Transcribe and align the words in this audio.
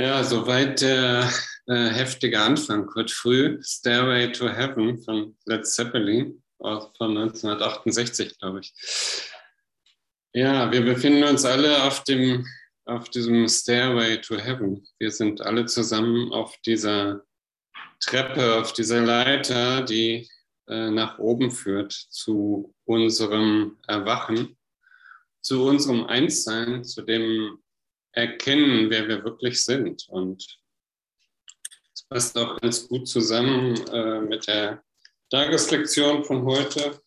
Ja, 0.00 0.24
soweit 0.24 0.80
der 0.80 1.30
äh, 1.66 1.90
heftige 1.90 2.40
Anfang. 2.40 2.88
Heute 2.94 3.12
früh 3.12 3.60
Stairway 3.62 4.32
to 4.32 4.48
Heaven 4.48 4.98
von 4.98 5.36
Led 5.44 5.66
Zeppelin 5.66 6.42
von 6.56 7.18
1968, 7.18 8.38
glaube 8.38 8.60
ich. 8.60 8.72
Ja, 10.32 10.72
wir 10.72 10.80
befinden 10.86 11.24
uns 11.24 11.44
alle 11.44 11.82
auf, 11.82 12.02
dem, 12.04 12.46
auf 12.86 13.10
diesem 13.10 13.46
Stairway 13.46 14.18
to 14.22 14.38
Heaven. 14.38 14.82
Wir 14.98 15.10
sind 15.10 15.42
alle 15.42 15.66
zusammen 15.66 16.32
auf 16.32 16.56
dieser 16.64 17.22
Treppe, 17.98 18.54
auf 18.54 18.72
dieser 18.72 19.02
Leiter, 19.02 19.82
die 19.82 20.26
äh, 20.66 20.88
nach 20.90 21.18
oben 21.18 21.50
führt 21.50 21.92
zu 21.92 22.74
unserem 22.86 23.76
Erwachen, 23.86 24.56
zu 25.42 25.62
unserem 25.62 26.06
Einssein, 26.06 26.84
zu 26.84 27.02
dem 27.02 27.58
erkennen, 28.12 28.90
wer 28.90 29.08
wir 29.08 29.24
wirklich 29.24 29.64
sind. 29.64 30.08
Und 30.08 30.60
das 31.92 32.02
passt 32.08 32.38
auch 32.38 32.60
ganz 32.60 32.88
gut 32.88 33.08
zusammen 33.08 33.76
äh, 33.88 34.20
mit 34.20 34.46
der 34.46 34.82
Tageslektion 35.30 36.24
von 36.24 36.44
heute, 36.44 37.00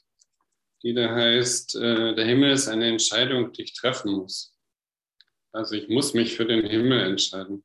die 0.82 0.94
da 0.94 1.14
heißt, 1.14 1.76
äh, 1.76 2.16
der 2.16 2.26
Himmel 2.26 2.52
ist 2.52 2.68
eine 2.68 2.88
Entscheidung, 2.88 3.52
die 3.52 3.64
ich 3.64 3.74
treffen 3.74 4.14
muss. 4.14 4.58
Also 5.52 5.76
ich 5.76 5.88
muss 5.90 6.14
mich 6.14 6.36
für 6.36 6.46
den 6.46 6.66
Himmel 6.66 7.02
entscheiden 7.02 7.64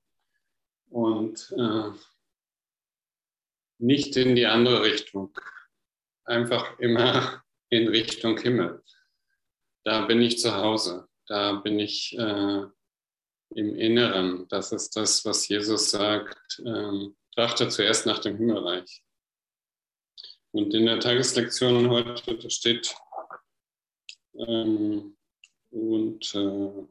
und 0.91 1.53
äh, 1.57 1.91
nicht 3.79 4.17
in 4.17 4.35
die 4.35 4.47
andere 4.47 4.83
Richtung. 4.83 5.37
Einfach 6.25 6.79
immer 6.79 7.43
in 7.71 7.89
Richtung 7.89 8.39
Himmel. 8.39 8.83
Da 9.85 10.05
bin 10.07 10.21
ich 10.21 10.39
zu 10.39 10.55
Hause. 10.55 11.09
Da 11.27 11.53
bin 11.55 11.79
ich 11.79 12.17
äh, 12.19 12.65
im 13.51 13.75
Inneren. 13.75 14.47
Das 14.49 14.73
ist 14.73 14.97
das, 14.97 15.25
was 15.25 15.49
Jesus 15.49 15.91
sagt. 15.91 16.63
Ähm, 16.65 17.17
trachte 17.35 17.69
zuerst 17.69 18.07
nach 18.07 18.19
dem 18.19 18.37
Himmelreich. 18.37 19.03
Und 20.53 20.75
in 20.75 20.87
der 20.87 20.99
Tageslektion 20.99 21.91
heute 21.91 22.51
steht, 22.51 22.95
ähm, 24.35 25.17
und 25.71 26.35
äh, 26.35 26.87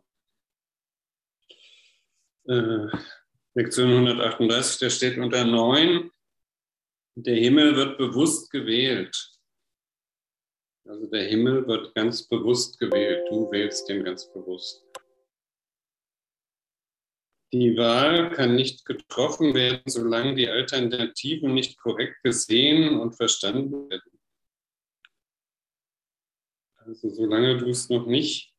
äh, 2.52 2.88
Lektion 3.55 3.89
138, 3.89 4.80
da 4.80 4.89
steht 4.89 5.17
unter 5.17 5.44
9, 5.44 6.11
der 7.16 7.36
Himmel 7.36 7.75
wird 7.75 7.97
bewusst 7.97 8.52
gewählt. 8.52 9.33
Also 10.86 11.08
der 11.08 11.23
Himmel 11.23 11.67
wird 11.67 11.95
ganz 11.95 12.27
bewusst 12.27 12.77
gewählt. 12.80 13.27
Du 13.30 13.52
wählst 13.52 13.89
den 13.89 14.03
ganz 14.03 14.31
bewusst. 14.31 14.86
Die 17.53 17.78
Wahl 17.78 18.30
kann 18.31 18.56
nicht 18.56 18.84
getroffen 18.84 19.53
werden, 19.53 19.84
solange 19.86 20.36
die 20.36 20.50
Alternativen 20.50 21.54
nicht 21.54 21.80
korrekt 21.80 22.22
gesehen 22.22 23.00
und 23.00 23.16
verstanden 23.16 23.89
werden. 23.89 24.20
Also 26.76 27.09
solange 27.09 27.58
du 27.58 27.70
es 27.70 27.89
noch 27.89 28.06
nicht 28.06 28.54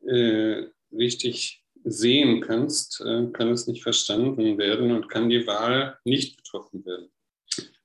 äh, 0.00 0.66
richtig 0.90 1.64
sehen 1.84 2.40
kannst, 2.40 3.00
äh, 3.00 3.28
kann 3.32 3.50
es 3.50 3.68
nicht 3.68 3.84
verstanden 3.84 4.58
werden 4.58 4.90
und 4.90 5.08
kann 5.08 5.28
die 5.28 5.46
Wahl 5.46 5.98
nicht 6.04 6.38
getroffen 6.38 6.84
werden. 6.84 7.12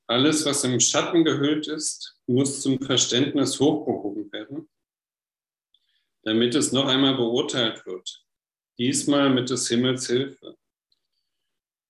Alles, 0.07 0.45
was 0.45 0.63
im 0.63 0.79
Schatten 0.79 1.23
gehüllt 1.23 1.67
ist, 1.67 2.19
muss 2.25 2.61
zum 2.61 2.81
Verständnis 2.81 3.59
hochgehoben 3.59 4.31
werden, 4.31 4.69
damit 6.23 6.55
es 6.55 6.71
noch 6.71 6.87
einmal 6.87 7.15
beurteilt 7.15 7.85
wird 7.85 8.26
diesmal 8.77 9.29
mit 9.29 9.49
des 9.49 9.67
Himmels 9.67 10.07
Hilfe. 10.07 10.57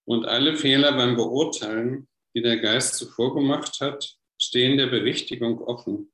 Und 0.06 0.26
alle 0.26 0.56
Fehler 0.56 0.94
beim 0.94 1.16
Beurteilen, 1.16 2.08
die 2.34 2.42
der 2.42 2.58
Geist 2.58 2.96
zuvor 2.96 3.36
gemacht 3.36 3.82
hat, 3.82 4.18
stehen 4.40 4.78
der 4.78 4.88
Berichtigung 4.88 5.60
offen, 5.62 6.14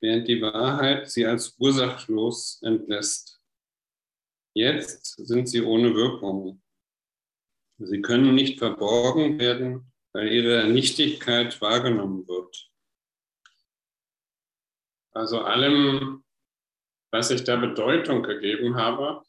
während 0.00 0.28
die 0.28 0.42
Wahrheit 0.42 1.10
sie 1.10 1.24
als 1.24 1.56
ursachlos 1.58 2.60
entlässt. 2.62 3.40
Jetzt 4.54 5.16
sind 5.26 5.48
sie 5.48 5.62
ohne 5.62 5.94
Wirkung. 5.94 6.62
Sie 7.78 8.02
können 8.02 8.34
nicht 8.34 8.58
verborgen 8.58 9.38
werden, 9.38 9.92
weil 10.12 10.32
ihre 10.32 10.68
Nichtigkeit 10.68 11.60
wahrgenommen 11.60 12.26
wird. 12.28 12.70
Also 15.12 15.40
allem, 15.40 16.24
was 17.10 17.30
ich 17.30 17.44
da 17.44 17.56
Bedeutung 17.56 18.22
gegeben 18.22 18.76
habe, 18.76 19.24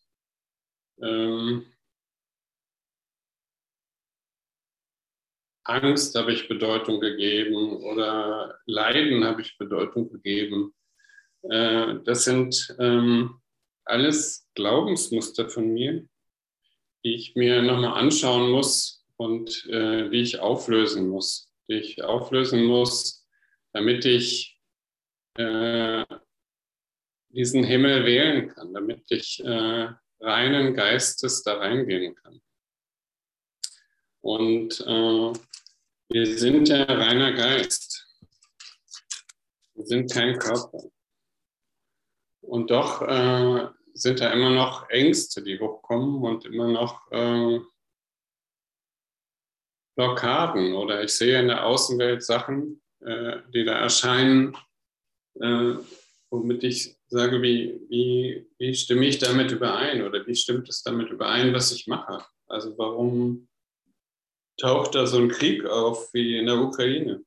ähm, 1.01 1.65
Angst 5.65 6.15
habe 6.15 6.31
ich 6.31 6.47
Bedeutung 6.47 6.99
gegeben 6.99 7.77
oder 7.77 8.59
Leiden 8.65 9.25
habe 9.25 9.41
ich 9.41 9.57
Bedeutung 9.57 10.11
gegeben. 10.11 10.75
Äh, 11.41 11.95
das 12.03 12.25
sind 12.25 12.75
ähm, 12.79 13.41
alles 13.83 14.47
Glaubensmuster 14.53 15.49
von 15.49 15.73
mir, 15.73 16.07
die 17.03 17.15
ich 17.15 17.35
mir 17.35 17.61
nochmal 17.63 17.99
anschauen 17.99 18.51
muss 18.51 19.05
und 19.17 19.65
äh, 19.67 20.09
die 20.09 20.21
ich 20.21 20.39
auflösen 20.39 21.09
muss. 21.09 21.51
Die 21.67 21.75
ich 21.75 22.03
auflösen 22.03 22.65
muss, 22.65 23.27
damit 23.73 24.05
ich 24.05 24.59
äh, 25.37 26.05
diesen 27.29 27.63
Himmel 27.63 28.05
wählen 28.05 28.49
kann, 28.49 28.71
damit 28.73 29.03
ich 29.09 29.43
äh, 29.43 29.89
reinen 30.19 30.73
Geistes 30.73 31.43
da 31.43 31.57
reingehen 31.57 32.15
kann. 32.15 32.41
Und 34.21 34.79
äh, 34.81 35.33
wir 36.09 36.37
sind 36.37 36.69
ja 36.69 36.83
reiner 36.83 37.33
Geist. 37.33 38.07
Wir 39.75 39.85
sind 39.85 40.11
kein 40.11 40.39
Körper. 40.39 40.83
Und 42.41 42.71
doch 42.71 43.01
äh, 43.01 43.67
sind 43.93 44.19
da 44.19 44.31
immer 44.31 44.51
noch 44.51 44.89
Ängste, 44.89 45.43
die 45.43 45.59
hochkommen 45.59 46.23
und 46.23 46.45
immer 46.45 46.67
noch 46.67 47.11
äh, 47.11 47.59
Blockaden. 49.95 50.73
Oder 50.73 51.03
ich 51.03 51.11
sehe 51.11 51.39
in 51.39 51.47
der 51.47 51.65
Außenwelt 51.65 52.23
Sachen, 52.23 52.81
äh, 53.01 53.41
die 53.53 53.63
da 53.63 53.73
erscheinen, 53.79 54.55
äh, 55.39 55.75
womit 56.29 56.63
ich 56.63 56.94
sage, 57.07 57.41
wie, 57.41 57.79
wie, 57.89 58.47
wie 58.57 58.73
stimme 58.73 59.05
ich 59.05 59.19
damit 59.19 59.51
überein 59.51 60.01
oder 60.03 60.25
wie 60.25 60.35
stimmt 60.35 60.69
es 60.69 60.83
damit 60.83 61.09
überein, 61.09 61.53
was 61.53 61.71
ich 61.71 61.87
mache? 61.87 62.25
Also 62.47 62.77
warum 62.77 63.47
taucht 64.59 64.95
da 64.95 65.05
so 65.05 65.17
ein 65.17 65.29
Krieg 65.29 65.65
auf 65.65 66.13
wie 66.13 66.37
in 66.37 66.45
der 66.45 66.57
Ukraine? 66.57 67.23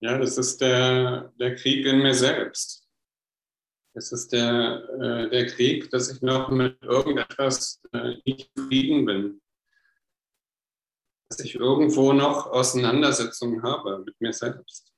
Ja, 0.00 0.18
das 0.18 0.36
ist 0.36 0.60
der, 0.60 1.32
der 1.38 1.54
Krieg 1.54 1.86
in 1.86 1.98
mir 1.98 2.14
selbst. 2.14 2.88
Es 3.94 4.10
ist 4.10 4.32
der, 4.32 4.88
äh, 5.00 5.30
der 5.30 5.46
Krieg, 5.46 5.90
dass 5.90 6.10
ich 6.10 6.22
noch 6.22 6.50
mit 6.50 6.82
irgendetwas 6.82 7.80
äh, 7.92 8.16
nicht 8.24 8.50
zufrieden 8.56 9.04
bin. 9.04 9.42
Dass 11.28 11.40
ich 11.40 11.54
irgendwo 11.54 12.12
noch 12.12 12.46
Auseinandersetzungen 12.46 13.62
habe 13.62 13.98
mit 13.98 14.18
mir 14.20 14.32
selbst. 14.32 14.91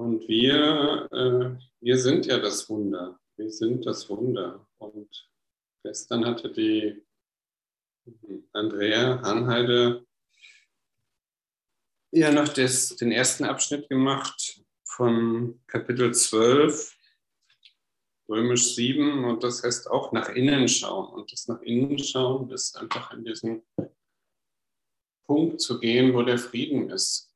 Und 0.00 0.26
wir, 0.28 1.08
äh, 1.12 1.62
wir 1.82 1.98
sind 1.98 2.24
ja 2.24 2.38
das 2.38 2.70
Wunder. 2.70 3.20
Wir 3.36 3.50
sind 3.50 3.84
das 3.84 4.08
Wunder. 4.08 4.66
Und 4.78 5.30
gestern 5.82 6.24
hatte 6.24 6.50
die 6.50 7.04
Andrea 8.54 9.20
Hanheide 9.20 10.06
ja 12.12 12.32
noch 12.32 12.48
das, 12.48 12.96
den 12.96 13.12
ersten 13.12 13.44
Abschnitt 13.44 13.90
gemacht 13.90 14.64
von 14.84 15.60
Kapitel 15.66 16.14
12, 16.14 16.96
Römisch 18.26 18.74
7. 18.74 19.26
Und 19.26 19.44
das 19.44 19.62
heißt 19.62 19.90
auch 19.90 20.12
nach 20.12 20.30
innen 20.30 20.66
schauen. 20.66 21.12
Und 21.12 21.30
das 21.30 21.46
nach 21.46 21.60
innen 21.60 21.98
schauen 21.98 22.50
ist 22.52 22.74
einfach 22.78 23.12
in 23.12 23.26
diesen 23.26 23.62
Punkt 25.26 25.60
zu 25.60 25.78
gehen, 25.78 26.14
wo 26.14 26.22
der 26.22 26.38
Frieden 26.38 26.88
ist 26.88 27.29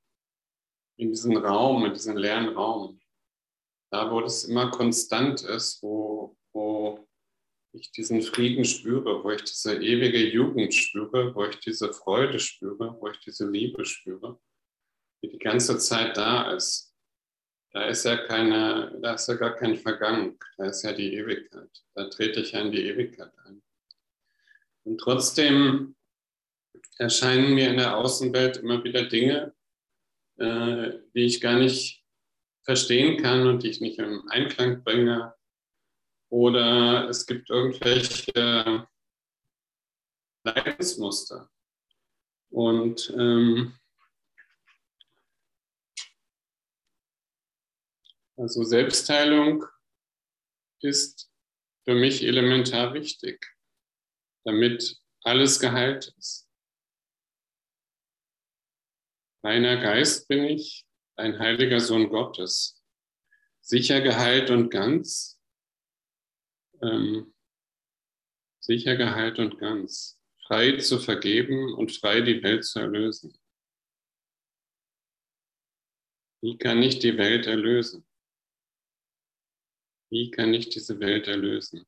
in 0.96 1.10
diesen 1.10 1.36
Raum, 1.36 1.84
in 1.84 1.92
diesen 1.92 2.16
leeren 2.16 2.48
Raum. 2.50 3.00
Da, 3.90 4.10
wo 4.10 4.20
das 4.20 4.44
immer 4.44 4.70
konstant 4.70 5.42
ist, 5.42 5.82
wo, 5.82 6.36
wo 6.52 7.08
ich 7.72 7.90
diesen 7.90 8.22
Frieden 8.22 8.64
spüre, 8.64 9.22
wo 9.22 9.30
ich 9.30 9.42
diese 9.42 9.76
ewige 9.76 10.18
Jugend 10.18 10.74
spüre, 10.74 11.34
wo 11.34 11.44
ich 11.44 11.58
diese 11.60 11.92
Freude 11.92 12.38
spüre, 12.38 12.96
wo 13.00 13.08
ich 13.08 13.18
diese 13.20 13.48
Liebe 13.48 13.84
spüre, 13.84 14.40
die 15.22 15.28
die 15.28 15.38
ganze 15.38 15.78
Zeit 15.78 16.16
da 16.16 16.52
ist. 16.52 16.92
Da 17.72 17.86
ist 17.86 18.04
ja 18.04 18.16
keine, 18.16 18.96
da 19.02 19.14
ist 19.14 19.28
ja 19.28 19.34
gar 19.34 19.56
kein 19.56 19.76
Vergangen, 19.76 20.38
da 20.56 20.66
ist 20.66 20.82
ja 20.82 20.92
die 20.92 21.14
Ewigkeit. 21.14 21.70
Da 21.94 22.08
trete 22.08 22.40
ich 22.40 22.52
ja 22.52 22.60
in 22.60 22.70
die 22.70 22.86
Ewigkeit 22.86 23.32
ein. 23.46 23.62
Und 24.84 24.98
trotzdem 24.98 25.96
erscheinen 26.98 27.54
mir 27.54 27.70
in 27.70 27.78
der 27.78 27.96
Außenwelt 27.96 28.58
immer 28.58 28.84
wieder 28.84 29.06
Dinge, 29.06 29.54
äh, 30.38 30.98
die 31.14 31.24
ich 31.24 31.40
gar 31.40 31.58
nicht 31.58 32.04
verstehen 32.62 33.22
kann 33.22 33.46
und 33.46 33.62
die 33.62 33.70
ich 33.70 33.80
nicht 33.80 33.98
im 33.98 34.28
Einklang 34.28 34.82
bringe 34.82 35.34
oder 36.30 37.08
es 37.08 37.26
gibt 37.26 37.50
irgendwelche 37.50 38.88
Leidensmuster. 40.44 41.50
Und 42.50 43.10
ähm, 43.16 43.78
also 48.36 48.62
Selbstheilung 48.64 49.64
ist 50.80 51.30
für 51.84 51.94
mich 51.94 52.22
elementar 52.24 52.94
wichtig, 52.94 53.46
damit 54.44 55.00
alles 55.22 55.60
geheilt 55.60 56.14
ist. 56.18 56.43
Reiner 59.44 59.76
Geist 59.76 60.26
bin 60.26 60.44
ich, 60.44 60.86
ein 61.16 61.38
heiliger 61.38 61.78
Sohn 61.78 62.08
Gottes, 62.08 62.82
sicher 63.60 64.00
geheilt 64.00 64.48
und 64.48 64.70
ganz, 64.70 65.38
ähm, 66.80 67.34
sicher 68.58 68.96
geheilt 68.96 69.38
und 69.38 69.58
ganz, 69.58 70.18
frei 70.46 70.78
zu 70.78 70.98
vergeben 70.98 71.74
und 71.74 71.92
frei 71.92 72.22
die 72.22 72.42
Welt 72.42 72.64
zu 72.64 72.78
erlösen. 72.78 73.38
Wie 76.40 76.56
kann 76.56 76.82
ich 76.82 76.98
die 77.00 77.18
Welt 77.18 77.46
erlösen? 77.46 78.06
Wie 80.08 80.30
kann 80.30 80.54
ich 80.54 80.70
diese 80.70 81.00
Welt 81.00 81.28
erlösen? 81.28 81.86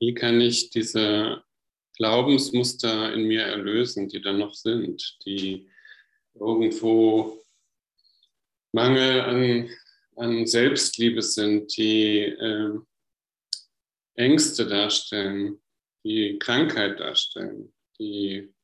Wie 0.00 0.12
kann 0.12 0.38
ich 0.38 0.68
diese 0.68 1.42
Glaubensmuster 1.96 3.12
in 3.14 3.24
mir 3.24 3.42
erlösen, 3.42 4.08
die 4.08 4.20
da 4.20 4.32
noch 4.32 4.54
sind, 4.54 5.18
die 5.24 5.70
irgendwo 6.34 7.42
Mangel 8.72 9.20
an, 9.22 9.70
an 10.16 10.46
Selbstliebe 10.46 11.22
sind, 11.22 11.76
die 11.76 12.20
äh, 12.24 12.78
Ängste 14.14 14.66
darstellen, 14.66 15.62
die 16.04 16.38
Krankheit 16.38 17.00
darstellen, 17.00 17.72
die 17.98 18.54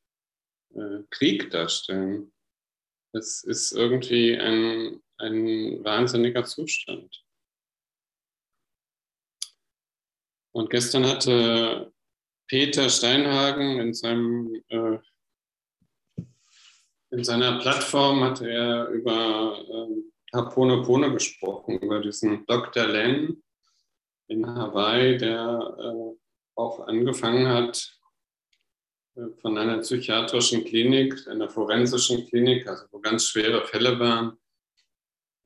äh, 0.75 1.03
Krieg 1.11 1.51
darstellen. 1.51 2.33
Das 3.13 3.43
ist 3.45 3.73
irgendwie 3.73 4.37
ein, 4.39 5.03
ein 5.19 5.83
wahnsinniger 5.85 6.45
Zustand. 6.45 7.25
Und 10.55 10.69
gestern 10.69 11.07
hatte 11.07 11.93
Peter 12.53 12.91
Steinhagen 12.91 13.81
in 13.81 13.95
seinem 13.95 14.63
äh, 14.69 14.99
in 17.11 17.25
seiner 17.25 17.59
Plattform 17.61 18.23
hat 18.25 18.43
er 18.43 18.89
über 18.89 19.59
äh, 19.67 20.37
Haponopono 20.37 21.11
gesprochen, 21.15 21.79
über 21.79 22.01
diesen 22.01 22.45
Dr. 22.45 22.89
Len 22.89 23.43
in 24.29 24.47
Hawaii, 24.47 25.17
der 25.17 25.77
äh, 25.79 26.19
auch 26.55 26.87
angefangen 26.87 27.49
hat 27.49 27.99
äh, 29.15 29.29
von 29.41 29.57
einer 29.57 29.79
psychiatrischen 29.79 30.63
Klinik, 30.67 31.27
einer 31.29 31.49
forensischen 31.49 32.27
Klinik, 32.29 32.67
also 32.67 32.85
wo 32.91 33.01
ganz 33.01 33.29
schwere 33.29 33.65
Fälle 33.65 33.99
waren. 33.99 34.37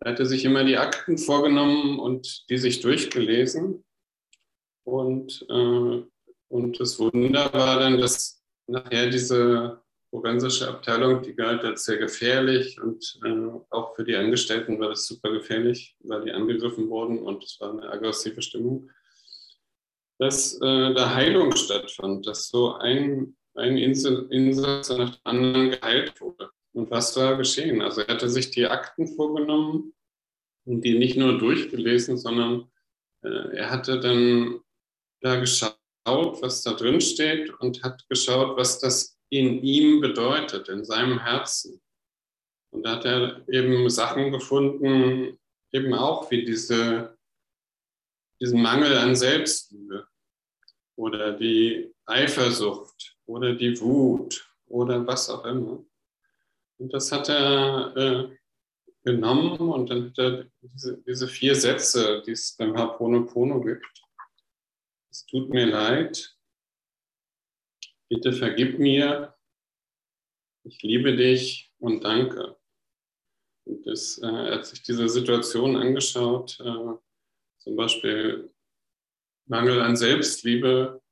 Er 0.00 0.10
hatte 0.10 0.26
sich 0.26 0.44
immer 0.44 0.64
die 0.64 0.76
Akten 0.76 1.18
vorgenommen 1.18 2.00
und 2.00 2.50
die 2.50 2.58
sich 2.58 2.80
durchgelesen 2.80 3.84
und, 4.82 5.46
äh, 5.48 6.02
und 6.48 6.78
das 6.80 6.98
Wunder 6.98 7.52
war 7.52 7.80
dann, 7.80 7.98
dass 7.98 8.42
nachher 8.66 9.10
diese 9.10 9.80
forensische 10.10 10.68
Abteilung, 10.68 11.22
die 11.22 11.34
galt 11.34 11.64
als 11.64 11.84
sehr 11.84 11.98
gefährlich 11.98 12.80
und 12.80 13.18
äh, 13.24 13.48
auch 13.70 13.94
für 13.94 14.04
die 14.04 14.16
Angestellten 14.16 14.78
war 14.78 14.88
das 14.88 15.06
super 15.06 15.30
gefährlich, 15.30 15.96
weil 16.00 16.24
die 16.24 16.32
angegriffen 16.32 16.88
wurden 16.88 17.18
und 17.18 17.44
es 17.44 17.60
war 17.60 17.72
eine 17.72 17.90
aggressive 17.90 18.40
Stimmung, 18.40 18.90
dass 20.18 20.54
äh, 20.60 20.94
da 20.94 21.14
Heilung 21.14 21.54
stattfand, 21.54 22.26
dass 22.26 22.48
so 22.48 22.74
ein, 22.74 23.36
ein 23.54 23.76
Insatz 23.76 24.88
nach 24.90 25.16
dem 25.16 25.20
anderen 25.24 25.70
geheilt 25.72 26.20
wurde. 26.20 26.50
Und 26.72 26.90
was 26.90 27.16
war 27.16 27.36
geschehen? 27.36 27.82
Also 27.82 28.02
er 28.02 28.14
hatte 28.14 28.28
sich 28.28 28.50
die 28.50 28.66
Akten 28.66 29.08
vorgenommen 29.08 29.94
und 30.64 30.82
die 30.82 30.98
nicht 30.98 31.16
nur 31.16 31.38
durchgelesen, 31.38 32.16
sondern 32.16 32.70
äh, 33.22 33.56
er 33.56 33.70
hatte 33.70 33.98
dann 34.00 34.60
da 35.20 35.40
geschaut, 35.40 35.78
was 36.06 36.62
da 36.62 36.72
drin 36.72 37.00
steht 37.00 37.50
und 37.60 37.82
hat 37.82 38.08
geschaut, 38.08 38.56
was 38.56 38.78
das 38.78 39.18
in 39.30 39.62
ihm 39.62 40.00
bedeutet, 40.00 40.68
in 40.68 40.84
seinem 40.84 41.18
Herzen. 41.18 41.80
Und 42.70 42.84
da 42.84 42.96
hat 42.96 43.04
er 43.04 43.48
eben 43.48 43.88
Sachen 43.90 44.30
gefunden, 44.32 45.38
eben 45.72 45.94
auch 45.94 46.30
wie 46.30 46.44
diese, 46.44 47.16
diesen 48.40 48.62
Mangel 48.62 48.96
an 48.96 49.16
Selbstliebe 49.16 50.06
oder 50.96 51.32
die 51.32 51.92
Eifersucht 52.06 53.16
oder 53.26 53.54
die 53.54 53.80
Wut 53.80 54.48
oder 54.66 55.06
was 55.06 55.28
auch 55.30 55.44
immer. 55.44 55.84
Und 56.78 56.92
das 56.92 57.10
hat 57.10 57.28
er 57.28 57.96
äh, 57.96 58.36
genommen 59.04 59.58
und 59.58 59.90
dann 59.90 60.10
hat 60.10 60.18
er 60.18 60.46
diese, 60.60 60.98
diese 61.06 61.28
vier 61.28 61.54
Sätze, 61.54 62.22
die 62.26 62.32
es 62.32 62.56
beim 62.56 62.76
Haponopono 62.76 63.60
gibt, 63.60 64.05
es 65.16 65.24
tut 65.24 65.48
mir 65.48 65.64
leid, 65.64 66.36
bitte 68.10 68.34
vergib 68.34 68.78
mir, 68.78 69.34
ich 70.62 70.82
liebe 70.82 71.16
dich 71.16 71.72
und 71.78 72.04
danke. 72.04 72.58
Und 73.64 73.86
das, 73.86 74.18
äh, 74.18 74.26
hat 74.26 74.66
sich 74.66 74.82
diese 74.82 75.08
Situation 75.08 75.74
angeschaut, 75.76 76.60
äh, 76.60 76.98
zum 77.58 77.76
Beispiel 77.76 78.54
Mangel 79.46 79.80
an 79.80 79.96
Selbstliebe. 79.96 81.02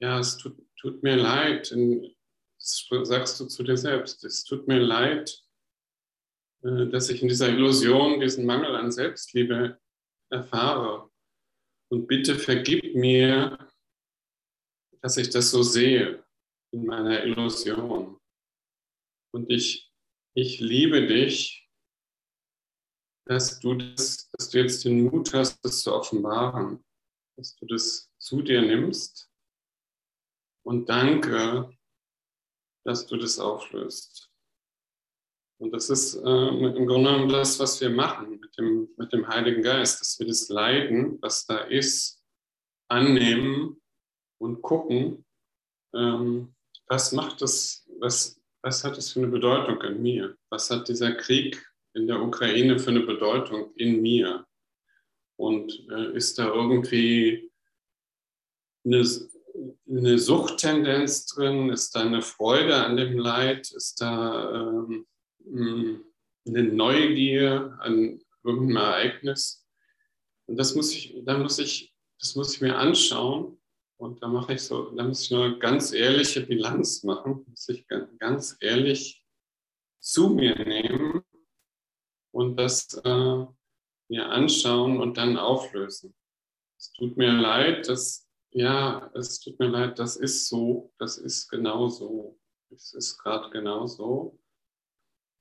Ja, 0.00 0.18
es 0.18 0.38
tut, 0.38 0.56
tut 0.80 1.02
mir 1.02 1.16
leid, 1.16 1.72
das 1.72 2.88
sagst 3.02 3.38
du 3.38 3.46
zu 3.46 3.64
dir 3.64 3.76
selbst, 3.76 4.24
es 4.24 4.44
tut 4.44 4.66
mir 4.66 4.80
leid, 4.80 5.44
äh, 6.62 6.86
dass 6.86 7.10
ich 7.10 7.20
in 7.20 7.28
dieser 7.28 7.50
Illusion 7.50 8.18
diesen 8.18 8.46
Mangel 8.46 8.74
an 8.74 8.90
Selbstliebe 8.90 9.78
erfahre. 10.30 11.10
Und 11.88 12.06
bitte 12.06 12.38
vergib 12.38 12.94
mir, 12.94 13.58
dass 15.00 15.16
ich 15.16 15.30
das 15.30 15.50
so 15.50 15.62
sehe 15.62 16.24
in 16.72 16.84
meiner 16.86 17.22
Illusion. 17.24 18.20
Und 19.32 19.50
ich, 19.50 19.92
ich 20.34 20.60
liebe 20.60 21.06
dich, 21.06 21.68
dass 23.26 23.60
du, 23.60 23.74
das, 23.74 24.28
dass 24.30 24.50
du 24.50 24.58
jetzt 24.58 24.84
den 24.84 25.04
Mut 25.04 25.32
hast, 25.34 25.64
das 25.64 25.82
zu 25.82 25.92
offenbaren, 25.92 26.84
dass 27.36 27.54
du 27.56 27.66
das 27.66 28.10
zu 28.18 28.42
dir 28.42 28.62
nimmst. 28.62 29.30
Und 30.64 30.88
danke, 30.88 31.76
dass 32.84 33.06
du 33.06 33.16
das 33.16 33.38
auflöst. 33.38 34.32
Und 35.58 35.72
das 35.72 35.88
ist 35.88 36.16
äh, 36.16 36.18
im 36.18 36.86
Grunde 36.86 37.10
genommen 37.10 37.28
das, 37.28 37.58
was 37.58 37.80
wir 37.80 37.88
machen 37.88 38.38
mit 38.38 38.58
dem, 38.58 38.88
mit 38.96 39.12
dem 39.12 39.26
Heiligen 39.26 39.62
Geist, 39.62 40.00
dass 40.00 40.18
wir 40.18 40.26
das 40.26 40.48
Leiden, 40.48 41.18
was 41.22 41.46
da 41.46 41.58
ist, 41.58 42.22
annehmen 42.88 43.80
und 44.38 44.60
gucken, 44.60 45.24
ähm, 45.94 46.54
was 46.88 47.12
macht 47.12 47.40
das, 47.40 47.86
was, 47.98 48.40
was 48.62 48.84
hat 48.84 48.96
das 48.96 49.12
für 49.12 49.20
eine 49.20 49.28
Bedeutung 49.28 49.80
in 49.80 50.02
mir? 50.02 50.36
Was 50.50 50.70
hat 50.70 50.88
dieser 50.88 51.12
Krieg 51.12 51.64
in 51.94 52.06
der 52.06 52.20
Ukraine 52.20 52.78
für 52.78 52.90
eine 52.90 53.00
Bedeutung 53.00 53.72
in 53.76 54.02
mir? 54.02 54.46
Und 55.38 55.86
äh, 55.90 56.16
ist 56.16 56.38
da 56.38 56.52
irgendwie 56.52 57.50
eine, 58.84 59.04
eine 59.88 60.18
Suchttendenz 60.18 61.26
drin? 61.26 61.70
Ist 61.70 61.94
da 61.94 62.02
eine 62.02 62.22
Freude 62.22 62.76
an 62.76 62.96
dem 62.96 63.18
Leid? 63.18 63.70
Ist 63.72 64.00
da 64.00 64.52
ähm, 64.52 64.86
hm, 64.88 65.06
eine 65.46 66.62
Neugier 66.62 67.76
an 67.80 68.20
irgendeinem 68.44 68.76
Ereignis. 68.76 69.66
Und 70.46 70.56
das 70.56 70.74
muss 70.74 70.92
ich, 70.92 71.22
da 71.24 71.38
muss 71.38 71.58
ich, 71.58 71.94
das 72.20 72.36
muss 72.36 72.54
ich 72.54 72.60
mir 72.60 72.76
anschauen. 72.76 73.60
Und 73.98 74.22
da 74.22 74.28
mache 74.28 74.54
ich 74.54 74.62
so, 74.62 74.90
da 74.90 75.04
muss 75.04 75.22
ich 75.22 75.34
eine 75.34 75.58
ganz 75.58 75.92
ehrliche 75.92 76.42
Bilanz 76.42 77.02
machen, 77.02 77.44
muss 77.48 77.68
ich 77.68 77.86
ganz 78.18 78.56
ehrlich 78.60 79.24
zu 80.00 80.28
mir 80.28 80.54
nehmen 80.54 81.22
und 82.30 82.56
das 82.56 82.92
äh, 83.04 83.46
mir 84.08 84.28
anschauen 84.28 85.00
und 85.00 85.16
dann 85.16 85.38
auflösen. 85.38 86.14
Es 86.78 86.92
tut 86.92 87.16
mir 87.16 87.32
leid, 87.32 87.88
dass, 87.88 88.28
ja, 88.50 89.10
es 89.14 89.40
tut 89.40 89.58
mir 89.58 89.68
leid, 89.68 89.98
das 89.98 90.16
ist 90.16 90.48
so, 90.48 90.92
das 90.98 91.16
ist 91.16 91.48
genau 91.48 91.88
so. 91.88 92.38
Es 92.70 92.92
ist 92.92 93.18
gerade 93.18 93.50
genau 93.50 93.86
so. 93.86 94.38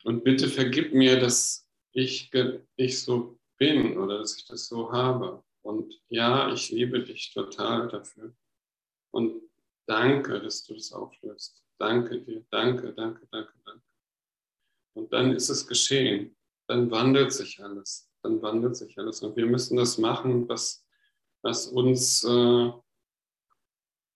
Und 0.05 0.23
bitte 0.23 0.47
vergib 0.47 0.93
mir, 0.93 1.19
dass 1.19 1.67
ich, 1.91 2.29
ich 2.75 3.01
so 3.01 3.39
bin 3.57 3.97
oder 3.97 4.19
dass 4.19 4.37
ich 4.37 4.45
das 4.45 4.67
so 4.67 4.91
habe. 4.91 5.43
Und 5.63 5.99
ja, 6.09 6.53
ich 6.53 6.69
liebe 6.69 7.03
dich 7.03 7.33
total 7.33 7.87
dafür. 7.87 8.35
Und 9.11 9.41
danke, 9.87 10.39
dass 10.39 10.63
du 10.63 10.75
das 10.75 10.91
auflöst. 10.91 11.63
Danke 11.79 12.21
dir, 12.21 12.45
danke, 12.51 12.93
danke, 12.93 13.27
danke, 13.31 13.53
danke. 13.65 13.83
Und 14.93 15.11
dann 15.11 15.33
ist 15.33 15.49
es 15.49 15.65
geschehen. 15.65 16.37
Dann 16.67 16.91
wandelt 16.91 17.33
sich 17.33 17.63
alles. 17.63 18.07
Dann 18.21 18.43
wandelt 18.43 18.75
sich 18.75 18.95
alles. 18.99 19.21
Und 19.23 19.35
wir 19.35 19.47
müssen 19.47 19.75
das 19.75 19.97
machen, 19.97 20.47
was, 20.47 20.85
was 21.41 21.65
uns 21.65 22.23
äh, 22.23 22.71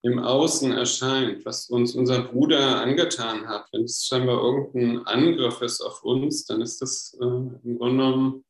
im 0.01 0.19
Außen 0.19 0.71
erscheint, 0.71 1.45
was 1.45 1.69
uns 1.69 1.93
unser 1.93 2.23
Bruder 2.23 2.81
angetan 2.81 3.47
hat. 3.47 3.67
Wenn 3.71 3.83
es 3.83 4.05
scheinbar 4.05 4.41
irgendein 4.41 5.05
Angriff 5.05 5.61
ist 5.61 5.81
auf 5.81 6.03
uns, 6.03 6.45
dann 6.45 6.61
ist 6.61 6.81
das 6.81 7.17
äh, 7.19 7.25
im 7.25 7.77
Grunde 7.77 8.03
genommen 8.03 8.45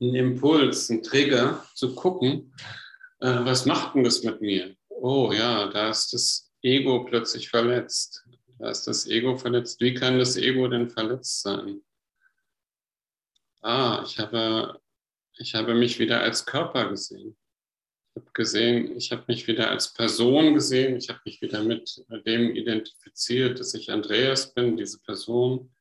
ein 0.00 0.14
Impuls, 0.14 0.90
ein 0.90 1.02
Trigger, 1.02 1.64
zu 1.74 1.94
gucken, 1.94 2.54
äh, 3.20 3.44
was 3.44 3.66
macht 3.66 3.94
denn 3.94 4.04
das 4.04 4.22
mit 4.22 4.40
mir? 4.40 4.76
Oh 4.88 5.32
ja, 5.32 5.68
da 5.68 5.90
ist 5.90 6.12
das 6.12 6.52
Ego 6.62 7.04
plötzlich 7.04 7.48
verletzt. 7.48 8.24
Da 8.58 8.70
ist 8.70 8.86
das 8.86 9.06
Ego 9.08 9.36
verletzt. 9.36 9.80
Wie 9.80 9.94
kann 9.94 10.18
das 10.18 10.36
Ego 10.36 10.68
denn 10.68 10.88
verletzt 10.88 11.42
sein? 11.42 11.82
Ah, 13.60 14.02
ich 14.06 14.18
habe, 14.18 14.80
ich 15.36 15.54
habe 15.54 15.74
mich 15.74 15.98
wieder 15.98 16.20
als 16.20 16.46
Körper 16.46 16.88
gesehen. 16.88 17.36
Habe 18.14 18.30
gesehen, 18.34 18.96
ich 18.96 19.10
habe 19.10 19.24
mich 19.26 19.46
wieder 19.46 19.70
als 19.70 19.92
Person 19.94 20.54
gesehen. 20.54 20.96
Ich 20.96 21.08
habe 21.08 21.20
mich 21.24 21.40
wieder 21.40 21.62
mit 21.62 22.04
dem 22.26 22.54
identifiziert, 22.54 23.58
dass 23.58 23.74
ich 23.74 23.90
Andreas 23.90 24.52
bin, 24.52 24.76
diese 24.76 25.00
Person. 25.00 25.74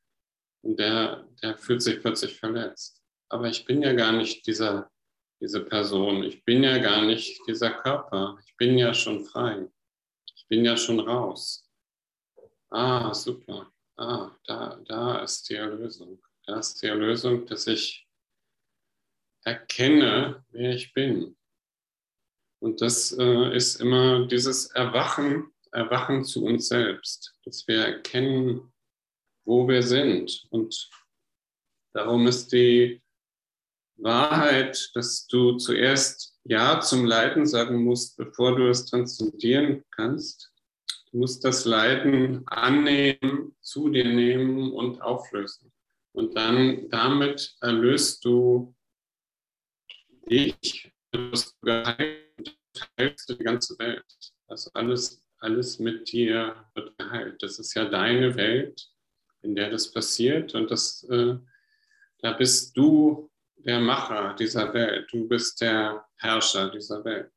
Und 0.64 0.80
der, 0.80 1.28
der 1.42 1.58
fühlt 1.58 1.82
sich 1.82 2.00
plötzlich 2.00 2.40
verletzt. 2.40 3.02
Aber 3.30 3.48
ich 3.48 3.66
bin 3.66 3.82
ja 3.82 3.94
gar 3.94 4.12
nicht 4.12 4.46
dieser, 4.48 4.90
diese 5.42 5.66
Person. 5.66 6.24
Ich 6.24 6.46
bin 6.46 6.64
ja 6.64 6.78
gar 6.78 7.04
nicht 7.04 7.42
dieser 7.48 7.72
Körper. 7.72 8.38
Ich 8.46 8.56
bin 8.58 8.78
ja 8.78 8.94
schon 8.94 9.26
frei. 9.26 9.68
Ich 10.36 10.48
bin 10.48 10.64
ja 10.64 10.78
schon 10.78 11.00
raus. 11.00 11.68
Ah, 12.70 13.14
super. 13.14 13.72
Ah, 13.98 14.32
da, 14.46 14.80
da 14.86 15.20
ist 15.24 15.50
die 15.50 15.56
Erlösung. 15.56 16.22
Da 16.46 16.60
ist 16.60 16.82
die 16.82 16.88
Erlösung, 16.88 17.46
dass 17.46 17.68
ich 17.68 18.08
erkenne, 19.44 20.46
wer 20.50 20.74
ich 20.74 20.94
bin. 20.94 21.36
Und 22.62 22.80
das 22.82 23.12
äh, 23.18 23.56
ist 23.56 23.82
immer 23.82 24.28
dieses 24.28 24.68
Erwachen, 24.68 25.52
Erwachen 25.72 26.24
zu 26.24 26.46
uns 26.46 26.68
selbst, 26.68 27.34
dass 27.44 27.68
wir 27.68 27.80
erkennen, 27.80 28.72
wo 29.46 29.68
wir 29.68 29.82
sind. 29.82 30.46
Und 30.52 30.90
darum 31.94 32.28
ist 32.28 32.52
die 32.52 33.02
Wahrheit, 33.98 34.92
dass 34.94 35.26
du 35.26 35.58
zuerst 35.58 36.38
Ja 36.44 36.80
zum 36.82 37.06
Leiden 37.06 37.48
sagen 37.48 37.84
musst, 37.84 38.16
bevor 38.18 38.56
du 38.56 38.70
es 38.70 38.86
transzendieren 38.86 39.84
kannst. 39.96 40.52
Du 41.12 41.18
musst 41.18 41.44
das 41.44 41.66
Leiden 41.66 42.48
annehmen, 42.48 43.56
zu 43.62 43.90
dir 43.90 44.06
nehmen 44.06 44.72
und 44.72 45.02
auflösen. 45.02 45.72
Und 46.14 46.36
dann 46.38 46.90
damit 46.90 47.56
erlöst 47.60 48.24
du 48.24 48.76
dich, 50.30 50.92
du 51.12 51.32
wirst 51.32 51.60
geheilt, 51.62 52.21
heilst 52.98 53.30
du 53.30 53.36
die 53.36 53.44
ganze 53.44 53.78
Welt. 53.80 54.06
Also 54.48 54.72
alles, 54.74 55.22
alles 55.40 55.80
mit 55.80 56.12
dir 56.12 56.56
wird 56.76 56.98
geheilt. 56.98 57.42
Das 57.42 57.60
ist 57.60 57.74
ja 57.74 57.86
deine 57.86 58.36
Welt, 58.36 58.90
in 59.42 59.56
der 59.56 59.70
das 59.70 59.92
passiert. 59.92 60.54
Und 60.56 60.70
das, 60.72 61.04
äh, 61.10 61.36
da 62.20 62.34
bist 62.34 62.76
du 62.76 63.30
der 63.56 63.80
Macher 63.80 64.36
dieser 64.36 64.74
Welt. 64.74 65.08
Du 65.12 65.28
bist 65.28 65.62
der 65.62 66.06
Herrscher 66.18 66.70
dieser 66.70 67.04
Welt. 67.06 67.32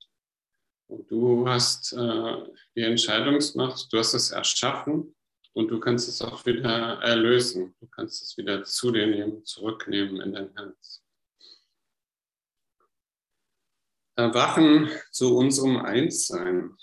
Und 0.87 1.11
du 1.11 1.49
hast 1.49 1.93
äh, 1.93 2.37
die 2.77 2.83
Entscheidungsmacht, 2.83 3.93
du 3.93 3.99
hast 3.99 4.15
es 4.15 4.31
erschaffen 4.31 5.15
und 5.53 5.69
du 5.69 5.81
kannst 5.81 6.09
es 6.09 6.21
auch 6.21 6.45
wieder 6.47 7.01
erlösen. 7.03 7.75
Du 7.81 7.87
kannst 7.87 8.23
es 8.23 8.37
wieder 8.37 8.65
zu 8.65 8.91
dir 8.91 9.07
nehmen, 9.07 9.45
zurücknehmen 9.45 10.21
in 10.21 10.33
dein 10.33 10.55
Herz. 10.55 11.04
Erwachen 14.17 14.91
zu 15.11 15.37
unserem 15.37 15.79
Einssein. 15.79 16.77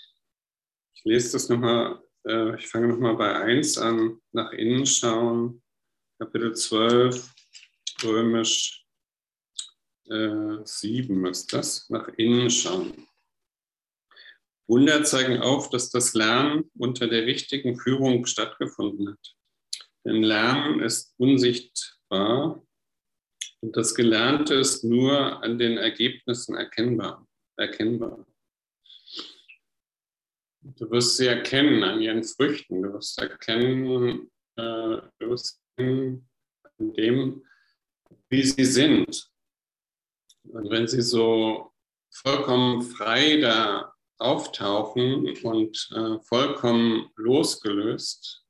Ich 0.94 1.04
lese 1.04 1.32
das 1.32 1.48
nochmal, 1.48 2.02
äh, 2.26 2.56
ich 2.56 2.68
fange 2.68 2.88
nochmal 2.88 3.16
bei 3.16 3.34
1 3.34 3.78
an, 3.78 4.20
nach 4.32 4.52
innen 4.52 4.84
schauen, 4.86 5.62
Kapitel 6.18 6.54
12, 6.54 7.32
römisch 8.04 8.86
äh, 10.08 10.58
7 10.62 11.26
ist 11.26 11.52
das, 11.52 11.88
nach 11.88 12.08
innen 12.16 12.50
schauen. 12.50 13.08
Wunder 14.68 15.02
zeigen 15.04 15.40
auf, 15.40 15.70
dass 15.70 15.90
das 15.90 16.14
Lernen 16.14 16.70
unter 16.76 17.08
der 17.08 17.26
richtigen 17.26 17.78
Führung 17.78 18.26
stattgefunden 18.26 19.10
hat. 19.10 19.36
Denn 20.04 20.22
Lernen 20.22 20.80
ist 20.80 21.14
unsichtbar 21.18 22.62
und 23.62 23.76
das 23.76 23.94
Gelernte 23.94 24.54
ist 24.54 24.82
nur 24.82 25.42
an 25.42 25.56
den 25.56 25.78
Ergebnissen 25.78 26.56
erkennbar. 26.56 27.26
erkennbar. 27.56 28.26
Du 30.60 30.90
wirst 30.90 31.16
sie 31.16 31.26
erkennen 31.26 31.82
an 31.84 32.00
ihren 32.00 32.24
Früchten. 32.24 32.82
Du 32.82 32.92
wirst 32.92 33.20
erkennen, 33.20 34.30
äh, 34.56 34.62
du 35.18 35.30
wirst 35.30 35.60
erkennen 35.76 36.28
an 36.78 36.92
dem, 36.94 37.44
wie 38.28 38.42
sie 38.42 38.64
sind. 38.64 39.30
Und 40.44 40.70
wenn 40.70 40.88
sie 40.88 41.02
so 41.02 41.72
vollkommen 42.10 42.82
frei 42.82 43.36
da 43.36 43.94
auftauchen 44.18 45.36
und 45.44 45.90
äh, 45.94 46.18
vollkommen 46.24 47.10
losgelöst, 47.16 48.44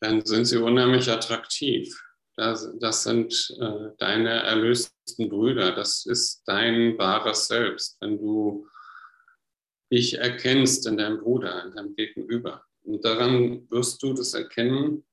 dann 0.00 0.24
sind 0.24 0.44
sie 0.44 0.58
unheimlich 0.58 1.10
attraktiv. 1.10 1.92
Das, 2.38 2.72
das 2.78 3.02
sind 3.02 3.52
äh, 3.60 3.90
deine 3.98 4.30
erlösten 4.30 5.28
Brüder. 5.28 5.72
Das 5.74 6.06
ist 6.06 6.44
dein 6.46 6.96
wahres 6.96 7.48
Selbst, 7.48 8.00
wenn 8.00 8.16
du 8.16 8.68
dich 9.92 10.18
erkennst 10.18 10.86
in 10.86 10.98
deinem 10.98 11.18
Bruder, 11.18 11.64
in 11.64 11.72
deinem 11.72 11.96
Gegenüber. 11.96 12.64
Und 12.84 13.04
daran 13.04 13.68
wirst 13.70 14.00
du 14.04 14.14
das 14.14 14.34
erkennen 14.34 15.04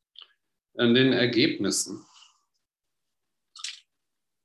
an 0.78 0.94
den 0.94 1.14
Ergebnissen. 1.14 2.06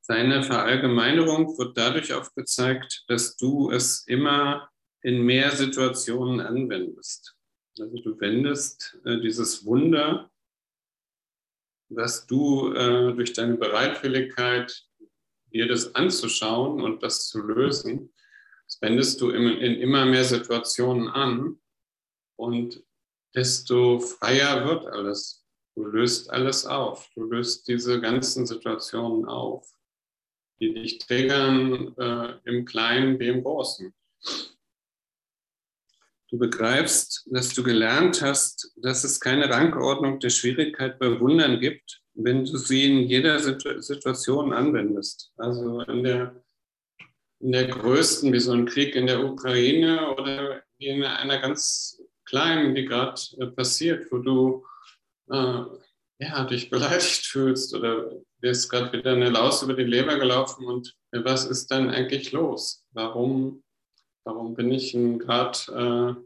Seine 0.01 0.43
Verallgemeinerung 0.43 1.59
wird 1.59 1.77
dadurch 1.77 2.15
aufgezeigt, 2.15 3.05
dass 3.09 3.37
du 3.37 3.71
es 3.71 4.07
immer 4.07 4.71
in 5.03 5.23
mehr 5.23 5.51
Situationen 5.51 6.41
anwendest. 6.41 7.37
Also 7.79 7.95
du 7.99 8.19
wendest 8.21 8.99
äh, 9.05 9.21
dieses 9.21 9.67
Wunder, 9.67 10.30
was 11.90 12.26
du 12.26 12.73
äh, 12.73 13.12
durch 13.14 13.32
deine 13.32 13.56
Bereitwilligkeit, 13.56 14.87
dir 15.52 15.66
das 15.66 15.94
anzuschauen 15.94 16.80
und 16.80 17.02
das 17.02 17.28
zu 17.28 17.40
lösen, 17.40 18.12
das 18.66 18.80
wendest 18.80 19.20
du 19.20 19.30
in, 19.30 19.49
in 19.49 19.80
immer 19.80 20.06
mehr 20.06 20.25
Situationen 20.25 21.09
an 21.09 21.61
und 22.37 22.82
desto 23.35 23.99
freier 23.99 24.66
wird 24.66 24.87
alles. 24.87 25.44
Du 25.75 25.85
löst 25.85 26.30
alles 26.30 26.66
auf. 26.66 27.09
Du 27.14 27.25
löst 27.25 27.66
diese 27.68 28.00
ganzen 28.00 28.47
Situationen 28.47 29.25
auf 29.25 29.73
die 30.61 30.75
dich 30.75 30.99
triggern 30.99 31.94
äh, 31.97 32.38
im 32.44 32.64
Kleinen 32.64 33.18
wie 33.18 33.28
im 33.28 33.42
Großen. 33.42 33.92
Du 36.31 36.39
begreifst, 36.39 37.27
dass 37.31 37.53
du 37.55 37.63
gelernt 37.63 38.23
hast, 38.23 38.73
dass 38.77 39.03
es 39.03 39.19
keine 39.19 39.51
Rangordnung 39.51 40.21
der 40.21 40.31
Schwierigkeit 40.31 40.99
bei 40.99 41.19
Wundern 41.19 41.59
gibt, 41.59 42.03
wenn 42.15 42.45
du 42.45 42.57
sie 42.57 42.85
in 42.85 43.09
jeder 43.09 43.39
Situation 43.39 44.53
anwendest. 44.53 45.33
Also 45.37 45.81
in 45.81 46.05
der, 46.05 46.43
in 47.41 47.51
der 47.51 47.67
größten, 47.67 48.33
wie 48.33 48.41
so 48.41 48.53
ein 48.53 48.67
Krieg 48.67 48.95
in 48.95 49.09
der 49.09 49.25
Ukraine 49.25 50.15
oder 50.15 50.63
in 50.79 51.03
einer 51.03 51.39
ganz 51.41 52.01
kleinen, 52.25 52.75
die 52.77 52.85
gerade 52.85 53.21
äh, 53.39 53.47
passiert, 53.47 54.11
wo 54.13 54.19
du 54.19 54.65
äh, 55.31 55.65
ja, 56.21 56.45
dich 56.45 56.71
beleidigt 56.71 57.27
fühlst 57.27 57.75
oder 57.75 58.11
dir 58.43 58.51
ist 58.51 58.69
gerade 58.69 58.97
wieder 58.97 59.13
eine 59.13 59.31
Laus 59.31 59.63
über 59.63 59.75
die 59.75 59.85
Leber 59.85 60.17
gelaufen 60.19 60.65
und 60.67 60.95
was 61.13 61.45
ist 61.45 61.71
denn 61.71 61.91
eigentlich 61.91 62.31
los? 62.31 62.85
Warum, 62.93 63.63
warum 64.25 64.55
bin 64.55 64.71
ich 64.71 64.93
gerade 64.93 66.19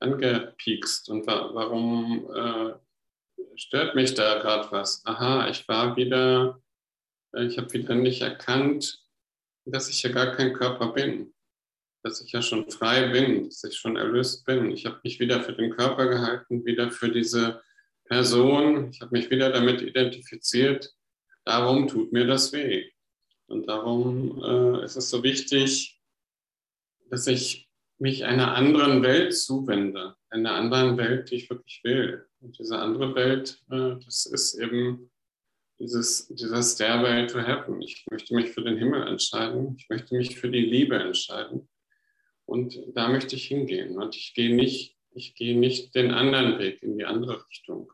äh, 0.00 0.04
angepiekst 0.04 1.08
und 1.08 1.26
wa 1.26 1.50
warum 1.54 2.30
äh, 2.34 2.74
stört 3.56 3.94
mich 3.94 4.14
da 4.14 4.38
gerade 4.40 4.70
was? 4.70 5.04
Aha, 5.04 5.48
ich 5.48 5.66
war 5.68 5.96
wieder, 5.96 6.62
ich 7.34 7.58
habe 7.58 7.72
wieder 7.72 7.94
nicht 7.94 8.22
erkannt, 8.22 9.04
dass 9.64 9.88
ich 9.88 10.02
ja 10.02 10.10
gar 10.10 10.32
kein 10.32 10.52
Körper 10.52 10.92
bin, 10.92 11.34
dass 12.02 12.20
ich 12.20 12.32
ja 12.32 12.42
schon 12.42 12.70
frei 12.70 13.08
bin, 13.08 13.44
dass 13.44 13.64
ich 13.64 13.76
schon 13.76 13.96
erlöst 13.96 14.44
bin. 14.46 14.70
Ich 14.70 14.86
habe 14.86 15.00
mich 15.02 15.18
wieder 15.20 15.42
für 15.42 15.52
den 15.52 15.70
Körper 15.70 16.06
gehalten, 16.06 16.64
wieder 16.64 16.90
für 16.90 17.10
diese 17.10 17.62
Person. 18.04 18.90
Ich 18.90 19.00
habe 19.00 19.12
mich 19.12 19.30
wieder 19.30 19.50
damit 19.50 19.82
identifiziert. 19.82 20.94
Darum 21.44 21.88
tut 21.88 22.12
mir 22.12 22.26
das 22.26 22.52
weh. 22.52 22.90
Und 23.46 23.66
darum 23.68 24.42
äh, 24.42 24.84
ist 24.84 24.96
es 24.96 25.10
so 25.10 25.22
wichtig, 25.22 25.97
dass 27.10 27.26
ich 27.26 27.68
mich 27.98 28.24
einer 28.24 28.54
anderen 28.54 29.02
Welt 29.02 29.36
zuwende, 29.36 30.16
einer 30.30 30.54
anderen 30.54 30.96
Welt, 30.96 31.30
die 31.30 31.36
ich 31.36 31.50
wirklich 31.50 31.80
will. 31.82 32.26
Und 32.40 32.58
diese 32.58 32.78
andere 32.78 33.14
Welt, 33.14 33.60
äh, 33.70 33.96
das 34.04 34.26
ist 34.26 34.54
eben 34.54 35.10
dieses, 35.80 36.28
dieser 36.28 36.62
Stairway 36.62 37.26
to 37.26 37.40
Heaven. 37.40 37.80
Ich 37.82 38.04
möchte 38.10 38.34
mich 38.34 38.50
für 38.50 38.62
den 38.62 38.78
Himmel 38.78 39.06
entscheiden. 39.06 39.76
Ich 39.78 39.88
möchte 39.88 40.16
mich 40.16 40.38
für 40.38 40.50
die 40.50 40.64
Liebe 40.64 40.96
entscheiden. 40.96 41.68
Und 42.46 42.78
da 42.94 43.08
möchte 43.08 43.36
ich 43.36 43.46
hingehen. 43.46 43.98
Und 43.98 44.16
ich 44.16 44.34
gehe 44.34 44.54
nicht, 44.54 44.96
ich 45.14 45.34
gehe 45.34 45.58
nicht 45.58 45.94
den 45.94 46.12
anderen 46.12 46.58
Weg 46.58 46.82
in 46.82 46.96
die 46.96 47.04
andere 47.04 47.44
Richtung. 47.48 47.92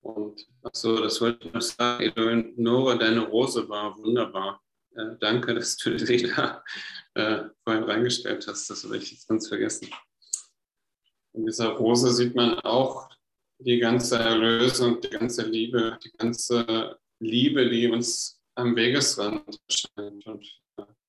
Und 0.00 0.46
achso, 0.62 1.00
das 1.00 1.20
wollte 1.20 1.46
ich 1.46 1.52
noch 1.52 1.60
sagen. 1.60 2.04
Eleonore, 2.04 2.98
deine 2.98 3.20
Rose 3.20 3.68
war 3.68 3.96
wunderbar. 3.98 4.62
Äh, 4.94 5.16
danke, 5.20 5.54
dass 5.54 5.76
du 5.76 5.96
die 5.96 6.22
da 6.22 6.64
äh, 7.18 7.50
vorhin 7.64 7.84
reingestellt 7.84 8.46
hast. 8.46 8.68
Das 8.70 8.84
habe 8.84 8.96
ich 8.96 9.10
jetzt 9.10 9.28
ganz 9.28 9.48
vergessen. 9.48 9.90
In 11.34 11.46
dieser 11.46 11.68
Rose 11.68 12.12
sieht 12.12 12.34
man 12.34 12.58
auch 12.60 13.08
die 13.58 13.78
ganze 13.78 14.18
Erlösung, 14.18 15.00
die 15.00 15.10
ganze 15.10 15.42
Liebe, 15.42 15.98
die 16.02 16.12
ganze 16.12 16.98
Liebe, 17.20 17.68
die 17.68 17.88
uns 17.88 18.40
am 18.54 18.74
Wegesrand 18.76 19.60
erscheint 19.68 20.26
und 20.26 20.46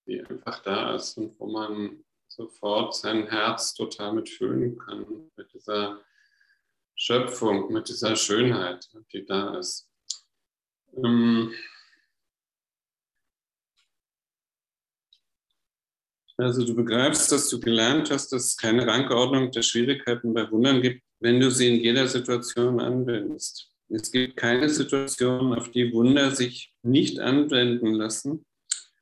die 0.06 0.22
einfach 0.22 0.62
da 0.64 0.96
ist 0.96 1.18
und 1.18 1.40
wo 1.40 1.48
man 1.48 2.04
sofort 2.28 2.96
sein 2.96 3.28
Herz 3.28 3.74
total 3.74 4.14
mitfühlen 4.14 4.78
kann, 4.78 5.30
mit 5.36 5.54
dieser 5.54 6.02
Schöpfung, 6.96 7.72
mit 7.72 7.90
dieser 7.90 8.16
Schönheit, 8.16 8.90
die 9.14 9.26
da 9.26 9.58
ist. 9.58 9.90
Ähm, 10.96 11.54
Also 16.40 16.66
du 16.66 16.74
begreifst, 16.74 17.34
dass 17.34 17.50
du 17.50 17.60
gelernt 17.60 18.12
hast, 18.12 18.32
dass 18.32 18.46
es 18.46 18.56
keine 18.56 18.88
Rangordnung 18.88 19.52
der 19.52 19.62
Schwierigkeiten 19.62 20.34
bei 20.34 20.50
Wundern 20.50 20.82
gibt, 20.82 21.04
wenn 21.20 21.38
du 21.42 21.52
sie 21.52 21.68
in 21.68 21.84
jeder 21.84 22.08
Situation 22.08 22.80
anwendest. 22.80 23.70
Es 23.90 24.10
gibt 24.10 24.38
keine 24.38 24.70
Situation, 24.70 25.54
auf 25.54 25.70
die 25.72 25.92
Wunder 25.92 26.32
sich 26.34 26.74
nicht 26.82 27.20
anwenden 27.20 27.94
lassen. 27.94 28.46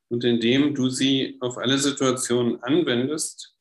Und 0.08 0.24
indem 0.24 0.74
du 0.74 0.88
sie 0.88 1.36
auf 1.38 1.58
alle 1.58 1.78
Situationen 1.78 2.60
anwendest, 2.64 3.54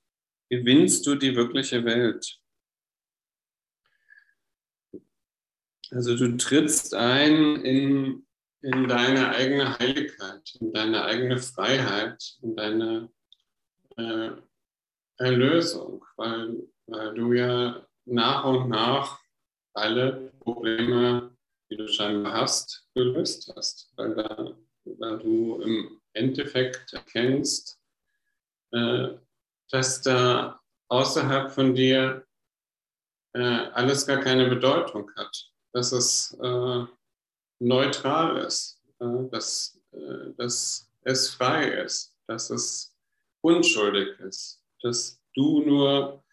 gewinnst 0.50 1.06
du 1.06 1.14
die 1.14 1.36
wirkliche 1.36 1.86
Welt. 1.86 2.40
Also 5.92 6.18
du 6.18 6.36
trittst 6.36 6.96
ein 6.96 7.58
in, 7.58 8.26
in 8.64 8.88
deine 8.88 9.36
eigene 9.36 9.78
Heiligkeit, 9.78 10.56
in 10.60 10.74
deine 10.74 11.04
eigene 11.04 11.38
Freiheit, 11.38 12.40
in 12.42 12.56
deine 12.56 13.12
äh, 13.98 14.32
Erlösung, 15.18 16.06
weil, 16.16 16.68
weil 16.86 17.14
du 17.14 17.34
ja 17.34 17.86
nach 18.06 18.46
und 18.46 18.70
nach 18.70 19.20
alle 19.74 20.32
Probleme, 20.40 21.36
die 21.70 21.78
du 21.78 21.88
scheinbar 21.88 22.34
hast, 22.34 22.88
gelöst 22.94 23.52
hast, 23.56 23.92
weil, 23.96 24.16
da, 24.16 24.56
weil 24.86 25.18
du 25.20 25.62
im 25.62 26.02
Endeffekt 26.14 26.94
erkennst, 26.94 27.80
äh, 28.72 29.10
dass 29.70 30.02
da 30.02 30.60
außerhalb 30.90 31.52
von 31.52 31.76
dir 31.76 32.26
äh, 33.34 33.40
alles 33.40 34.08
gar 34.08 34.20
keine 34.20 34.48
Bedeutung 34.48 35.12
hat, 35.16 35.52
dass 35.74 35.92
es 35.92 36.38
äh, 36.42 36.86
neutral 37.60 38.38
ist, 38.38 38.82
äh, 39.00 39.30
dass, 39.32 39.80
äh, 39.92 40.34
dass 40.38 40.90
es 41.02 41.30
frei 41.30 41.68
ist, 41.70 42.16
dass 42.28 42.50
es 42.50 42.87
unschuldig 43.48 44.20
ist, 44.20 44.62
dass 44.82 45.22
du 45.34 45.62
nur 45.62 46.24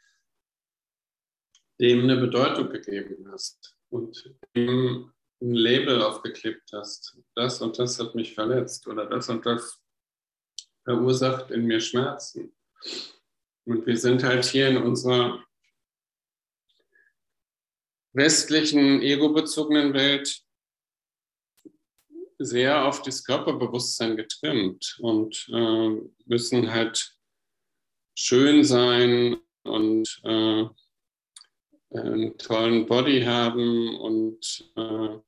dem 1.80 2.02
eine 2.02 2.16
Bedeutung 2.16 2.70
gegeben 2.70 3.30
hast 3.30 3.76
und 3.88 4.34
ihm 4.54 5.12
ein 5.40 5.54
Label 5.54 6.02
aufgeklebt 6.02 6.70
hast. 6.72 7.16
Das 7.36 7.60
und 7.60 7.78
das 7.78 8.00
hat 8.00 8.14
mich 8.14 8.34
verletzt 8.34 8.86
oder 8.88 9.06
das 9.06 9.28
und 9.28 9.46
das 9.46 9.80
verursacht 10.82 11.50
in 11.52 11.66
mir 11.66 11.80
Schmerzen. 11.80 12.54
Und 13.64 13.86
wir 13.86 13.96
sind 13.96 14.24
halt 14.24 14.44
hier 14.44 14.68
in 14.68 14.76
unserer 14.76 15.44
westlichen 18.12 19.02
ego-bezogenen 19.02 19.94
Welt 19.94 20.43
sehr 22.38 22.86
auf 22.86 23.02
das 23.02 23.24
Körperbewusstsein 23.24 24.16
getrimmt 24.16 24.98
und 25.00 25.48
äh, 25.52 25.90
müssen 26.26 26.72
halt 26.72 27.16
schön 28.14 28.64
sein 28.64 29.36
und 29.62 30.20
äh, 30.24 30.64
einen 31.90 32.36
tollen 32.38 32.86
Body 32.86 33.22
haben 33.22 33.96
und 33.96 34.70
äh, 34.76 35.18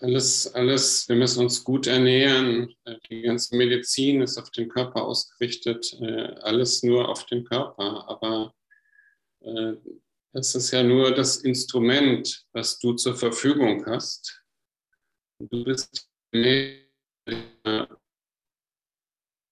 alles, 0.00 0.54
alles, 0.54 1.08
wir 1.08 1.16
müssen 1.16 1.44
uns 1.44 1.64
gut 1.64 1.86
ernähren. 1.86 2.74
Die 3.08 3.22
ganze 3.22 3.56
Medizin 3.56 4.20
ist 4.20 4.36
auf 4.36 4.50
den 4.50 4.68
Körper 4.68 5.04
ausgerichtet, 5.04 5.96
äh, 6.00 6.34
alles 6.42 6.82
nur 6.82 7.08
auf 7.08 7.24
den 7.26 7.44
Körper. 7.44 8.06
Aber 8.08 8.54
äh, 9.40 9.72
das 10.32 10.54
ist 10.54 10.70
ja 10.70 10.82
nur 10.82 11.14
das 11.14 11.38
Instrument, 11.38 12.44
was 12.52 12.78
du 12.78 12.92
zur 12.92 13.16
Verfügung 13.16 13.86
hast. 13.86 14.42
Du 15.38 15.64
bist 15.64 16.10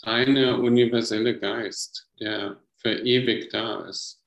eine 0.00 0.56
universelle 0.56 1.38
Geist, 1.38 2.08
der 2.18 2.62
für 2.76 3.00
ewig 3.04 3.50
da 3.50 3.86
ist. 3.86 4.22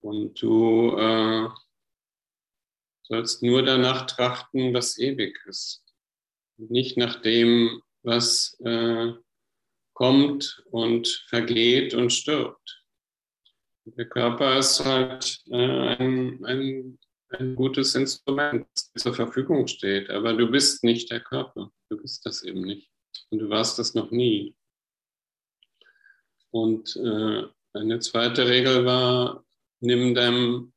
Und 0.00 0.40
du 0.40 0.96
äh, 0.96 1.48
sollst 3.02 3.42
nur 3.42 3.62
danach 3.62 4.06
trachten, 4.06 4.72
was 4.72 4.98
ewig 4.98 5.38
ist. 5.46 5.84
Nicht 6.56 6.96
nach 6.96 7.20
dem, 7.20 7.82
was 8.02 8.58
äh, 8.60 9.12
kommt 9.92 10.64
und 10.70 11.06
vergeht 11.28 11.92
und 11.92 12.10
stirbt. 12.10 12.84
Der 13.84 14.08
Körper 14.08 14.58
ist 14.58 14.84
halt 14.84 15.42
äh, 15.50 15.96
ein, 15.96 16.44
ein 16.44 16.98
ein 17.30 17.54
gutes 17.54 17.94
Instrument, 17.94 18.66
das 18.74 18.90
zur 19.02 19.14
Verfügung 19.14 19.66
steht. 19.66 20.10
Aber 20.10 20.32
du 20.32 20.50
bist 20.50 20.84
nicht 20.84 21.10
der 21.10 21.20
Körper. 21.20 21.70
Du 21.90 21.96
bist 21.98 22.24
das 22.24 22.42
eben 22.42 22.62
nicht. 22.62 22.90
Und 23.30 23.40
du 23.40 23.50
warst 23.50 23.78
das 23.78 23.94
noch 23.94 24.10
nie. 24.10 24.56
Und 26.50 26.96
äh, 26.96 27.42
eine 27.74 27.98
zweite 28.00 28.48
Regel 28.48 28.84
war, 28.84 29.44
nimm 29.80 30.14
deinem 30.14 30.72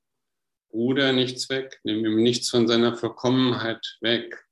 Bruder 0.69 1.13
nichts 1.13 1.49
weg, 1.49 1.79
nimm 1.83 2.05
ihm 2.05 2.21
nichts 2.21 2.49
von 2.49 2.67
seiner 2.67 2.95
Vollkommenheit 2.95 3.97
weg. 4.01 4.45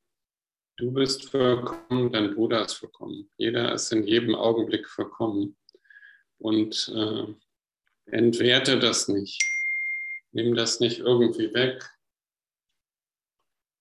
Du 0.78 0.92
bist 0.92 1.30
vollkommen, 1.30 2.12
dein 2.12 2.36
Bruder 2.36 2.66
ist 2.66 2.74
vollkommen. 2.74 3.30
Jeder 3.38 3.74
ist 3.74 3.92
in 3.92 4.08
jedem 4.08 4.36
Augenblick 4.36 4.88
vollkommen. 4.88 5.58
Und 6.38 6.90
äh, 6.96 7.26
entwerte 8.12 8.80
das 8.80 9.10
nicht. 9.10 9.44
Nimm 10.32 10.56
das 10.56 10.80
nicht 10.80 11.00
irgendwie 11.00 11.54
weg 11.54 11.90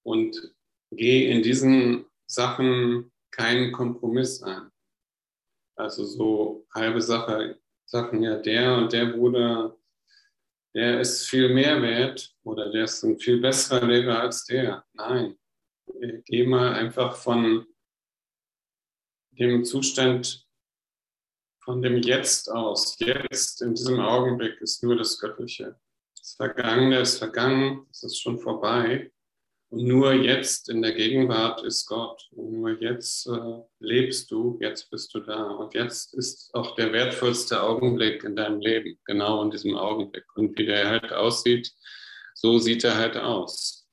und 0.02 0.54
geh 0.90 1.30
in 1.30 1.42
diesen 1.42 2.06
Sachen 2.26 3.12
keinen 3.30 3.72
Kompromiss 3.72 4.42
ein. 4.42 4.70
Also 5.76 6.04
so 6.04 6.66
halbe 6.74 7.02
Sache, 7.02 7.60
Sachen, 7.84 8.22
ja, 8.22 8.38
der 8.38 8.76
und 8.76 8.92
der 8.92 9.06
Bruder, 9.06 9.78
der 10.74 11.00
ist 11.00 11.28
viel 11.28 11.52
mehr 11.54 11.80
wert 11.82 12.34
oder 12.42 12.70
der 12.70 12.84
ist 12.84 13.02
ein 13.04 13.18
viel 13.18 13.40
besserer 13.40 13.86
Lehrer 13.86 14.20
als 14.20 14.44
der. 14.46 14.84
Nein, 14.94 15.38
geh 16.24 16.46
mal 16.46 16.72
einfach 16.74 17.16
von 17.16 17.66
dem 19.32 19.64
Zustand 19.64 20.48
von 21.62 21.82
dem 21.82 21.98
Jetzt 21.98 22.50
aus. 22.50 22.98
Jetzt, 22.98 23.62
in 23.62 23.74
diesem 23.74 24.00
Augenblick, 24.00 24.60
ist 24.60 24.82
nur 24.82 24.96
das 24.96 25.18
Göttliche. 25.18 25.78
Das 26.28 26.34
Vergangene 26.34 27.00
ist 27.00 27.18
vergangen, 27.18 27.86
es 27.90 28.02
ist 28.02 28.20
schon 28.20 28.38
vorbei. 28.38 29.10
Und 29.70 29.84
nur 29.84 30.12
jetzt 30.12 30.68
in 30.68 30.82
der 30.82 30.92
Gegenwart 30.92 31.64
ist 31.64 31.86
Gott. 31.86 32.28
Und 32.32 32.52
nur 32.52 32.78
jetzt 32.82 33.26
äh, 33.28 33.62
lebst 33.78 34.30
du, 34.30 34.58
jetzt 34.60 34.90
bist 34.90 35.14
du 35.14 35.20
da. 35.20 35.52
Und 35.52 35.72
jetzt 35.72 36.12
ist 36.12 36.54
auch 36.54 36.74
der 36.74 36.92
wertvollste 36.92 37.62
Augenblick 37.62 38.24
in 38.24 38.36
deinem 38.36 38.60
Leben, 38.60 38.98
genau 39.06 39.42
in 39.42 39.50
diesem 39.50 39.74
Augenblick. 39.74 40.24
Und 40.36 40.58
wie 40.58 40.66
der 40.66 40.90
halt 40.90 41.12
aussieht, 41.12 41.72
so 42.34 42.58
sieht 42.58 42.84
er 42.84 42.96
halt 42.96 43.16
aus. 43.16 43.88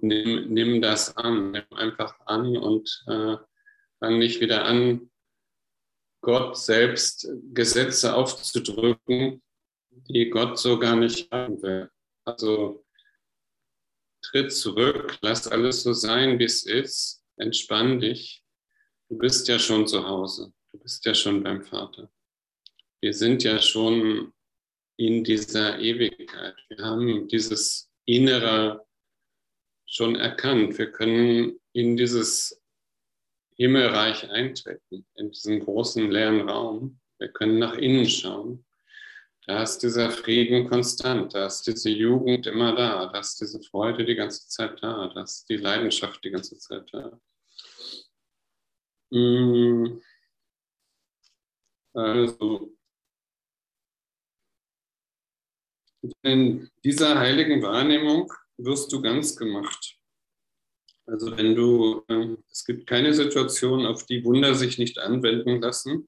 Nimm, 0.00 0.52
nimm 0.52 0.82
das 0.82 1.16
an, 1.16 1.52
nimm 1.52 1.72
einfach 1.72 2.18
an 2.26 2.56
und 2.56 3.04
äh, 3.06 3.36
fang 4.00 4.18
nicht 4.18 4.40
wieder 4.40 4.64
an, 4.64 5.08
Gott 6.20 6.58
selbst 6.58 7.28
Gesetze 7.54 8.14
aufzudrücken, 8.14 9.40
die 10.08 10.30
Gott 10.30 10.58
so 10.58 10.78
gar 10.78 10.96
nicht 10.96 11.30
haben 11.30 11.60
will. 11.62 11.90
Also 12.24 12.84
tritt 14.22 14.52
zurück, 14.52 15.18
lass 15.22 15.48
alles 15.48 15.82
so 15.82 15.92
sein, 15.92 16.38
wie 16.38 16.44
es 16.44 16.64
ist, 16.64 17.24
entspann 17.36 18.00
dich. 18.00 18.44
Du 19.08 19.16
bist 19.16 19.48
ja 19.48 19.58
schon 19.58 19.86
zu 19.86 20.06
Hause, 20.06 20.52
du 20.72 20.78
bist 20.78 21.04
ja 21.06 21.14
schon 21.14 21.42
beim 21.42 21.62
Vater. 21.62 22.10
Wir 23.00 23.14
sind 23.14 23.44
ja 23.44 23.60
schon 23.60 24.32
in 24.96 25.22
dieser 25.22 25.78
Ewigkeit. 25.78 26.56
Wir 26.68 26.84
haben 26.84 27.28
dieses 27.28 27.90
innere 28.04 28.84
schon 29.86 30.16
erkannt. 30.16 30.76
Wir 30.76 30.90
können 30.90 31.60
in 31.72 31.96
dieses 31.96 32.60
Himmelreich 33.54 34.28
eintreten, 34.30 35.06
in 35.14 35.30
diesen 35.30 35.60
großen 35.60 36.10
leeren 36.10 36.48
Raum. 36.48 37.00
Wir 37.18 37.28
können 37.28 37.58
nach 37.58 37.74
innen 37.74 38.08
schauen. 38.08 38.64
Da 39.48 39.62
ist 39.62 39.78
dieser 39.78 40.10
Frieden 40.10 40.68
konstant, 40.68 41.32
da 41.32 41.46
ist 41.46 41.66
diese 41.66 41.88
Jugend 41.88 42.46
immer 42.46 42.76
da, 42.76 43.06
da 43.06 43.18
ist 43.18 43.40
diese 43.40 43.62
Freude 43.62 44.04
die 44.04 44.14
ganze 44.14 44.46
Zeit 44.46 44.82
da, 44.82 45.10
da 45.14 45.22
ist 45.22 45.48
die 45.48 45.56
Leidenschaft 45.56 46.22
die 46.22 46.30
ganze 46.30 46.58
Zeit 46.58 46.86
da. 46.92 47.18
Mm. 49.10 50.02
Also, 51.94 52.76
in 56.20 56.70
dieser 56.84 57.18
heiligen 57.18 57.62
Wahrnehmung 57.62 58.30
wirst 58.58 58.92
du 58.92 59.00
ganz 59.00 59.34
gemacht. 59.34 59.98
Also 61.06 61.34
wenn 61.38 61.54
du, 61.54 62.04
äh, 62.08 62.36
es 62.52 62.66
gibt 62.66 62.86
keine 62.86 63.14
Situation, 63.14 63.86
auf 63.86 64.04
die 64.04 64.22
Wunder 64.26 64.54
sich 64.54 64.76
nicht 64.76 64.98
anwenden 64.98 65.62
lassen. 65.62 66.06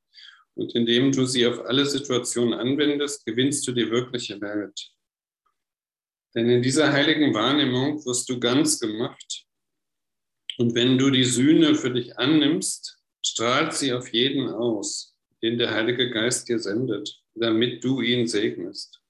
Und 0.55 0.75
indem 0.75 1.13
du 1.13 1.25
sie 1.25 1.47
auf 1.47 1.61
alle 1.61 1.87
Situationen 1.87 2.55
anwendest, 2.55 3.25
gewinnst 3.25 3.67
du 3.67 3.73
die 3.73 3.91
wirkliche 3.91 4.41
Welt. 4.41 4.93
Denn 6.35 6.49
in 6.49 6.63
dieser 6.63 6.93
heiligen 6.93 7.35
Wahrnehmung 7.35 8.05
wirst 8.05 8.29
du 8.29 8.39
ganz 8.39 8.79
gemacht. 8.79 9.47
Und 10.59 10.75
wenn 10.75 10.99
du 10.99 11.11
die 11.11 11.25
Sühne 11.25 11.75
für 11.75 11.91
dich 11.91 12.19
annimmst, 12.19 12.99
strahlt 13.25 13.73
sie 13.75 13.93
auf 13.93 14.13
jeden 14.13 14.49
aus, 14.49 15.17
den 15.43 15.59
der 15.59 15.73
Heilige 15.73 16.11
Geist 16.11 16.49
dir 16.49 16.59
sendet, 16.59 17.21
damit 17.35 17.83
du 17.83 18.01
ihn 18.01 18.27
segnest. 18.27 19.01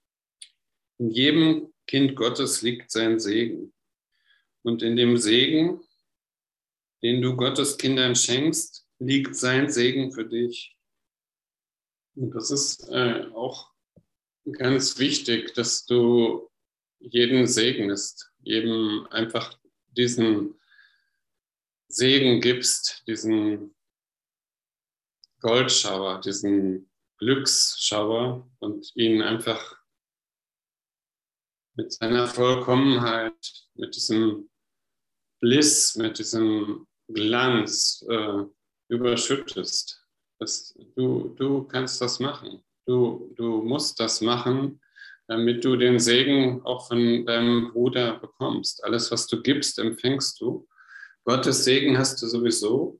In 0.97 1.09
jedem 1.09 1.73
Kind 1.87 2.15
Gottes 2.15 2.61
liegt 2.61 2.91
sein 2.91 3.19
Segen. 3.19 3.73
Und 4.63 4.81
in 4.81 4.95
dem 4.95 5.17
Segen, 5.17 5.81
den 7.01 7.21
du 7.21 7.35
Gottes 7.35 7.77
Kindern 7.77 8.15
schenkst, 8.15 8.85
liegt 8.99 9.35
sein 9.35 9.69
Segen 9.69 10.11
für 10.11 10.25
dich. 10.25 10.77
Und 12.15 12.31
das 12.35 12.51
ist 12.51 12.89
äh, 12.89 13.27
auch 13.33 13.71
ganz 14.51 14.97
wichtig, 14.97 15.53
dass 15.53 15.85
du 15.85 16.49
jeden 16.99 17.47
segnest, 17.47 18.31
jedem 18.39 19.07
einfach 19.09 19.57
diesen 19.87 20.59
Segen 21.87 22.41
gibst, 22.41 23.03
diesen 23.07 23.75
Goldschauer, 25.39 26.21
diesen 26.21 26.89
Glücksschauer 27.17 28.49
und 28.59 28.91
ihn 28.95 29.21
einfach 29.21 29.77
mit 31.75 31.91
seiner 31.93 32.27
Vollkommenheit, 32.27 33.67
mit 33.75 33.95
diesem 33.95 34.49
Bliss, 35.39 35.95
mit 35.95 36.19
diesem 36.19 36.87
Glanz 37.07 38.05
äh, 38.09 38.43
überschüttest. 38.89 40.00
Das, 40.41 40.73
du, 40.95 41.35
du 41.37 41.65
kannst 41.65 42.01
das 42.01 42.19
machen. 42.19 42.63
Du, 42.87 43.31
du 43.35 43.61
musst 43.61 43.99
das 43.99 44.21
machen, 44.21 44.81
damit 45.27 45.63
du 45.63 45.75
den 45.75 45.99
Segen 45.99 46.65
auch 46.65 46.87
von 46.87 47.27
deinem 47.27 47.71
Bruder 47.71 48.17
bekommst. 48.17 48.83
Alles, 48.83 49.11
was 49.11 49.27
du 49.27 49.39
gibst, 49.43 49.77
empfängst 49.77 50.41
du. 50.41 50.67
Gottes 51.25 51.63
Segen 51.63 51.95
hast 51.95 52.23
du 52.23 52.25
sowieso, 52.25 52.99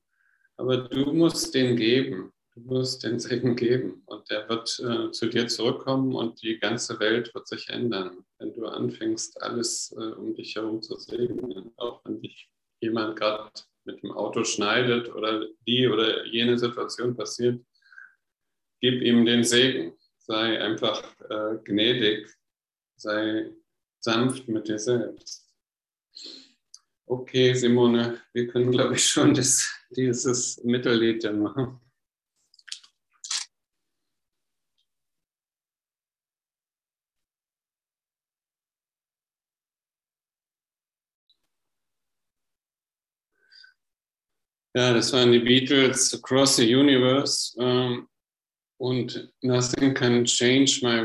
aber 0.55 0.77
du 0.77 1.13
musst 1.13 1.55
den 1.55 1.75
geben. 1.75 2.31
Du 2.53 2.59
musst 2.61 3.03
den 3.03 3.19
Segen 3.19 3.55
geben 3.55 4.03
und 4.05 4.29
der 4.29 4.47
wird 4.47 4.79
äh, 4.79 5.09
zu 5.11 5.25
dir 5.25 5.47
zurückkommen 5.47 6.13
und 6.13 6.43
die 6.43 6.59
ganze 6.59 6.99
Welt 6.99 7.33
wird 7.33 7.47
sich 7.47 7.69
ändern, 7.69 8.23
wenn 8.37 8.53
du 8.53 8.67
anfängst, 8.67 9.41
alles 9.41 9.95
äh, 9.97 10.11
um 10.13 10.35
dich 10.35 10.55
herum 10.57 10.83
zu 10.83 10.95
segnen. 10.99 11.71
Auch 11.77 12.01
wenn 12.05 12.21
dich 12.21 12.51
jemand 12.81 13.15
gerade 13.15 13.49
mit 13.85 14.01
dem 14.03 14.11
Auto 14.11 14.43
schneidet 14.43 15.13
oder 15.13 15.47
die 15.67 15.87
oder 15.87 16.25
jene 16.25 16.57
Situation 16.57 17.15
passiert, 17.15 17.63
gib 18.79 19.01
ihm 19.01 19.25
den 19.25 19.43
Segen. 19.43 19.93
Sei 20.19 20.61
einfach 20.61 21.03
äh, 21.29 21.57
gnädig, 21.63 22.27
sei 22.95 23.51
sanft 23.99 24.47
mit 24.47 24.67
dir 24.67 24.79
selbst. 24.79 25.49
Okay, 27.05 27.53
Simone, 27.53 28.21
wir 28.33 28.47
können, 28.47 28.71
glaube 28.71 28.95
ich, 28.95 29.05
schon 29.05 29.33
das, 29.33 29.69
dieses 29.89 30.63
Mittellied 30.63 31.23
dann 31.23 31.41
machen. 31.41 31.79
Ja, 44.73 44.93
das 44.93 45.11
waren 45.11 45.33
die 45.33 45.39
Beatles, 45.39 46.13
Across 46.13 46.55
the 46.57 46.75
Universe 46.75 47.57
ähm, 47.59 48.07
und 48.77 49.29
Nothing 49.41 49.93
Can 49.93 50.23
Change 50.23 50.79
My. 50.81 51.03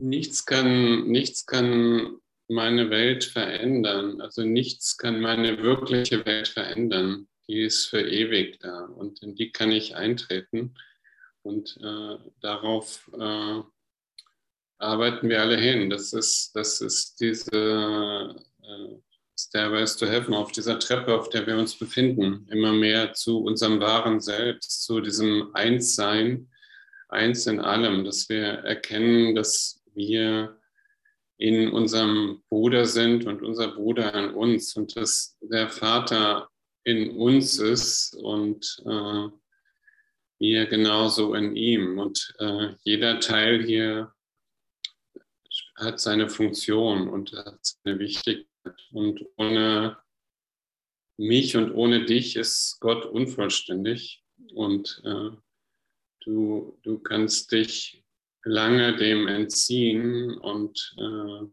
Nichts 0.00 0.44
kann, 0.44 1.08
nichts 1.08 1.44
kann 1.44 2.18
meine 2.48 2.90
Welt 2.90 3.24
verändern. 3.24 4.20
Also 4.20 4.42
nichts 4.42 4.96
kann 4.96 5.20
meine 5.20 5.60
wirkliche 5.62 6.24
Welt 6.26 6.46
verändern. 6.46 7.28
Die 7.48 7.62
ist 7.62 7.86
für 7.86 8.08
ewig 8.08 8.60
da 8.60 8.84
und 8.84 9.20
in 9.22 9.34
die 9.34 9.50
kann 9.50 9.72
ich 9.72 9.96
eintreten. 9.96 10.74
Und 11.42 11.76
äh, 11.82 12.18
darauf 12.40 13.10
äh, 13.18 13.62
arbeiten 14.78 15.28
wir 15.28 15.40
alle 15.40 15.56
hin. 15.56 15.90
Das 15.90 16.12
ist, 16.12 16.52
das 16.54 16.80
ist 16.80 17.20
diese 17.20 18.36
äh, 18.62 19.11
Stairways 19.48 19.96
to 19.96 20.06
Heaven, 20.06 20.34
auf 20.34 20.52
dieser 20.52 20.78
Treppe, 20.78 21.14
auf 21.14 21.28
der 21.28 21.46
wir 21.46 21.56
uns 21.56 21.76
befinden, 21.76 22.46
immer 22.50 22.72
mehr 22.72 23.12
zu 23.12 23.42
unserem 23.42 23.80
wahren 23.80 24.20
Selbst, 24.20 24.84
zu 24.84 25.00
diesem 25.00 25.50
Einssein, 25.54 26.48
eins 27.08 27.46
in 27.46 27.60
allem, 27.60 28.04
dass 28.04 28.28
wir 28.28 28.44
erkennen, 28.44 29.34
dass 29.34 29.82
wir 29.94 30.58
in 31.38 31.70
unserem 31.70 32.42
Bruder 32.48 32.86
sind 32.86 33.26
und 33.26 33.42
unser 33.42 33.68
Bruder 33.68 34.14
in 34.14 34.30
uns 34.30 34.76
und 34.76 34.96
dass 34.96 35.36
der 35.40 35.68
Vater 35.68 36.48
in 36.84 37.10
uns 37.16 37.58
ist 37.58 38.14
und 38.14 38.82
äh, 38.86 39.28
wir 40.38 40.66
genauso 40.66 41.34
in 41.34 41.56
ihm. 41.56 41.98
Und 41.98 42.34
äh, 42.38 42.74
jeder 42.84 43.20
Teil 43.20 43.62
hier 43.64 44.12
hat 45.76 46.00
seine 46.00 46.28
Funktion 46.28 47.08
und 47.08 47.32
hat 47.32 47.58
seine 47.62 47.98
Wichtigkeit. 47.98 48.51
Und 48.92 49.24
ohne 49.36 49.98
mich 51.16 51.56
und 51.56 51.72
ohne 51.72 52.04
dich 52.04 52.36
ist 52.36 52.78
Gott 52.80 53.06
unvollständig. 53.06 54.22
Und 54.54 55.02
äh, 55.04 55.30
du, 56.24 56.78
du 56.82 56.98
kannst 56.98 57.52
dich 57.52 58.04
lange 58.44 58.96
dem 58.96 59.28
entziehen 59.28 60.36
und 60.38 60.94
äh, 60.98 61.46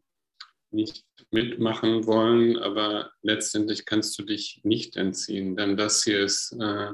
nicht 0.72 1.06
mitmachen 1.32 2.06
wollen, 2.06 2.58
aber 2.58 3.12
letztendlich 3.22 3.86
kannst 3.86 4.18
du 4.20 4.24
dich 4.24 4.62
nicht 4.64 4.98
entziehen, 4.98 5.56
denn 5.56 5.78
das 5.78 6.04
hier 6.04 6.20
ist 6.20 6.52
äh, 6.60 6.92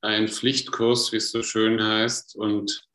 ein 0.00 0.28
Pflichtkurs, 0.28 1.12
wie 1.12 1.16
es 1.16 1.30
so 1.30 1.42
schön 1.42 1.82
heißt, 1.82 2.36
und 2.36 2.87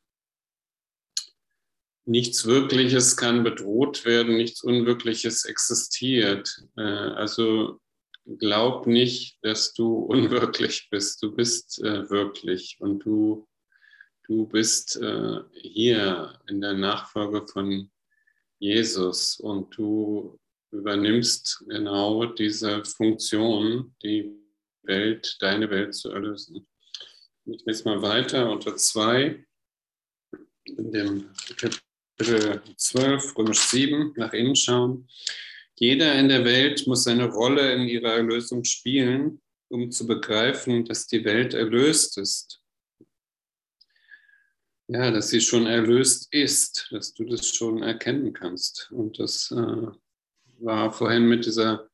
nichts 2.06 2.46
Wirkliches 2.46 3.18
kann 3.18 3.44
bedroht 3.44 4.06
werden, 4.06 4.36
nichts 4.36 4.64
Unwirkliches 4.64 5.46
existiert. 5.46 6.64
Äh, 6.78 6.82
also 6.82 7.80
glaub 8.40 8.88
nicht, 8.88 9.38
dass 9.42 9.74
du 9.74 9.96
unwirklich 9.98 10.88
bist. 10.90 11.22
Du 11.24 11.36
bist 11.36 11.82
äh, 11.84 12.10
wirklich 12.10 12.78
und 12.80 13.00
du, 13.00 13.48
du 14.28 14.48
bist 14.48 14.98
äh, 14.98 15.40
hier 15.54 16.40
in 16.48 16.62
der 16.62 16.74
Nachfolge 16.74 17.46
von 17.48 17.90
Jesus 18.60 19.40
und 19.40 19.78
du 19.78 20.40
übernimmst 20.72 21.64
genau 21.68 22.26
diese 22.26 22.84
Funktion, 22.84 23.96
die 24.02 24.32
Welt, 24.84 25.38
deine 25.40 25.70
Welt 25.70 25.94
zu 25.94 26.10
erlösen. 26.10 26.68
Ich 27.46 27.64
lese 27.66 27.86
mal 27.86 28.02
weiter 28.02 28.50
unter 28.50 28.76
zwei 28.78 29.46
in 30.66 30.92
dem 30.92 31.30
Kapitel 31.58 31.83
12, 32.24 33.38
Römisch 33.38 33.60
7, 33.60 34.14
nach 34.16 34.34
innen 34.34 34.56
schauen. 34.56 35.08
Jeder 35.76 36.16
in 36.16 36.30
der 36.30 36.46
Welt 36.46 36.86
muss 36.88 37.04
seine 37.04 37.32
Rolle 37.32 37.74
in 37.74 37.88
ihrer 37.88 38.14
Erlösung 38.14 38.64
spielen, 38.64 39.42
um 39.70 39.92
zu 39.92 40.06
begreifen, 40.06 40.86
dass 40.86 41.08
die 41.08 41.26
Welt 41.26 41.54
erlöst 41.54 42.18
ist. 42.18 42.62
Ja, 44.88 45.12
dass 45.12 45.30
sie 45.30 45.42
schon 45.42 45.66
erlöst 45.66 46.28
ist, 46.32 46.88
dass 46.92 47.14
du 47.14 47.24
das 47.24 47.48
schon 47.48 47.82
erkennen 47.82 48.34
kannst. 48.34 48.92
Und 48.92 49.18
das 49.18 49.50
äh, 49.52 49.88
war 50.60 50.92
vorhin 50.92 51.28
mit 51.28 51.46
dieser 51.46 51.90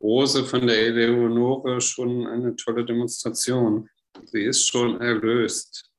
Rose 0.00 0.44
von 0.44 0.66
der 0.66 0.78
Eleonore 0.78 1.80
schon 1.80 2.26
eine 2.26 2.56
tolle 2.56 2.84
Demonstration. 2.84 3.88
Sie 4.24 4.42
ist 4.42 4.66
schon 4.66 5.00
erlöst. 5.00 5.90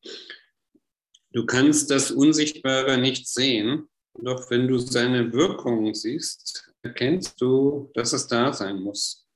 Du 1.33 1.47
kannst 1.47 1.89
das 1.89 2.11
Unsichtbare 2.11 2.99
nicht 2.99 3.27
sehen, 3.27 3.89
doch 4.13 4.51
wenn 4.51 4.67
du 4.67 4.77
seine 4.77 5.33
Wirkungen 5.33 5.95
siehst, 5.95 6.71
erkennst 6.83 7.41
du, 7.41 7.89
dass 7.95 8.13
es 8.13 8.27
da 8.27 8.53
sein 8.53 8.79
muss. 8.79 9.27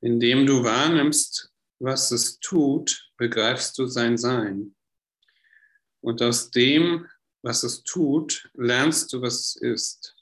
Indem 0.00 0.46
du 0.46 0.62
wahrnimmst, 0.62 1.52
was 1.80 2.12
es 2.12 2.38
tut, 2.38 3.10
begreifst 3.16 3.76
du 3.78 3.86
sein 3.86 4.16
Sein. 4.16 4.76
Und 6.00 6.22
aus 6.22 6.52
dem, 6.52 7.06
was 7.42 7.64
es 7.64 7.82
tut, 7.82 8.48
lernst 8.54 9.12
du, 9.12 9.20
was 9.20 9.34
es 9.34 9.56
ist. 9.56 10.14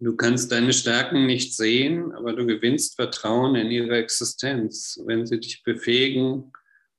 Du 0.00 0.16
kannst 0.16 0.50
deine 0.50 0.72
Stärken 0.72 1.24
nicht 1.26 1.54
sehen, 1.54 2.12
aber 2.12 2.32
du 2.32 2.46
gewinnst 2.46 2.96
Vertrauen 2.96 3.54
in 3.54 3.70
ihre 3.70 3.96
Existenz, 3.96 5.00
wenn 5.04 5.24
sie 5.24 5.38
dich 5.38 5.62
befähigen 5.62 6.52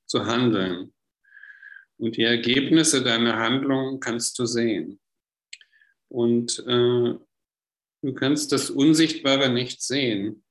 zu 0.06 0.24
handeln. 0.24 0.94
Und 1.98 2.16
die 2.16 2.22
Ergebnisse 2.22 3.02
deiner 3.02 3.36
Handlungen 3.36 4.00
kannst 4.00 4.38
du 4.38 4.46
sehen. 4.46 5.00
Und 6.08 6.60
äh, 6.60 7.14
du 8.02 8.14
kannst 8.14 8.52
das 8.52 8.70
Unsichtbare 8.70 9.50
nicht 9.50 9.82
sehen. 9.82 10.44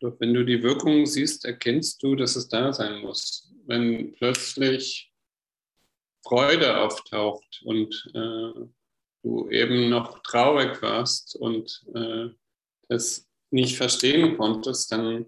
Doch 0.00 0.18
wenn 0.20 0.34
du 0.34 0.44
die 0.44 0.62
Wirkung 0.62 1.06
siehst, 1.06 1.44
erkennst 1.44 2.02
du, 2.02 2.14
dass 2.14 2.36
es 2.36 2.48
da 2.48 2.72
sein 2.72 3.00
muss. 3.00 3.52
Wenn 3.66 4.12
plötzlich 4.12 5.12
Freude 6.22 6.78
auftaucht 6.78 7.62
und 7.64 8.10
äh, 8.14 8.68
du 9.22 9.48
eben 9.50 9.88
noch 9.88 10.22
traurig 10.22 10.80
warst 10.82 11.36
und 11.36 11.84
äh, 11.94 12.28
das 12.88 13.28
nicht 13.50 13.76
verstehen 13.76 14.36
konntest, 14.36 14.92
dann 14.92 15.26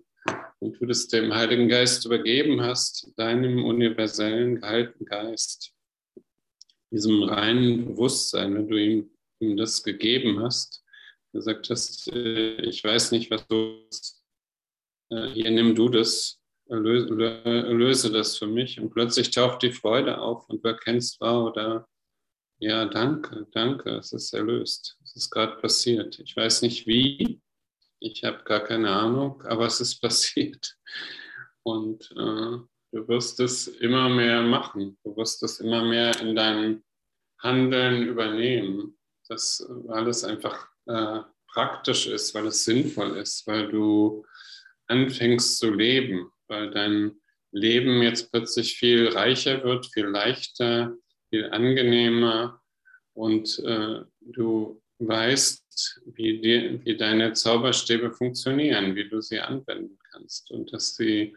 und 0.60 0.80
du 0.80 0.86
das 0.86 1.08
dem 1.08 1.34
Heiligen 1.34 1.68
Geist 1.68 2.04
übergeben 2.06 2.60
hast, 2.62 3.12
deinem 3.16 3.64
universellen 3.64 4.60
gehaltenen 4.60 5.06
Geist, 5.06 5.72
diesem 6.90 7.22
reinen 7.22 7.86
Bewusstsein, 7.86 8.54
wenn 8.54 8.68
du 8.68 8.76
ihm, 8.76 9.10
ihm 9.40 9.56
das 9.56 9.82
gegeben 9.82 10.40
hast, 10.40 10.82
gesagt 11.32 11.70
hast, 11.70 12.12
äh, 12.12 12.62
ich 12.62 12.82
weiß 12.82 13.12
nicht, 13.12 13.30
was 13.30 13.46
du, 13.46 13.86
äh, 15.10 15.28
hier 15.28 15.50
nimm 15.50 15.74
du 15.74 15.88
das, 15.88 16.40
löse 16.70 18.12
das 18.12 18.36
für 18.36 18.46
mich 18.46 18.80
und 18.80 18.90
plötzlich 18.90 19.30
taucht 19.30 19.62
die 19.62 19.72
Freude 19.72 20.18
auf 20.18 20.48
und 20.48 20.64
du 20.64 20.68
erkennst, 20.68 21.20
wow, 21.20 21.52
da 21.52 21.86
ja, 22.60 22.86
danke, 22.86 23.46
danke, 23.52 23.90
es 23.98 24.12
ist 24.12 24.34
erlöst. 24.34 24.98
Es 25.04 25.14
ist 25.14 25.30
gerade 25.30 25.60
passiert. 25.60 26.18
Ich 26.18 26.36
weiß 26.36 26.62
nicht 26.62 26.88
wie, 26.88 27.40
ich 28.00 28.24
habe 28.24 28.42
gar 28.44 28.60
keine 28.60 28.90
Ahnung, 28.90 29.42
aber 29.42 29.66
es 29.66 29.80
ist 29.80 30.00
passiert. 30.00 30.76
Und 31.62 32.10
äh, 32.12 32.58
du 32.92 33.08
wirst 33.08 33.40
es 33.40 33.68
immer 33.68 34.08
mehr 34.08 34.42
machen. 34.42 34.98
Du 35.04 35.16
wirst 35.16 35.42
es 35.42 35.60
immer 35.60 35.84
mehr 35.84 36.18
in 36.20 36.34
deinem 36.34 36.82
Handeln 37.40 38.06
übernehmen, 38.06 38.98
dass 39.28 39.66
alles 39.88 40.24
einfach 40.24 40.68
äh, 40.86 41.20
praktisch 41.52 42.06
ist, 42.06 42.34
weil 42.34 42.46
es 42.46 42.64
sinnvoll 42.64 43.16
ist, 43.16 43.46
weil 43.46 43.68
du 43.68 44.24
anfängst 44.86 45.58
zu 45.58 45.70
leben, 45.72 46.30
weil 46.46 46.70
dein 46.70 47.20
Leben 47.50 48.02
jetzt 48.02 48.30
plötzlich 48.30 48.76
viel 48.76 49.08
reicher 49.08 49.62
wird, 49.64 49.86
viel 49.86 50.06
leichter, 50.06 50.96
viel 51.28 51.50
angenehmer 51.50 52.60
und 53.14 53.58
äh, 53.60 54.02
du 54.20 54.80
weißt, 54.98 56.02
wie, 56.06 56.40
die, 56.40 56.80
wie 56.84 56.96
deine 56.96 57.32
Zauberstäbe 57.32 58.10
funktionieren, 58.12 58.94
wie 58.94 59.08
du 59.08 59.20
sie 59.20 59.40
anwenden 59.40 59.98
kannst 60.10 60.50
und 60.50 60.72
dass 60.72 60.96
sie, 60.96 61.36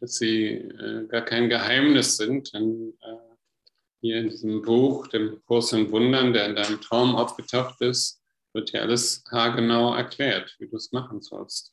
dass 0.00 0.16
sie 0.16 0.46
äh, 0.48 1.06
gar 1.06 1.22
kein 1.22 1.48
Geheimnis 1.48 2.16
sind. 2.16 2.52
Denn, 2.54 2.94
äh, 3.00 3.16
hier 4.00 4.18
in 4.18 4.30
diesem 4.30 4.62
Buch, 4.62 5.06
dem 5.06 5.40
in 5.48 5.90
Wundern, 5.92 6.32
der 6.32 6.46
in 6.46 6.56
deinem 6.56 6.80
Traum 6.80 7.14
aufgetaucht 7.14 7.80
ist, 7.80 8.20
wird 8.52 8.72
dir 8.72 8.82
alles 8.82 9.22
haargenau 9.30 9.94
erklärt, 9.94 10.56
wie 10.58 10.68
du 10.68 10.76
es 10.76 10.90
machen 10.90 11.22
sollst. 11.22 11.72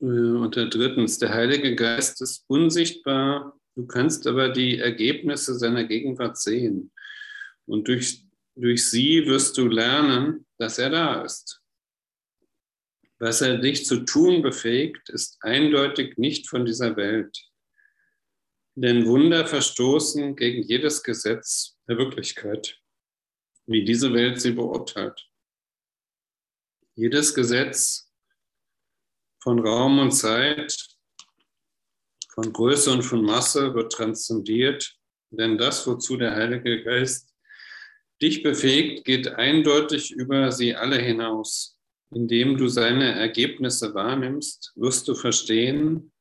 Äh, 0.00 0.04
und 0.04 0.54
der 0.54 0.66
drittens, 0.66 1.18
der 1.18 1.32
Heilige 1.32 1.74
Geist 1.74 2.20
ist 2.20 2.44
unsichtbar 2.48 3.58
Du 3.76 3.86
kannst 3.86 4.26
aber 4.26 4.48
die 4.48 4.78
Ergebnisse 4.78 5.54
seiner 5.54 5.84
Gegenwart 5.84 6.38
sehen. 6.38 6.90
Und 7.66 7.88
durch, 7.88 8.25
durch 8.56 8.88
sie 8.88 9.26
wirst 9.26 9.56
du 9.58 9.68
lernen, 9.68 10.46
dass 10.58 10.78
er 10.78 10.90
da 10.90 11.22
ist. 11.22 11.62
Was 13.18 13.40
er 13.40 13.58
dich 13.58 13.86
zu 13.86 14.04
tun 14.04 14.42
befähigt, 14.42 15.08
ist 15.10 15.38
eindeutig 15.42 16.18
nicht 16.18 16.48
von 16.48 16.64
dieser 16.64 16.96
Welt. 16.96 17.38
Denn 18.74 19.06
Wunder 19.06 19.46
verstoßen 19.46 20.36
gegen 20.36 20.62
jedes 20.62 21.02
Gesetz 21.02 21.78
der 21.88 21.96
Wirklichkeit, 21.96 22.78
wie 23.66 23.84
diese 23.84 24.12
Welt 24.12 24.40
sie 24.40 24.52
beurteilt. 24.52 25.26
Jedes 26.94 27.34
Gesetz 27.34 28.10
von 29.42 29.60
Raum 29.60 29.98
und 29.98 30.12
Zeit 30.12 30.76
von 32.34 32.52
Größe 32.52 32.90
und 32.90 33.02
von 33.02 33.22
Masse 33.24 33.74
wird 33.74 33.92
transzendiert, 33.92 34.98
denn 35.30 35.56
das, 35.56 35.86
wozu 35.86 36.18
der 36.18 36.34
Heilige 36.34 36.84
Geist 36.84 37.35
dich 38.22 38.42
befähigt, 38.42 39.04
geht 39.04 39.28
eindeutig 39.28 40.12
über 40.12 40.52
sie 40.52 40.74
alle 40.74 40.98
hinaus. 40.98 41.78
Indem 42.10 42.56
du 42.56 42.68
seine 42.68 43.12
Ergebnisse 43.12 43.94
wahrnimmst, 43.94 44.72
wirst 44.76 45.08
du 45.08 45.14
verstehen, 45.14 46.12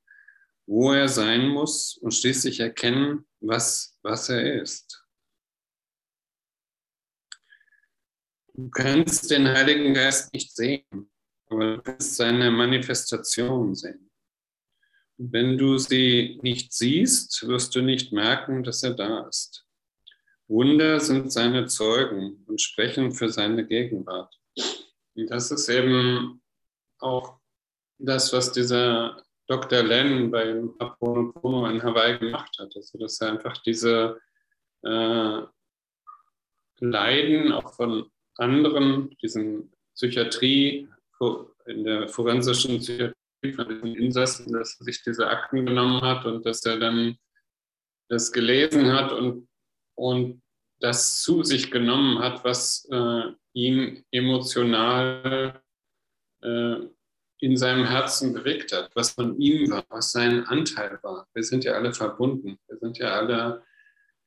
wo 0.66 0.92
er 0.92 1.08
sein 1.08 1.48
muss 1.48 1.98
und 1.98 2.12
schließlich 2.12 2.60
erkennen, 2.60 3.26
was, 3.40 3.98
was 4.02 4.30
er 4.30 4.62
ist. 4.62 5.04
Du 8.54 8.70
kannst 8.70 9.30
den 9.30 9.48
Heiligen 9.48 9.94
Geist 9.94 10.34
nicht 10.34 10.56
sehen, 10.56 11.12
aber 11.48 11.76
du 11.76 11.82
kannst 11.82 12.16
seine 12.16 12.50
Manifestation 12.50 13.76
sehen. 13.76 14.10
Wenn 15.18 15.58
du 15.58 15.78
sie 15.78 16.40
nicht 16.42 16.74
siehst, 16.74 17.48
wirst 17.48 17.76
du 17.76 17.82
nicht 17.82 18.12
merken, 18.12 18.64
dass 18.64 18.82
er 18.84 18.94
da 18.94 19.28
ist. 19.28 19.65
Wunder 20.48 21.00
sind 21.00 21.32
seine 21.32 21.66
Zeugen 21.68 22.44
und 22.48 22.62
sprechen 22.62 23.12
für 23.12 23.30
seine 23.30 23.66
Gegenwart. 23.66 24.34
Und 25.16 25.30
das 25.30 25.52
ist 25.52 25.70
eben 25.70 26.42
auch 27.00 27.40
das, 27.98 28.32
was 28.34 28.52
dieser 28.52 29.24
Dr. 29.48 29.84
Len 29.84 30.32
beim 30.32 30.74
Aponopono 30.80 31.68
in 31.68 31.82
Hawaii 31.82 32.18
gemacht 32.18 32.56
hat. 32.60 32.76
Also, 32.76 32.98
dass 32.98 33.22
er 33.22 33.32
einfach 33.32 33.58
diese 33.64 34.20
äh, 34.84 35.42
Leiden 36.80 37.52
auch 37.52 37.74
von 37.74 38.10
anderen, 38.38 39.16
diesen 39.22 39.72
Psychiatrie, 39.94 40.90
in 41.66 41.84
der 41.84 42.10
forensischen 42.10 42.80
Psychiatrie, 42.80 43.16
von 43.56 43.70
den 43.70 43.96
Insassen, 43.96 44.52
dass 44.52 44.80
er 44.80 44.86
sich 44.86 45.04
diese 45.04 45.28
Akten 45.28 45.66
genommen 45.66 46.02
hat 46.02 46.26
und 46.26 46.46
dass 46.46 46.66
er 46.66 46.78
dann 46.78 47.18
das 48.10 48.32
gelesen 48.32 48.92
hat 48.92 49.12
und, 49.12 49.48
und 49.96 50.42
das 50.80 51.22
zu 51.22 51.44
sich 51.44 51.72
genommen 51.72 52.20
hat, 52.20 52.44
was 52.44 52.88
äh, 52.92 53.32
ihn 53.54 54.04
emotional 54.12 55.62
äh, 56.42 56.76
in 57.40 57.58
seinem 57.58 57.86
Herzen 57.86 58.34
bewegt 58.34 58.74
hat, 58.74 58.92
was 58.96 59.12
von 59.12 59.40
ihm 59.40 59.72
war, 59.72 59.86
was 59.90 60.12
sein 60.12 60.46
Anteil 60.46 61.00
war. 61.02 61.28
Wir 61.34 61.44
sind 61.44 61.64
ja 61.64 61.74
alle 61.74 61.94
verbunden, 61.94 62.58
wir 62.68 62.78
sind 62.78 62.98
ja 62.98 63.10
alle 63.20 63.64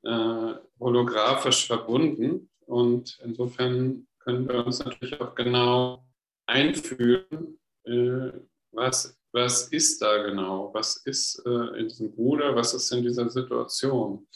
äh, 0.02 0.54
holographisch 0.78 1.66
verbunden 1.66 2.50
und 2.66 3.18
insofern 3.24 4.06
können 4.18 4.48
wir 4.48 4.64
uns 4.64 4.84
natürlich 4.84 5.20
auch 5.20 5.34
genau 5.34 6.04
einfühlen, 6.46 7.58
äh, 7.84 8.30
was, 8.72 9.18
was 9.32 9.68
ist 9.68 10.00
da 10.02 10.22
genau? 10.22 10.72
Was 10.72 10.96
ist 10.98 11.42
äh, 11.46 11.78
in 11.78 11.88
diesem 11.88 12.14
Bruder? 12.14 12.54
Was 12.54 12.74
ist 12.74 12.90
in 12.92 13.02
dieser 13.02 13.28
Situation? 13.28 14.26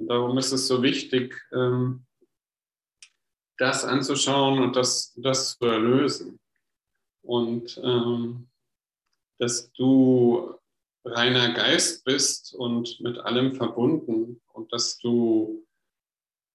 Und 0.00 0.08
darum 0.08 0.38
ist 0.38 0.52
es 0.52 0.66
so 0.66 0.82
wichtig, 0.82 1.38
ähm, 1.52 2.06
das 3.58 3.84
anzuschauen 3.84 4.58
und 4.58 4.74
das, 4.74 5.12
das 5.16 5.58
zu 5.58 5.66
erlösen. 5.66 6.40
Und 7.22 7.78
ähm, 7.84 8.48
dass 9.38 9.70
du 9.72 10.54
reiner 11.04 11.52
Geist 11.52 12.04
bist 12.04 12.54
und 12.54 12.98
mit 13.00 13.18
allem 13.18 13.52
verbunden 13.52 14.40
und 14.54 14.72
dass 14.72 14.96
du 14.98 15.66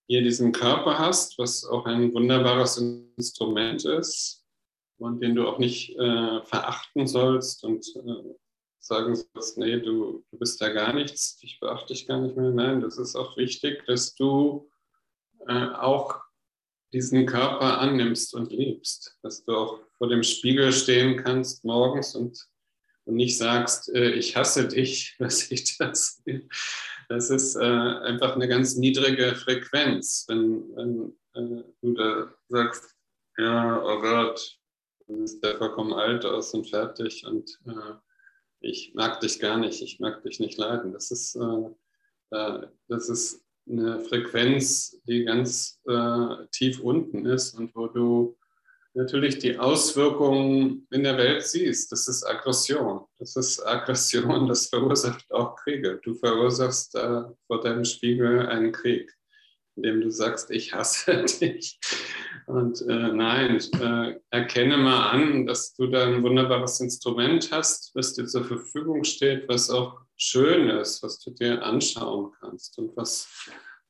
hier 0.08 0.24
diesen 0.24 0.52
Körper 0.52 0.98
hast, 0.98 1.38
was 1.38 1.66
auch 1.66 1.86
ein 1.86 2.14
wunderbares 2.14 2.78
Instrument 2.78 3.86
ist, 3.86 4.44
und 4.98 5.22
den 5.22 5.36
du 5.36 5.48
auch 5.48 5.60
nicht 5.60 5.96
äh, 5.98 6.42
verachten 6.44 7.06
sollst 7.06 7.64
und 7.64 7.86
äh, 7.96 8.36
sagen 8.86 9.16
sollst, 9.16 9.58
nee, 9.58 9.80
du, 9.80 10.24
du 10.30 10.38
bist 10.38 10.62
da 10.62 10.70
gar 10.70 10.94
nichts, 10.94 11.38
dich 11.38 11.60
beachte 11.60 11.94
ich 11.94 12.08
gar 12.08 12.22
nicht 12.22 12.38
mehr. 12.38 12.52
Nein, 12.52 12.82
das 12.82 12.98
ist 12.98 13.16
auch 13.16 13.36
wichtig, 13.36 13.84
dass 13.88 14.14
du 14.14 14.70
äh, 15.48 15.70
auch 15.70 16.22
diesen 16.94 17.26
Körper 17.26 17.80
annimmst 17.80 18.36
und 18.36 18.52
liebst, 18.52 19.18
dass 19.24 19.44
du 19.44 19.56
auch 19.56 19.80
vor 19.98 20.08
dem 20.08 20.24
Spiegel 20.24 20.72
stehen 20.72 21.22
kannst 21.24 21.66
morgens 21.66 22.16
und, 22.16 22.48
und 23.06 23.16
nicht 23.16 23.38
sagst, 23.38 23.90
äh, 23.90 24.12
ich 24.12 24.38
hasse 24.38 24.68
dich, 24.68 25.16
was 25.20 25.50
ich 25.52 25.78
das. 25.78 26.24
Das 27.10 27.30
ist 27.30 27.56
äh, 27.56 27.64
einfach 27.64 28.36
eine 28.36 28.48
ganz 28.48 28.76
niedrige 28.76 29.36
Frequenz, 29.36 30.26
wenn, 30.28 30.76
wenn 30.76 31.60
äh, 31.60 31.64
du 31.82 31.94
da 31.94 32.34
sagst, 32.50 32.96
ja, 33.38 33.84
oh 33.84 34.00
Gott, 34.00 34.58
du 35.08 35.18
bist 35.18 35.44
ja 35.44 35.58
vollkommen 35.58 35.94
alt 35.94 36.24
aus 36.24 36.54
und 36.54 36.70
fertig 36.70 37.26
und 37.26 37.60
äh, 37.66 37.94
ich 38.66 38.94
mag 38.96 39.20
dich 39.20 39.40
gar 39.40 39.58
nicht, 39.58 39.82
ich 39.82 40.00
mag 40.00 40.24
dich 40.24 40.40
nicht 40.40 40.58
leiden. 40.58 40.92
Das 40.92 41.12
ist, 41.12 41.36
äh, 41.36 42.68
das 42.88 43.10
ist 43.10 43.46
eine 43.68 44.00
Frequenz, 44.02 45.00
die 45.08 45.24
ganz 45.24 45.80
äh, 45.88 46.48
tief 46.52 46.80
unten 46.80 47.26
ist 47.26 47.54
und 47.54 47.76
wo 47.76 47.88
du 47.88 48.38
natürlich 48.94 49.40
die 49.40 49.58
Auswirkungen 49.58 50.88
in 50.92 51.04
der 51.04 51.18
Welt 51.18 51.44
siehst. 51.44 51.92
Das 51.92 52.08
ist 52.08 52.24
Aggression. 52.24 53.06
Das 53.20 53.36
ist 53.36 53.66
Aggression, 53.66 54.48
das 54.48 54.68
verursacht 54.68 55.32
auch 55.32 55.56
Kriege. 55.58 56.00
Du 56.04 56.14
verursachst 56.14 56.96
äh, 56.96 57.24
vor 57.48 57.62
deinem 57.62 57.86
Spiegel 57.86 58.48
einen 58.48 58.72
Krieg, 58.72 59.14
indem 59.76 60.02
du 60.02 60.10
sagst, 60.10 60.50
ich 60.52 60.74
hasse 60.74 61.24
dich. 61.42 61.80
Und 62.48 62.82
äh, 62.82 63.12
nein, 63.12 63.60
äh, 63.80 64.20
erkenne 64.30 64.78
mal 64.78 65.10
an, 65.10 65.48
dass 65.48 65.74
du 65.74 65.88
da 65.88 66.06
ein 66.06 66.22
wunderbares 66.22 66.80
Instrument 66.80 67.52
hast, 67.52 67.96
was 67.96 68.14
dir 68.14 68.28
zur 68.28 68.44
Verfügung 68.44 69.04
steht, 69.04 69.48
was 69.50 69.72
auch 69.72 70.02
schön 70.16 70.70
ist, 70.70 71.02
was 71.02 71.20
du 71.20 71.32
dir 71.32 71.64
anschauen 71.64 72.34
kannst 72.40 72.78
und 72.78 72.96
was 72.96 73.28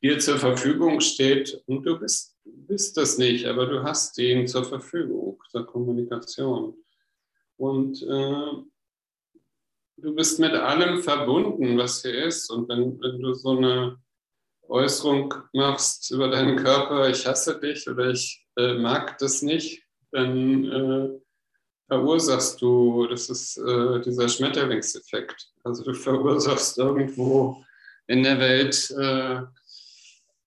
dir 0.02 0.20
zur 0.20 0.38
Verfügung 0.38 1.02
steht. 1.02 1.62
Und 1.66 1.84
du 1.84 2.00
bist, 2.00 2.38
bist 2.46 2.96
das 2.96 3.18
nicht, 3.18 3.46
aber 3.46 3.66
du 3.66 3.84
hast 3.84 4.18
ihn 4.20 4.48
zur 4.48 4.64
Verfügung, 4.64 5.38
zur 5.50 5.66
Kommunikation. 5.66 6.78
Und 7.58 8.02
äh, 8.04 8.64
du 9.98 10.16
bist 10.16 10.40
mit 10.40 10.54
allem 10.54 11.02
verbunden, 11.02 11.78
was 11.78 12.04
hier 12.04 12.26
ist. 12.26 12.50
Und 12.50 12.70
wenn, 12.70 13.02
wenn 13.02 13.20
du 13.20 13.34
so 13.34 13.58
eine 13.58 13.98
Äußerung 14.70 15.34
machst 15.52 16.10
über 16.12 16.30
deinen 16.30 16.56
Körper, 16.56 17.10
ich 17.10 17.28
hasse 17.28 17.60
dich 17.60 17.88
oder 17.90 18.12
ich 18.12 18.45
äh, 18.58 18.74
mag 18.76 19.18
das 19.18 19.42
nicht, 19.42 19.84
dann 20.12 20.64
äh, 20.66 21.10
verursachst 21.88 22.62
du, 22.62 23.08
das 23.08 23.30
ist 23.30 23.58
äh, 23.58 24.02
dieser 24.02 24.30
Schmetterlingseffekt. 24.30 25.52
Also 25.64 25.84
du 25.84 25.94
verursachst 25.94 26.78
irgendwo 26.78 27.64
in 28.08 28.24
der 28.24 28.40
Welt 28.40 28.92
äh, 28.92 29.42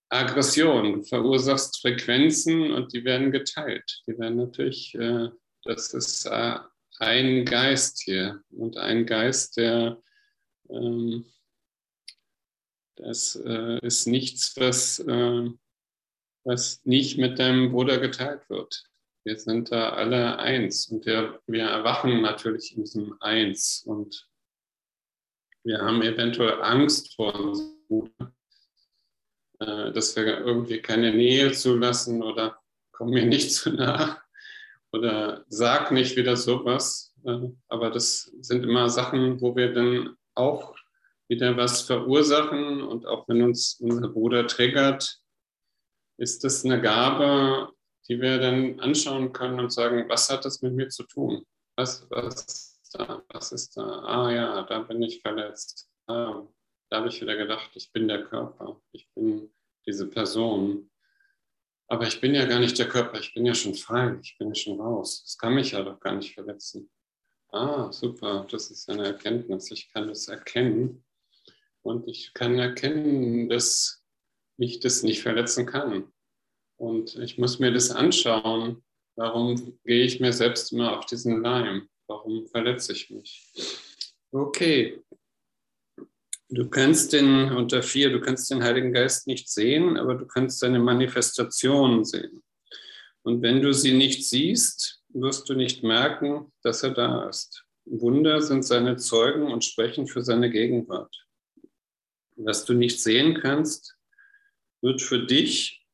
Aggression, 0.09 0.93
du 0.93 1.03
verursachst 1.03 1.81
Frequenzen 1.81 2.71
und 2.71 2.93
die 2.93 3.03
werden 3.03 3.31
geteilt. 3.31 4.01
Die 4.07 4.17
werden 4.17 4.37
natürlich, 4.37 4.95
äh, 4.95 5.29
das 5.65 5.93
ist 5.93 6.25
äh, 6.25 6.57
ein 6.97 7.45
Geist 7.45 8.01
hier 8.03 8.41
und 8.49 8.77
ein 8.77 9.05
Geist, 9.05 9.57
der 9.57 10.01
ähm, 10.69 11.25
das 12.95 13.35
äh, 13.35 13.79
ist 13.85 14.07
nichts, 14.07 14.53
was, 14.57 14.99
äh, 14.99 15.49
was 16.49 16.83
nicht 16.83 17.19
mit 17.19 17.37
deinem 17.37 17.71
Bruder 17.71 17.99
geteilt 17.99 18.49
wird. 18.49 18.83
Wir 19.23 19.37
sind 19.37 19.71
da 19.71 19.91
alle 19.91 20.39
eins 20.39 20.87
und 20.87 21.05
wir, 21.05 21.39
wir 21.45 21.65
erwachen 21.65 22.21
natürlich 22.23 22.75
in 22.75 22.81
diesem 22.83 23.15
Eins 23.19 23.83
und 23.85 24.27
wir 25.63 25.79
haben 25.79 26.01
eventuell 26.01 26.59
Angst 26.63 27.15
vor 27.15 27.33
Bruder, 27.87 28.33
äh, 29.59 29.91
dass 29.91 30.15
wir 30.15 30.39
irgendwie 30.39 30.81
keine 30.81 31.13
Nähe 31.13 31.51
zulassen 31.51 32.23
oder 32.23 32.59
komm 32.93 33.11
mir 33.11 33.27
nicht 33.27 33.53
zu 33.53 33.71
nah 33.71 34.19
oder 34.91 35.45
sag 35.49 35.91
nicht 35.91 36.15
wieder 36.15 36.35
sowas. 36.35 37.13
Äh, 37.25 37.49
aber 37.67 37.91
das 37.91 38.31
sind 38.41 38.63
immer 38.63 38.89
Sachen, 38.89 39.39
wo 39.39 39.55
wir 39.55 39.71
dann 39.71 40.15
auch 40.33 40.75
wieder 41.27 41.55
was 41.57 41.83
verursachen. 41.83 42.81
Und 42.81 43.05
auch 43.05 43.27
wenn 43.27 43.43
uns 43.43 43.79
unser 43.79 44.07
Bruder 44.07 44.47
triggert, 44.47 45.21
ist 46.19 46.43
das 46.43 46.65
eine 46.65 46.81
Gabe, 46.81 47.71
die 48.07 48.19
wir 48.19 48.39
dann 48.39 48.79
anschauen 48.79 49.31
können 49.31 49.59
und 49.59 49.71
sagen, 49.71 50.07
was 50.09 50.29
hat 50.29 50.43
das 50.45 50.61
mit 50.61 50.73
mir 50.73 50.89
zu 50.89 51.03
tun? 51.03 51.45
Was, 51.75 52.05
was, 52.09 52.45
ist, 52.45 52.79
da? 52.93 53.23
was 53.29 53.51
ist 53.51 53.77
da? 53.77 53.83
Ah 53.83 54.31
ja, 54.31 54.63
da 54.63 54.79
bin 54.79 55.01
ich 55.01 55.21
verletzt. 55.21 55.89
Ah, 56.07 56.45
da 56.89 56.97
habe 56.97 57.07
ich 57.07 57.21
wieder 57.21 57.37
gedacht, 57.37 57.71
ich 57.75 57.91
bin 57.91 58.07
der 58.07 58.25
Körper, 58.25 58.81
ich 58.91 59.07
bin 59.15 59.49
diese 59.85 60.09
Person. 60.09 60.89
Aber 61.87 62.05
ich 62.05 62.19
bin 62.19 62.35
ja 62.35 62.45
gar 62.45 62.59
nicht 62.59 62.77
der 62.77 62.89
Körper, 62.89 63.19
ich 63.19 63.33
bin 63.33 63.45
ja 63.45 63.55
schon 63.55 63.73
frei, 63.73 64.19
ich 64.21 64.37
bin 64.37 64.49
ja 64.49 64.55
schon 64.55 64.79
raus. 64.79 65.23
Das 65.23 65.37
kann 65.37 65.55
mich 65.55 65.71
ja 65.71 65.81
doch 65.83 65.99
gar 65.99 66.15
nicht 66.15 66.33
verletzen. 66.33 66.89
Ah, 67.51 67.91
super, 67.91 68.45
das 68.51 68.69
ist 68.69 68.89
eine 68.89 69.05
Erkenntnis. 69.05 69.71
Ich 69.71 69.91
kann 69.91 70.09
es 70.09 70.27
erkennen 70.27 71.03
und 71.81 72.07
ich 72.07 72.33
kann 72.33 72.59
erkennen, 72.59 73.49
dass 73.49 73.98
mich 74.59 74.79
das 74.79 75.03
nicht 75.03 75.21
verletzen 75.21 75.65
kann. 75.65 76.11
Und 76.77 77.15
ich 77.17 77.37
muss 77.37 77.59
mir 77.59 77.71
das 77.71 77.91
anschauen. 77.91 78.83
Warum 79.15 79.79
gehe 79.83 80.05
ich 80.05 80.19
mir 80.19 80.31
selbst 80.31 80.71
immer 80.71 80.97
auf 80.97 81.05
diesen 81.05 81.41
Leim? 81.41 81.89
Warum 82.07 82.47
verletze 82.47 82.93
ich 82.93 83.09
mich? 83.09 83.51
Okay. 84.31 85.01
Du 86.51 86.67
kannst 86.69 87.13
den, 87.13 87.51
unter 87.51 87.83
vier, 87.83 88.11
du 88.11 88.21
kannst 88.21 88.49
den 88.49 88.63
Heiligen 88.63 88.91
Geist 88.91 89.27
nicht 89.27 89.49
sehen, 89.49 89.97
aber 89.97 90.15
du 90.15 90.25
kannst 90.25 90.59
seine 90.59 90.79
Manifestationen 90.79 92.05
sehen. 92.05 92.41
Und 93.23 93.41
wenn 93.41 93.61
du 93.61 93.73
sie 93.73 93.93
nicht 93.93 94.27
siehst, 94.27 95.03
wirst 95.09 95.47
du 95.49 95.53
nicht 95.53 95.83
merken, 95.83 96.51
dass 96.63 96.81
er 96.81 96.91
da 96.91 97.29
ist. 97.29 97.65
Wunder 97.85 98.41
sind 98.41 98.63
seine 98.63 98.97
Zeugen 98.97 99.51
und 99.51 99.63
sprechen 99.63 100.07
für 100.07 100.23
seine 100.23 100.49
Gegenwart 100.49 101.15
was 102.39 102.65
du 102.65 102.73
nicht 102.73 103.01
sehen 103.01 103.39
kannst, 103.39 103.95
wird 104.81 105.01
für 105.01 105.25
dich 105.25 105.85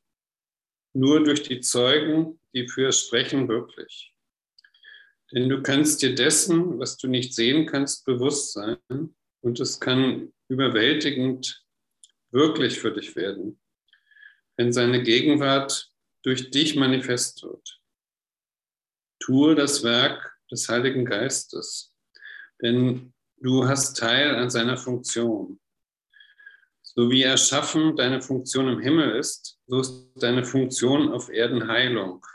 nur 0.94 1.24
durch 1.24 1.44
die 1.44 1.60
Zeugen, 1.60 2.40
die 2.54 2.68
für 2.68 2.88
es 2.88 3.06
sprechen, 3.06 3.48
wirklich. 3.48 4.14
Denn 5.32 5.50
du 5.50 5.62
kannst 5.62 6.02
dir 6.02 6.16
dessen, 6.16 6.80
was 6.80 6.98
du 6.98 7.08
nicht 7.08 7.34
sehen 7.34 7.66
kannst, 7.66 8.06
bewusst 8.06 8.54
sein 8.54 8.78
und 9.42 9.60
es 9.60 9.80
kann 9.80 10.34
überwältigend 10.48 11.66
wirklich 12.32 12.80
für 12.80 12.92
dich 12.92 13.16
werden, 13.16 13.60
wenn 14.58 14.72
seine 14.72 15.04
Gegenwart 15.04 15.92
durch 16.24 16.52
dich 16.52 16.76
manifest 16.76 17.44
wird. 17.44 17.82
Tue 19.20 19.56
das 19.56 19.84
Werk 19.84 20.38
des 20.52 20.70
Heiligen 20.70 21.06
Geistes, 21.06 21.94
denn 22.62 23.14
du 23.38 23.68
hast 23.68 23.98
Teil 23.98 24.36
an 24.36 24.50
seiner 24.50 24.78
Funktion. 24.78 25.60
So 26.98 27.12
wie 27.12 27.24
Erschaffen 27.24 27.98
deine 27.98 28.22
Funktion 28.22 28.70
im 28.70 28.80
Himmel 28.80 29.18
ist, 29.18 29.60
so 29.68 29.82
ist 29.82 30.12
deine 30.16 30.46
Funktion 30.46 31.12
auf 31.12 31.30
Erden 31.30 31.68
Heilung. 31.68 32.26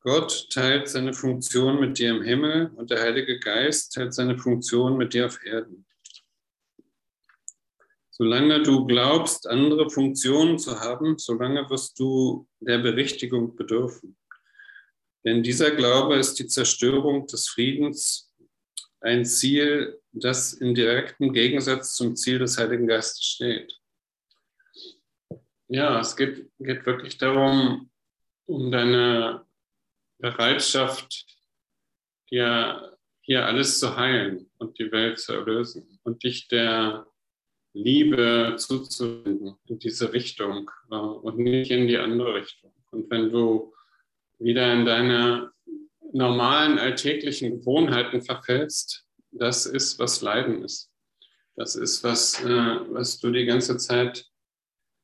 Gott 0.00 0.50
teilt 0.50 0.88
seine 0.88 1.14
Funktion 1.14 1.80
mit 1.80 1.98
dir 1.98 2.10
im 2.10 2.22
Himmel 2.22 2.70
und 2.76 2.90
der 2.90 3.00
Heilige 3.00 3.38
Geist 3.40 3.94
teilt 3.94 4.12
seine 4.12 4.36
Funktion 4.36 4.98
mit 4.98 5.14
dir 5.14 5.24
auf 5.24 5.42
Erden. 5.42 5.86
Solange 8.10 8.62
du 8.62 8.84
glaubst, 8.84 9.46
andere 9.46 9.88
Funktionen 9.88 10.58
zu 10.58 10.78
haben, 10.78 11.16
solange 11.16 11.70
wirst 11.70 11.98
du 11.98 12.46
der 12.60 12.78
Berichtigung 12.78 13.56
bedürfen. 13.56 14.18
Denn 15.24 15.42
dieser 15.42 15.70
Glaube 15.70 16.16
ist 16.16 16.34
die 16.38 16.46
Zerstörung 16.46 17.26
des 17.26 17.48
Friedens 17.48 18.34
ein 19.00 19.24
Ziel, 19.24 19.98
das 20.12 20.54
im 20.54 20.74
direkten 20.74 21.32
Gegensatz 21.32 21.94
zum 21.94 22.16
Ziel 22.16 22.38
des 22.38 22.58
Heiligen 22.58 22.86
Geistes 22.86 23.24
steht. 23.24 23.78
Ja, 25.68 26.00
es 26.00 26.16
geht, 26.16 26.50
geht 26.58 26.86
wirklich 26.86 27.18
darum, 27.18 27.90
um 28.46 28.70
deine 28.70 29.44
Bereitschaft, 30.18 31.26
dir 32.30 32.98
hier 33.20 33.44
alles 33.44 33.78
zu 33.78 33.96
heilen 33.96 34.50
und 34.56 34.78
die 34.78 34.90
Welt 34.90 35.18
zu 35.18 35.34
erlösen 35.34 35.98
und 36.02 36.24
dich 36.24 36.48
der 36.48 37.06
Liebe 37.74 38.54
zuzuwenden 38.56 39.56
in 39.66 39.78
diese 39.78 40.12
Richtung 40.12 40.70
äh, 40.90 40.94
und 40.94 41.38
nicht 41.38 41.70
in 41.70 41.86
die 41.86 41.98
andere 41.98 42.34
Richtung. 42.34 42.72
Und 42.90 43.10
wenn 43.10 43.30
du 43.30 43.74
wieder 44.38 44.72
in 44.72 44.86
deine 44.86 45.52
normalen 46.12 46.78
alltäglichen 46.78 47.58
Gewohnheiten 47.58 48.22
verfällst, 48.22 49.07
das 49.30 49.66
ist, 49.66 49.98
was 49.98 50.22
Leiden 50.22 50.64
ist. 50.64 50.90
Das 51.56 51.76
ist, 51.76 52.04
was, 52.04 52.42
äh, 52.44 52.78
was 52.92 53.18
du 53.18 53.30
die 53.30 53.44
ganze 53.44 53.76
Zeit 53.78 54.26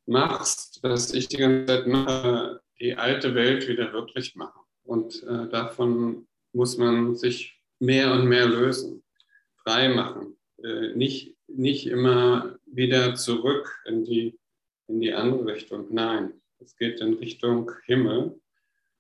machst, 0.07 0.79
was 0.83 1.13
ich 1.13 1.29
die 1.29 1.39
ganze 1.39 1.67
Zeit 1.67 1.87
mache, 1.87 2.61
die 2.81 2.95
alte 2.95 3.35
Welt 3.35 3.67
wieder 3.69 3.93
wirklich 3.93 4.35
machen. 4.37 4.61
Und 4.85 5.23
äh, 5.25 5.49
davon 5.49 6.29
muss 6.53 6.77
man 6.77 7.17
sich 7.17 7.61
mehr 7.81 8.13
und 8.13 8.27
mehr 8.27 8.47
lösen, 8.47 9.03
frei 9.63 9.89
machen. 9.89 10.37
Äh, 10.63 10.95
nicht, 10.95 11.37
nicht 11.49 11.87
immer 11.87 12.59
wieder 12.67 13.15
zurück 13.15 13.81
in 13.87 14.05
die, 14.05 14.39
in 14.87 15.01
die 15.01 15.13
andere 15.13 15.47
Richtung. 15.47 15.87
Nein, 15.91 16.41
es 16.61 16.77
geht 16.77 17.01
in 17.01 17.15
Richtung 17.15 17.71
Himmel. 17.85 18.41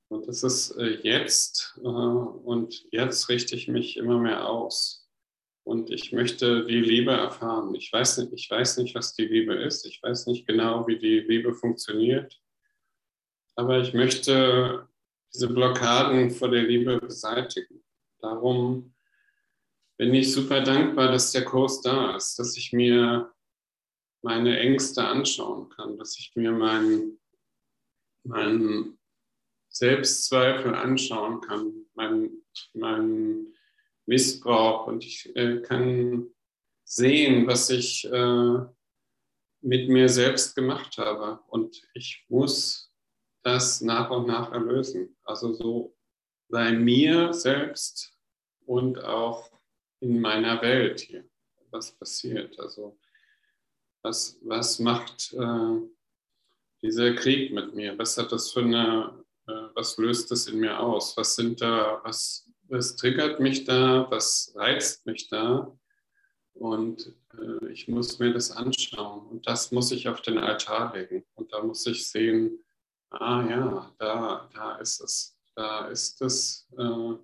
Und 0.08 0.28
das 0.28 0.42
ist 0.42 0.72
äh, 0.72 0.98
jetzt 1.02 1.78
äh, 1.82 1.88
und 1.88 2.84
jetzt 2.90 3.28
richte 3.28 3.56
ich 3.56 3.68
mich 3.68 3.96
immer 3.96 4.18
mehr 4.18 4.48
aus. 4.48 5.03
Und 5.64 5.90
ich 5.90 6.12
möchte 6.12 6.66
die 6.66 6.80
Liebe 6.80 7.12
erfahren. 7.12 7.74
Ich 7.74 7.90
weiß, 7.90 8.18
nicht, 8.18 8.32
ich 8.34 8.50
weiß 8.50 8.76
nicht, 8.78 8.94
was 8.94 9.14
die 9.14 9.24
Liebe 9.24 9.54
ist. 9.54 9.86
Ich 9.86 10.02
weiß 10.02 10.26
nicht 10.26 10.46
genau, 10.46 10.86
wie 10.86 10.98
die 10.98 11.20
Liebe 11.20 11.54
funktioniert. 11.54 12.38
Aber 13.56 13.80
ich 13.80 13.94
möchte 13.94 14.86
diese 15.32 15.48
Blockaden 15.48 16.30
vor 16.30 16.50
der 16.50 16.64
Liebe 16.64 16.98
beseitigen. 16.98 17.82
Darum 18.20 18.94
bin 19.96 20.14
ich 20.14 20.32
super 20.32 20.60
dankbar, 20.60 21.10
dass 21.12 21.32
der 21.32 21.44
Kurs 21.44 21.80
da 21.80 22.16
ist, 22.16 22.38
dass 22.38 22.56
ich 22.56 22.72
mir 22.72 23.32
meine 24.22 24.58
Ängste 24.58 25.04
anschauen 25.04 25.68
kann, 25.70 25.96
dass 25.98 26.18
ich 26.18 26.32
mir 26.34 26.52
meinen 26.52 27.20
mein 28.26 28.98
Selbstzweifel 29.68 30.74
anschauen 30.74 31.40
kann, 31.40 31.86
meinen 31.94 32.44
mein 32.72 33.53
Missbrauch 34.06 34.86
und 34.86 35.04
ich 35.04 35.34
äh, 35.36 35.60
kann 35.60 36.28
sehen, 36.84 37.46
was 37.46 37.70
ich 37.70 38.04
äh, 38.10 38.58
mit 39.62 39.88
mir 39.88 40.08
selbst 40.08 40.54
gemacht 40.54 40.98
habe. 40.98 41.40
Und 41.48 41.82
ich 41.94 42.24
muss 42.28 42.92
das 43.42 43.80
nach 43.80 44.10
und 44.10 44.26
nach 44.26 44.52
erlösen. 44.52 45.16
Also 45.24 45.54
so 45.54 45.96
bei 46.48 46.72
mir 46.72 47.32
selbst 47.32 48.14
und 48.66 49.02
auch 49.02 49.50
in 50.00 50.20
meiner 50.20 50.60
Welt 50.60 51.00
hier, 51.00 51.24
was 51.70 51.92
passiert. 51.92 52.58
Also 52.60 52.98
was, 54.02 54.38
was 54.42 54.78
macht 54.78 55.32
äh, 55.32 55.80
dieser 56.82 57.14
Krieg 57.14 57.52
mit 57.52 57.74
mir? 57.74 57.96
Was 57.98 58.16
hat 58.18 58.32
das 58.32 58.52
für 58.52 58.60
eine, 58.60 59.24
äh, 59.46 59.68
was 59.74 59.96
löst 59.96 60.30
das 60.30 60.46
in 60.46 60.60
mir 60.60 60.78
aus? 60.78 61.16
Was 61.16 61.36
sind 61.36 61.60
da, 61.62 62.00
was, 62.04 62.43
was 62.74 62.96
triggert 62.96 63.38
mich 63.38 63.64
da? 63.64 64.10
Was 64.10 64.52
reizt 64.56 65.06
mich 65.06 65.28
da? 65.28 65.72
Und 66.54 67.14
äh, 67.38 67.68
ich 67.68 67.86
muss 67.88 68.18
mir 68.18 68.32
das 68.32 68.50
anschauen. 68.50 69.26
Und 69.28 69.46
das 69.46 69.70
muss 69.70 69.92
ich 69.92 70.08
auf 70.08 70.22
den 70.22 70.38
Altar 70.38 70.94
legen. 70.94 71.24
Und 71.34 71.52
da 71.52 71.62
muss 71.62 71.86
ich 71.86 72.08
sehen, 72.08 72.64
ah 73.10 73.46
ja, 73.48 73.94
da, 73.98 74.50
da 74.52 74.76
ist 74.76 75.00
es. 75.00 75.38
Da 75.54 75.86
ist 75.86 76.20
es, 76.20 76.68
äh, 76.76 77.14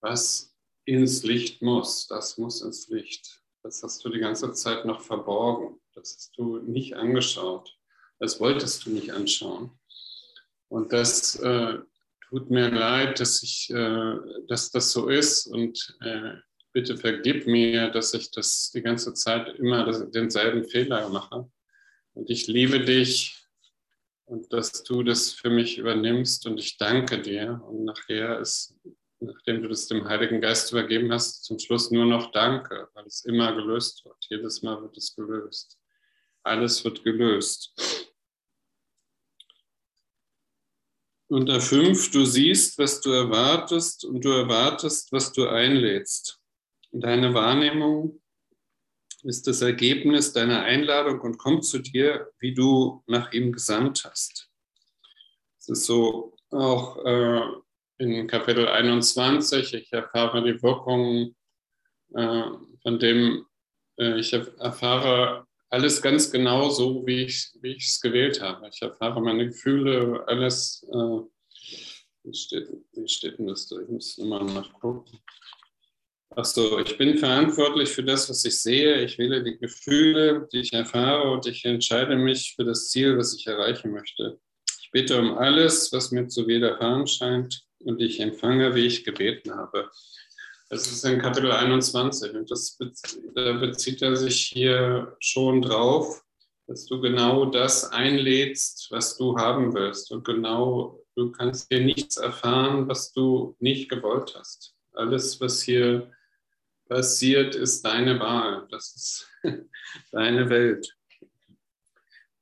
was 0.00 0.56
ins 0.84 1.24
Licht 1.24 1.60
muss. 1.60 2.06
Das 2.06 2.38
muss 2.38 2.62
ins 2.62 2.88
Licht. 2.88 3.42
Das 3.64 3.82
hast 3.82 4.04
du 4.04 4.10
die 4.10 4.20
ganze 4.20 4.52
Zeit 4.52 4.84
noch 4.84 5.00
verborgen. 5.00 5.80
Das 5.94 6.14
hast 6.14 6.38
du 6.38 6.58
nicht 6.58 6.94
angeschaut. 6.94 7.76
Das 8.20 8.38
wolltest 8.38 8.86
du 8.86 8.90
nicht 8.90 9.12
anschauen. 9.12 9.76
Und 10.68 10.92
das 10.92 11.34
äh, 11.36 11.78
tut 12.28 12.50
mir 12.50 12.70
leid, 12.70 13.20
dass, 13.20 13.42
ich, 13.42 13.70
äh, 13.70 14.16
dass 14.48 14.70
das 14.70 14.92
so 14.92 15.08
ist. 15.08 15.46
Und 15.46 15.96
äh, 16.00 16.34
bitte 16.72 16.96
vergib 16.96 17.46
mir, 17.46 17.90
dass 17.90 18.14
ich 18.14 18.30
das 18.30 18.70
die 18.72 18.82
ganze 18.82 19.14
Zeit 19.14 19.58
immer 19.58 19.84
das, 19.84 20.10
denselben 20.10 20.64
Fehler 20.64 21.08
mache. 21.08 21.50
Und 22.14 22.30
ich 22.30 22.46
liebe 22.46 22.80
dich 22.80 23.46
und 24.24 24.52
dass 24.52 24.82
du 24.82 25.02
das 25.02 25.32
für 25.32 25.50
mich 25.50 25.78
übernimmst. 25.78 26.46
Und 26.46 26.58
ich 26.58 26.78
danke 26.78 27.20
dir. 27.20 27.62
Und 27.66 27.84
nachher 27.84 28.40
ist 28.40 28.74
nachdem 29.20 29.62
du 29.62 29.68
das 29.68 29.86
dem 29.86 30.06
Heiligen 30.08 30.40
Geist 30.40 30.70
übergeben 30.72 31.12
hast, 31.12 31.44
zum 31.44 31.58
Schluss 31.58 31.90
nur 31.90 32.06
noch 32.06 32.32
Danke, 32.32 32.88
weil 32.94 33.06
es 33.06 33.24
immer 33.24 33.54
gelöst 33.54 34.04
wird. 34.04 34.16
Jedes 34.28 34.62
Mal 34.62 34.80
wird 34.82 34.96
es 34.96 35.14
gelöst. 35.14 35.78
Alles 36.42 36.84
wird 36.84 37.02
gelöst. 37.02 37.72
Unter 41.28 41.60
fünf, 41.60 42.12
du 42.12 42.24
siehst, 42.24 42.78
was 42.78 43.00
du 43.00 43.10
erwartest 43.10 44.04
und 44.04 44.24
du 44.24 44.30
erwartest, 44.30 45.10
was 45.10 45.32
du 45.32 45.48
einlädst. 45.48 46.40
Deine 46.92 47.34
Wahrnehmung 47.34 48.22
ist 49.24 49.48
das 49.48 49.60
Ergebnis 49.60 50.32
deiner 50.32 50.62
Einladung 50.62 51.20
und 51.20 51.36
kommt 51.36 51.64
zu 51.64 51.80
dir, 51.80 52.30
wie 52.38 52.54
du 52.54 53.02
nach 53.08 53.32
ihm 53.32 53.50
gesandt 53.50 54.04
hast. 54.04 54.48
Es 55.58 55.68
ist 55.68 55.86
so 55.86 56.36
auch 56.50 57.04
äh, 57.04 57.42
in 57.98 58.28
Kapitel 58.28 58.68
21. 58.68 59.74
Ich 59.74 59.92
erfahre 59.92 60.44
die 60.44 60.62
Wirkung 60.62 61.34
äh, 62.14 62.42
von 62.82 62.98
dem, 63.00 63.46
äh, 63.98 64.20
ich 64.20 64.32
erfahre 64.32 65.44
alles 65.70 66.00
ganz 66.00 66.30
genau 66.30 66.70
so, 66.70 67.06
wie 67.06 67.22
ich 67.22 67.52
es 67.62 68.00
gewählt 68.00 68.40
habe. 68.40 68.68
Ich 68.68 68.80
erfahre 68.82 69.20
meine 69.20 69.46
Gefühle, 69.46 70.24
alles. 70.26 70.86
Äh, 70.92 71.20
wie, 72.24 72.34
steht, 72.34 72.68
wie 72.92 73.08
steht 73.08 73.38
denn 73.38 73.46
das 73.46 73.68
da? 73.68 73.80
Ich 73.80 73.88
muss 73.88 74.18
immer 74.18 74.42
nachgucken. 74.42 75.18
Ach 76.34 76.44
so, 76.44 76.78
ich 76.80 76.98
bin 76.98 77.16
verantwortlich 77.16 77.88
für 77.88 78.02
das, 78.02 78.28
was 78.28 78.44
ich 78.44 78.60
sehe. 78.60 79.02
Ich 79.02 79.16
wähle 79.16 79.42
die 79.42 79.56
Gefühle, 79.56 80.46
die 80.52 80.60
ich 80.60 80.72
erfahre 80.72 81.30
und 81.30 81.46
ich 81.46 81.64
entscheide 81.64 82.16
mich 82.16 82.54
für 82.54 82.64
das 82.64 82.90
Ziel, 82.90 83.16
was 83.16 83.34
ich 83.34 83.46
erreichen 83.46 83.90
möchte. 83.90 84.38
Ich 84.82 84.90
bitte 84.90 85.18
um 85.18 85.38
alles, 85.38 85.92
was 85.92 86.10
mir 86.10 86.28
zu 86.28 86.46
widerfahren 86.46 87.06
scheint 87.06 87.64
und 87.78 88.02
ich 88.02 88.20
empfange, 88.20 88.74
wie 88.74 88.86
ich 88.86 89.04
gebeten 89.04 89.54
habe. 89.54 89.90
Das 90.68 90.90
ist 90.90 91.04
in 91.04 91.20
Kapitel 91.20 91.52
21 91.52 92.34
und 92.34 92.50
das 92.50 92.76
da 93.34 93.52
bezieht 93.52 94.02
er 94.02 94.16
sich 94.16 94.46
hier 94.52 95.16
schon 95.20 95.62
drauf, 95.62 96.24
dass 96.66 96.86
du 96.86 97.00
genau 97.00 97.46
das 97.46 97.92
einlädst, 97.92 98.88
was 98.90 99.16
du 99.16 99.36
haben 99.38 99.74
willst. 99.74 100.10
Und 100.10 100.24
genau, 100.24 101.00
du 101.14 101.30
kannst 101.30 101.70
dir 101.70 101.80
nichts 101.80 102.16
erfahren, 102.16 102.88
was 102.88 103.12
du 103.12 103.56
nicht 103.60 103.88
gewollt 103.88 104.34
hast. 104.36 104.74
Alles, 104.92 105.40
was 105.40 105.62
hier 105.62 106.10
passiert, 106.88 107.54
ist 107.54 107.84
deine 107.84 108.18
Wahl. 108.18 108.66
Das 108.70 108.94
ist 108.96 109.28
deine 110.10 110.50
Welt. 110.50 110.96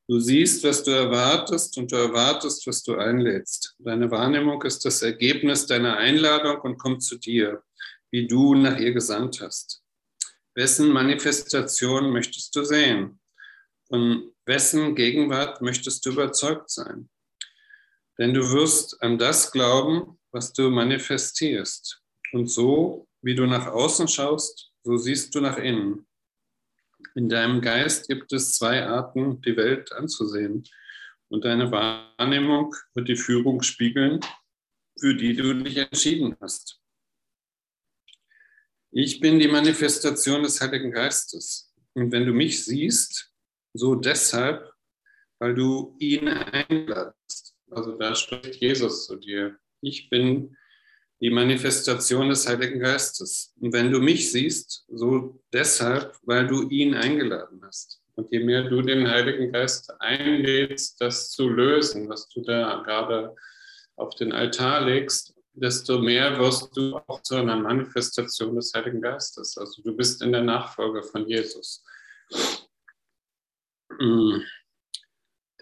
Du 0.07 0.21
siehst, 0.21 0.63
was 0.65 0.83
du 0.83 0.91
erwartest 0.91 1.79
und 1.79 1.91
du 1.91 1.97
erwartest, 1.97 2.67
was 2.67 2.83
du 2.83 2.95
einlädst. 2.95 3.75
Deine 3.79 4.11
Wahrnehmung 4.11 4.63
ist 4.63 4.85
das 4.85 5.03
Ergebnis 5.03 5.67
deiner 5.67 5.97
Einladung 5.97 6.61
und 6.61 6.79
kommt 6.79 7.03
zu 7.03 7.17
dir, 7.17 7.63
wie 8.15 8.29
du 8.29 8.55
nach 8.55 8.79
ihr 8.79 8.93
gesandt 8.93 9.41
hast. 9.41 9.83
Wessen 10.55 10.93
Manifestation 10.93 12.13
möchtest 12.13 12.55
du 12.55 12.63
sehen? 12.63 13.19
Von 13.89 14.31
wessen 14.47 14.95
Gegenwart 14.95 15.61
möchtest 15.61 16.07
du 16.07 16.11
überzeugt 16.13 16.71
sein? 16.71 17.11
Denn 18.17 18.33
du 18.33 18.53
wirst 18.53 19.03
an 19.03 19.19
das 19.19 19.51
glauben, 19.51 20.21
was 20.31 20.53
du 20.53 20.71
manifestierst. 20.71 22.03
Und 22.31 22.47
so, 22.47 23.09
wie 23.21 23.35
du 23.35 23.47
nach 23.49 23.67
außen 23.67 24.07
schaust, 24.07 24.71
so 24.85 24.97
siehst 24.97 25.35
du 25.35 25.41
nach 25.41 25.59
innen. 25.59 26.07
In 27.17 27.29
deinem 27.29 27.61
Geist 27.61 28.07
gibt 28.07 28.33
es 28.33 28.53
zwei 28.53 28.87
Arten, 28.87 29.43
die 29.43 29.57
Welt 29.57 29.91
anzusehen. 29.91 30.63
Und 31.31 31.45
deine 31.45 31.73
Wahrnehmung 31.73 32.77
wird 32.95 33.09
die 33.09 33.17
Führung 33.17 33.63
spiegeln, 33.63 34.21
für 35.01 35.17
die 35.17 35.35
du 35.35 35.53
dich 35.53 35.79
entschieden 35.79 36.37
hast. 36.41 36.84
Ich 38.97 39.19
bin 39.19 39.41
die 39.41 39.49
Manifestation 39.49 40.45
des 40.45 40.61
Heiligen 40.61 40.93
Geistes. 40.93 41.69
Und 41.95 42.13
wenn 42.13 42.27
du 42.27 42.33
mich 42.33 42.65
siehst, 42.65 43.29
so 43.73 43.97
deshalb, 43.97 44.73
weil 45.41 45.53
du 45.53 45.97
ihn 45.99 46.29
einladest. 46.29 47.57
Also 47.73 47.99
da 47.99 48.15
spricht 48.15 48.61
Jesus 48.61 49.07
zu 49.07 49.17
dir. 49.17 49.57
Ich 49.81 50.09
bin 50.11 50.57
die 51.21 51.31
Manifestation 51.31 52.29
des 52.29 52.47
Heiligen 52.47 52.79
Geistes. 52.79 53.53
Und 53.59 53.73
wenn 53.73 53.91
du 53.91 53.99
mich 53.99 54.31
siehst, 54.31 54.85
so 54.87 55.43
deshalb, 55.53 56.17
weil 56.23 56.47
du 56.47 56.69
ihn 56.69 56.95
eingeladen 56.95 57.63
hast. 57.65 58.01
Und 58.15 58.31
je 58.31 58.45
mehr 58.45 58.63
du 58.63 58.81
den 58.81 59.11
Heiligen 59.11 59.51
Geist 59.51 59.93
einlädst, 60.01 61.01
das 61.01 61.33
zu 61.33 61.49
lösen, 61.49 62.09
was 62.09 62.29
du 62.29 62.43
da 62.43 62.81
gerade 62.87 63.35
auf 63.97 64.15
den 64.15 64.31
Altar 64.31 64.83
legst, 64.83 65.34
desto 65.55 66.01
mehr 66.01 66.39
wirst 66.39 66.77
du 66.77 66.97
auch 67.07 67.23
zu 67.23 67.37
einer 67.37 67.57
Manifestation 67.57 68.57
des 68.57 68.73
Heiligen 68.75 69.01
Geistes. 69.01 69.57
Also 69.57 69.83
du 69.83 69.97
bist 69.97 70.21
in 70.23 70.33
der 70.33 70.43
Nachfolge 70.43 71.03
von 71.03 71.27
Jesus. 71.29 71.85
Mm. 73.99 74.41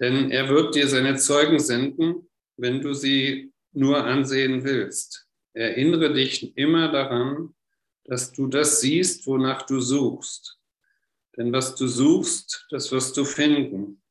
Denn 0.01 0.31
er 0.31 0.49
wird 0.49 0.75
dir 0.75 0.89
seine 0.89 1.17
Zeugen 1.17 1.59
senden, 1.59 2.29
wenn 2.57 2.81
du 2.81 2.95
sie 2.95 3.53
nur 3.73 4.05
ansehen 4.05 4.65
willst. 4.65 5.27
Erinnere 5.53 6.13
dich 6.15 6.57
immer 6.57 6.91
daran, 6.91 7.55
dass 8.05 8.33
du 8.33 8.47
das 8.47 8.81
siehst, 8.81 9.27
wonach 9.27 9.63
du 9.63 9.81
suchst. 9.81 10.59
Denn 11.37 11.53
was 11.53 11.75
du 11.75 11.87
suchst, 11.87 12.67
das 12.71 12.91
wirst 12.91 13.17
du 13.17 13.25
finden. 13.25 14.03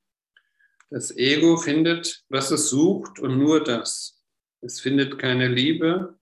Das 0.89 1.15
Ego 1.15 1.57
findet, 1.57 2.23
was 2.29 2.51
es 2.51 2.69
sucht 2.69 3.19
und 3.19 3.37
nur 3.37 3.63
das. 3.63 4.20
Es 4.61 4.79
findet 4.79 5.17
keine 5.17 5.47
Liebe, 5.47 6.19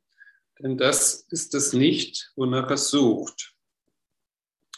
denn 0.60 0.78
das 0.78 1.28
ist 1.30 1.54
es 1.56 1.74
nicht, 1.74 2.32
wonach 2.36 2.72
es 2.72 2.90
sucht. 2.90 3.54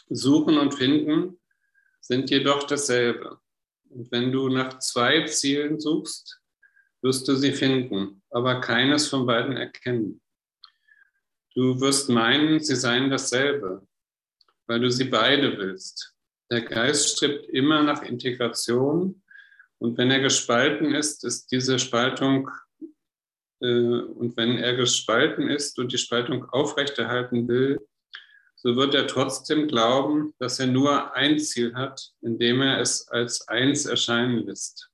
Suchen 0.08 0.58
und 0.58 0.74
finden 0.74 1.40
sind 2.00 2.30
jedoch 2.30 2.64
dasselbe. 2.64 3.40
Und 3.88 4.10
wenn 4.10 4.32
du 4.32 4.48
nach 4.48 4.78
zwei 4.80 5.24
Zielen 5.26 5.78
suchst, 5.78 6.40
wirst 7.02 7.28
du 7.28 7.36
sie 7.36 7.52
finden, 7.52 8.22
aber 8.30 8.60
keines 8.60 9.08
von 9.08 9.26
beiden 9.26 9.56
erkennen. 9.56 10.20
Du 11.54 11.80
wirst 11.80 12.08
meinen, 12.08 12.60
sie 12.60 12.76
seien 12.76 13.10
dasselbe, 13.10 13.86
weil 14.66 14.80
du 14.80 14.90
sie 14.90 15.04
beide 15.04 15.56
willst. 15.58 16.14
Der 16.50 16.62
Geist 16.62 17.16
strebt 17.16 17.46
immer 17.50 17.82
nach 17.82 18.02
Integration 18.02 19.22
und 19.78 19.98
wenn 19.98 20.10
er 20.10 20.20
gespalten 20.20 20.94
ist, 20.94 21.24
ist 21.24 21.50
diese 21.50 21.78
Spaltung 21.78 22.50
und 23.66 24.36
wenn 24.36 24.58
er 24.58 24.74
gespalten 24.74 25.48
ist 25.48 25.78
und 25.78 25.92
die 25.92 25.98
Spaltung 25.98 26.44
aufrechterhalten 26.50 27.48
will, 27.48 27.80
so 28.56 28.76
wird 28.76 28.94
er 28.94 29.06
trotzdem 29.06 29.66
glauben, 29.66 30.34
dass 30.38 30.60
er 30.60 30.68
nur 30.68 31.14
ein 31.14 31.38
Ziel 31.38 31.74
hat, 31.74 32.12
indem 32.20 32.60
er 32.60 32.80
es 32.80 33.08
als 33.08 33.48
eins 33.48 33.86
erscheinen 33.86 34.46
lässt. 34.46 34.88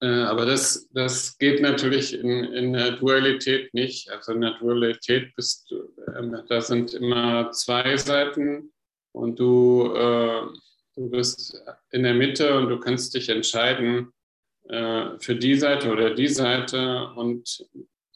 Äh, 0.00 0.06
aber 0.06 0.46
das, 0.46 0.88
das 0.92 1.36
geht 1.38 1.60
natürlich 1.60 2.14
in, 2.14 2.44
in 2.44 2.72
der 2.72 2.92
Dualität 2.92 3.74
nicht. 3.74 4.10
Also 4.10 4.32
in 4.32 4.40
der 4.40 4.56
Dualität 4.58 5.34
bist 5.34 5.70
du, 5.70 5.92
ähm, 6.16 6.42
da 6.48 6.60
sind 6.60 6.94
immer 6.94 7.50
zwei 7.52 7.96
Seiten 7.96 8.72
und 9.12 9.38
du, 9.38 9.92
äh, 9.94 10.46
du 10.94 11.10
bist 11.10 11.62
in 11.90 12.04
der 12.04 12.14
Mitte 12.14 12.56
und 12.56 12.68
du 12.68 12.78
kannst 12.78 13.14
dich 13.14 13.28
entscheiden 13.28 14.08
äh, 14.08 14.17
für 14.68 15.34
die 15.34 15.54
Seite 15.54 15.90
oder 15.90 16.14
die 16.14 16.28
Seite. 16.28 17.10
Und 17.16 17.66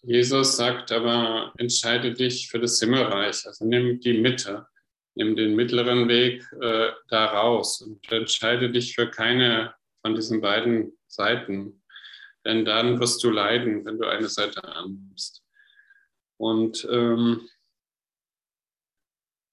Jesus 0.02 0.56
sagt 0.56 0.92
aber, 0.92 1.52
entscheide 1.58 2.12
dich 2.12 2.48
für 2.50 2.58
das 2.58 2.78
Himmelreich. 2.80 3.46
Also 3.46 3.64
nimm 3.64 4.00
die 4.00 4.18
Mitte, 4.20 4.66
nimm 5.14 5.36
den 5.36 5.54
mittleren 5.54 6.08
Weg 6.08 6.44
äh, 6.60 6.90
da 7.08 7.26
raus 7.26 7.80
und 7.82 8.10
entscheide 8.10 8.70
dich 8.70 8.94
für 8.94 9.08
keine 9.08 9.74
von 10.02 10.14
diesen 10.14 10.40
beiden 10.40 10.98
Seiten. 11.06 11.82
Denn 12.44 12.64
dann 12.64 12.98
wirst 13.00 13.22
du 13.22 13.30
leiden, 13.30 13.84
wenn 13.84 13.98
du 13.98 14.08
eine 14.08 14.28
Seite 14.28 14.64
annimmst. 14.64 15.42
Und 16.36 16.86
ähm, 16.90 17.48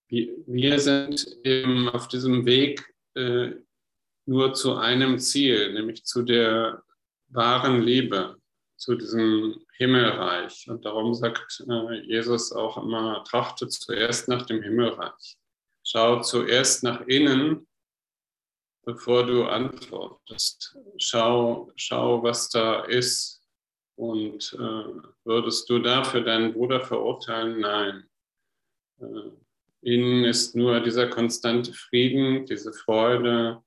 wir 0.08 0.80
sind 0.80 1.28
eben 1.44 1.88
auf 1.88 2.08
diesem 2.08 2.48
Weg 2.48 2.84
äh, 3.14 3.52
nur 4.26 4.54
zu 4.54 4.76
einem 4.76 5.20
Ziel, 5.20 5.74
nämlich 5.74 6.04
zu 6.04 6.24
der 6.24 6.84
wahren 7.30 7.82
Liebe, 7.82 8.38
zu 8.78 8.96
diesem 8.96 9.66
Himmelreich. 9.78 10.70
Und 10.70 10.86
darum 10.86 11.14
sagt 11.14 11.64
äh, 11.70 12.02
Jesus 12.02 12.52
auch 12.52 12.78
immer, 12.78 13.24
trachte 13.26 13.68
zuerst 13.68 14.28
nach 14.28 14.46
dem 14.46 14.62
Himmelreich. 14.62 15.38
Schau 15.84 16.22
zuerst 16.22 16.84
nach 16.84 17.02
innen 17.08 17.68
bevor 18.90 19.24
du 19.26 19.46
antwortest. 19.46 20.76
Schau, 20.98 21.72
schau 21.76 22.24
was 22.24 22.50
da 22.50 22.86
ist. 22.86 23.40
Und 23.96 24.54
äh, 24.54 25.02
würdest 25.26 25.70
du 25.70 25.80
dafür 25.80 26.22
deinen 26.22 26.54
Bruder 26.54 26.82
verurteilen? 26.82 27.60
Nein. 27.60 28.10
Äh, 29.00 29.32
innen 29.82 30.24
ist 30.24 30.56
nur 30.56 30.80
dieser 30.80 31.08
konstante 31.08 31.74
Frieden, 31.74 32.46
diese 32.46 32.74
Freude, 32.74 33.62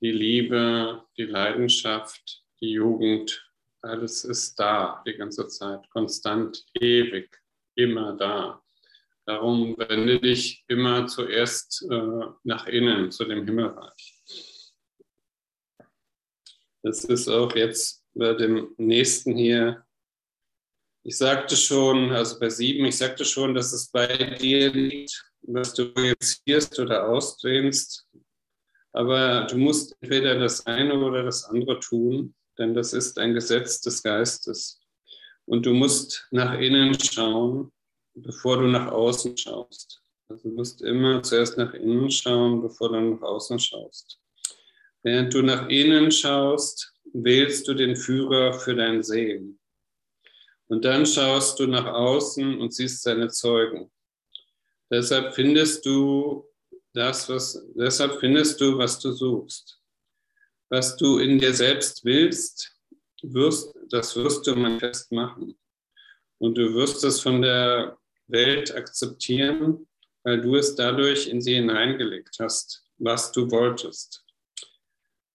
die 0.00 0.12
Liebe, 0.12 1.04
die 1.18 1.24
Leidenschaft, 1.24 2.42
die 2.60 2.72
Jugend. 2.72 3.42
Alles 3.82 4.24
ist 4.24 4.58
da 4.58 5.02
die 5.06 5.14
ganze 5.14 5.46
Zeit, 5.48 5.88
konstant, 5.90 6.64
ewig, 6.74 7.40
immer 7.74 8.16
da. 8.16 8.62
Darum 9.26 9.76
wende 9.76 10.20
dich 10.20 10.64
immer 10.68 11.06
zuerst 11.06 11.84
äh, 11.90 12.26
nach 12.44 12.66
innen, 12.66 13.10
zu 13.10 13.24
dem 13.24 13.44
Himmelreich. 13.44 14.22
Das 16.82 17.04
ist 17.04 17.28
auch 17.28 17.54
jetzt 17.56 18.04
bei 18.14 18.34
dem 18.34 18.72
nächsten 18.78 19.36
hier. 19.36 19.84
Ich 21.02 21.18
sagte 21.18 21.56
schon, 21.56 22.12
also 22.12 22.38
bei 22.38 22.48
sieben, 22.48 22.86
ich 22.86 22.96
sagte 22.96 23.24
schon, 23.24 23.54
dass 23.54 23.72
es 23.72 23.90
bei 23.90 24.06
dir 24.06 24.72
liegt, 24.72 25.24
was 25.42 25.74
du 25.74 25.92
projizierst 25.92 26.78
oder 26.78 27.08
ausdehnst. 27.08 28.08
Aber 28.92 29.46
du 29.50 29.58
musst 29.58 29.96
entweder 30.00 30.38
das 30.38 30.64
eine 30.66 30.98
oder 30.98 31.24
das 31.24 31.44
andere 31.44 31.80
tun, 31.80 32.34
denn 32.58 32.74
das 32.74 32.92
ist 32.92 33.18
ein 33.18 33.34
Gesetz 33.34 33.80
des 33.80 34.02
Geistes. 34.02 34.80
Und 35.44 35.64
du 35.66 35.72
musst 35.72 36.26
nach 36.30 36.58
innen 36.58 36.98
schauen, 36.98 37.72
bevor 38.14 38.58
du 38.58 38.66
nach 38.66 38.90
außen 38.90 39.36
schaust. 39.36 40.02
Also 40.28 40.48
du 40.48 40.54
musst 40.54 40.82
immer 40.82 41.22
zuerst 41.22 41.56
nach 41.56 41.72
innen 41.74 42.10
schauen, 42.10 42.60
bevor 42.60 42.90
du 42.90 43.00
nach 43.00 43.22
außen 43.22 43.58
schaust. 43.58 44.18
Während 45.02 45.32
du 45.32 45.42
nach 45.42 45.68
innen 45.68 46.10
schaust, 46.10 46.92
wählst 47.12 47.68
du 47.68 47.74
den 47.74 47.94
Führer 47.94 48.52
für 48.54 48.74
dein 48.74 49.02
Sehen. 49.02 49.60
Und 50.68 50.84
dann 50.84 51.06
schaust 51.06 51.60
du 51.60 51.66
nach 51.68 51.86
außen 51.86 52.58
und 52.58 52.74
siehst 52.74 53.02
seine 53.02 53.28
Zeugen. 53.28 53.90
Deshalb 54.90 55.34
findest 55.34 55.86
du 55.86 56.44
das, 56.92 57.28
was, 57.28 57.64
deshalb 57.74 58.18
findest 58.18 58.60
du, 58.60 58.78
was 58.78 58.98
du 58.98 59.12
suchst. 59.12 59.80
Was 60.68 60.96
du 60.96 61.18
in 61.18 61.38
dir 61.38 61.54
selbst 61.54 62.04
willst, 62.04 62.76
wirst, 63.22 63.74
das 63.90 64.16
wirst 64.16 64.46
du 64.46 64.56
manifest 64.56 65.12
machen. 65.12 65.56
Und 66.38 66.58
du 66.58 66.74
wirst 66.74 67.04
es 67.04 67.20
von 67.20 67.40
der 67.42 67.98
Welt 68.26 68.74
akzeptieren, 68.74 69.86
weil 70.24 70.40
du 70.40 70.56
es 70.56 70.74
dadurch 70.74 71.28
in 71.28 71.40
sie 71.40 71.54
hineingelegt 71.54 72.36
hast, 72.40 72.84
was 72.98 73.32
du 73.32 73.50
wolltest. 73.50 74.24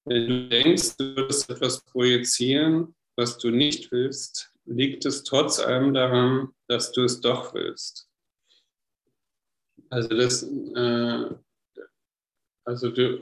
Wenn 0.06 0.28
du 0.28 0.50
denkst, 0.50 0.98
du 0.98 1.16
würdest 1.16 1.50
etwas 1.50 1.82
projizieren, 1.82 2.96
was 3.16 3.38
du 3.38 3.52
nicht 3.52 3.92
willst, 3.92 4.52
liegt 4.66 5.06
es 5.06 5.24
trotz 5.24 5.60
allem 5.60 5.94
daran, 5.94 6.54
dass 6.68 6.92
du 6.92 7.04
es 7.04 7.22
doch 7.22 7.54
willst. 7.54 8.10
Also, 9.90 10.10
das, 10.10 10.44
äh, 10.44 11.36
also 12.64 12.90
du, 12.90 13.20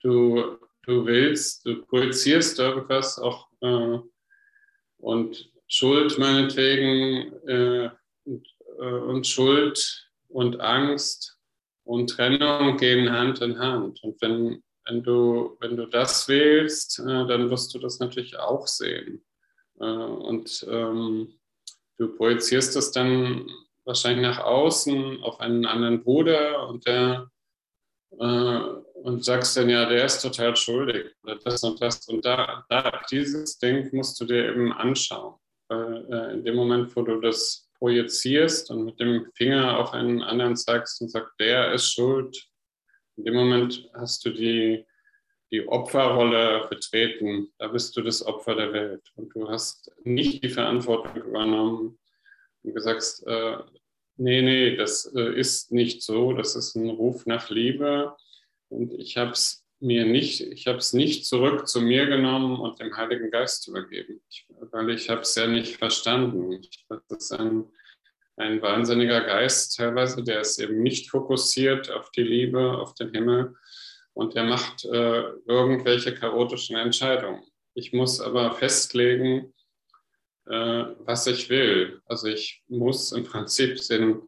du, 0.00 0.58
du 0.82 1.06
willst, 1.06 1.66
du 1.66 1.84
projizierst 1.86 2.58
irgendwas 2.58 3.18
auch 3.18 3.48
äh, 3.60 3.98
und 4.98 5.52
Schuld 5.68 6.18
meinetwegen 6.18 7.32
äh, 7.46 7.90
und, 8.24 8.46
äh, 8.78 8.84
und 8.84 9.26
Schuld 9.26 10.10
und 10.28 10.60
Angst 10.60 11.38
und 11.84 12.10
Trennung 12.10 12.76
gehen 12.76 13.10
Hand 13.10 13.40
in 13.40 13.58
Hand. 13.58 14.02
Und 14.02 14.20
wenn 14.20 14.62
wenn 14.90 15.02
du, 15.02 15.56
wenn 15.60 15.76
du 15.76 15.86
das 15.86 16.28
wählst, 16.28 16.98
äh, 17.00 17.26
dann 17.26 17.50
wirst 17.50 17.74
du 17.74 17.78
das 17.78 18.00
natürlich 18.00 18.38
auch 18.38 18.66
sehen. 18.66 19.24
Äh, 19.78 19.84
und 19.84 20.66
ähm, 20.68 21.38
du 21.98 22.16
projizierst 22.16 22.76
es 22.76 22.90
dann 22.90 23.48
wahrscheinlich 23.84 24.22
nach 24.22 24.38
außen 24.38 25.22
auf 25.22 25.40
einen 25.40 25.64
anderen 25.64 26.02
Bruder 26.02 26.68
und 26.68 26.86
der 26.86 27.30
und 28.10 29.24
sagst 29.24 29.56
dann 29.56 29.70
ja, 29.70 29.88
der 29.88 30.04
ist 30.04 30.20
total 30.20 30.56
schuldig 30.56 31.06
oder 31.22 31.36
das 31.36 31.62
und 31.62 31.80
das. 31.80 32.06
Und 32.08 32.24
da, 32.24 32.64
da 32.68 33.00
dieses 33.10 33.58
Ding 33.58 33.88
musst 33.92 34.20
du 34.20 34.24
dir 34.24 34.50
eben 34.50 34.72
anschauen. 34.72 35.34
Weil 35.68 36.06
äh, 36.12 36.32
in 36.34 36.44
dem 36.44 36.56
Moment, 36.56 36.94
wo 36.96 37.02
du 37.02 37.20
das 37.20 37.70
projizierst 37.78 38.70
und 38.70 38.84
mit 38.84 39.00
dem 39.00 39.30
Finger 39.34 39.78
auf 39.78 39.92
einen 39.92 40.22
anderen 40.22 40.56
zeigst 40.56 41.00
und 41.00 41.10
sagst, 41.10 41.32
der 41.38 41.72
ist 41.72 41.92
schuld, 41.92 42.50
in 43.16 43.24
dem 43.24 43.34
Moment 43.34 43.88
hast 43.94 44.24
du 44.24 44.30
die, 44.30 44.86
die 45.50 45.66
Opferrolle 45.68 46.66
betreten. 46.68 47.52
Da 47.58 47.68
bist 47.68 47.96
du 47.96 48.02
das 48.02 48.24
Opfer 48.24 48.54
der 48.54 48.72
Welt. 48.72 49.02
Und 49.14 49.34
du 49.34 49.48
hast 49.48 49.92
nicht 50.04 50.42
die 50.42 50.48
Verantwortung 50.48 51.16
übernommen 51.16 51.98
und 52.62 52.74
gesagt, 52.74 53.22
äh, 53.26 53.58
nee, 54.20 54.42
nee, 54.42 54.76
das 54.76 55.12
äh, 55.14 55.34
ist 55.34 55.72
nicht 55.72 56.02
so. 56.02 56.32
Das 56.32 56.54
ist 56.56 56.76
ein 56.76 56.88
Ruf 56.88 57.26
nach 57.26 57.50
Liebe. 57.50 58.14
Und 58.68 58.92
ich 58.94 59.16
habe 59.16 59.32
es 59.32 59.64
mir 59.80 60.04
nicht, 60.04 60.40
ich 60.40 60.66
habe 60.66 60.78
es 60.78 60.92
nicht 60.92 61.26
zurück 61.26 61.66
zu 61.66 61.80
mir 61.80 62.06
genommen 62.06 62.60
und 62.60 62.78
dem 62.80 62.96
Heiligen 62.96 63.30
Geist 63.30 63.66
übergeben, 63.66 64.20
weil 64.70 64.90
ich 64.90 65.08
habe 65.08 65.22
es 65.22 65.34
ja 65.34 65.46
nicht 65.46 65.76
verstanden. 65.76 66.60
Das 66.88 67.02
ist 67.08 67.32
ein 67.32 67.64
ein 68.40 68.62
wahnsinniger 68.62 69.20
Geist 69.20 69.76
teilweise, 69.76 70.24
der 70.24 70.40
ist 70.40 70.58
eben 70.58 70.82
nicht 70.82 71.10
fokussiert 71.10 71.90
auf 71.90 72.10
die 72.10 72.22
Liebe, 72.22 72.78
auf 72.78 72.94
den 72.94 73.12
Himmel 73.12 73.54
und 74.14 74.34
der 74.34 74.44
macht 74.44 74.84
äh, 74.86 75.22
irgendwelche 75.46 76.14
chaotischen 76.14 76.76
Entscheidungen. 76.76 77.42
Ich 77.74 77.92
muss 77.92 78.20
aber 78.20 78.52
festlegen, 78.52 79.52
äh, 80.50 80.96
was 81.06 81.26
ich 81.28 81.48
will. 81.48 82.02
Also 82.06 82.26
ich 82.26 82.62
muss 82.68 83.12
im 83.12 83.24
Prinzip 83.24 83.76
den 83.88 84.22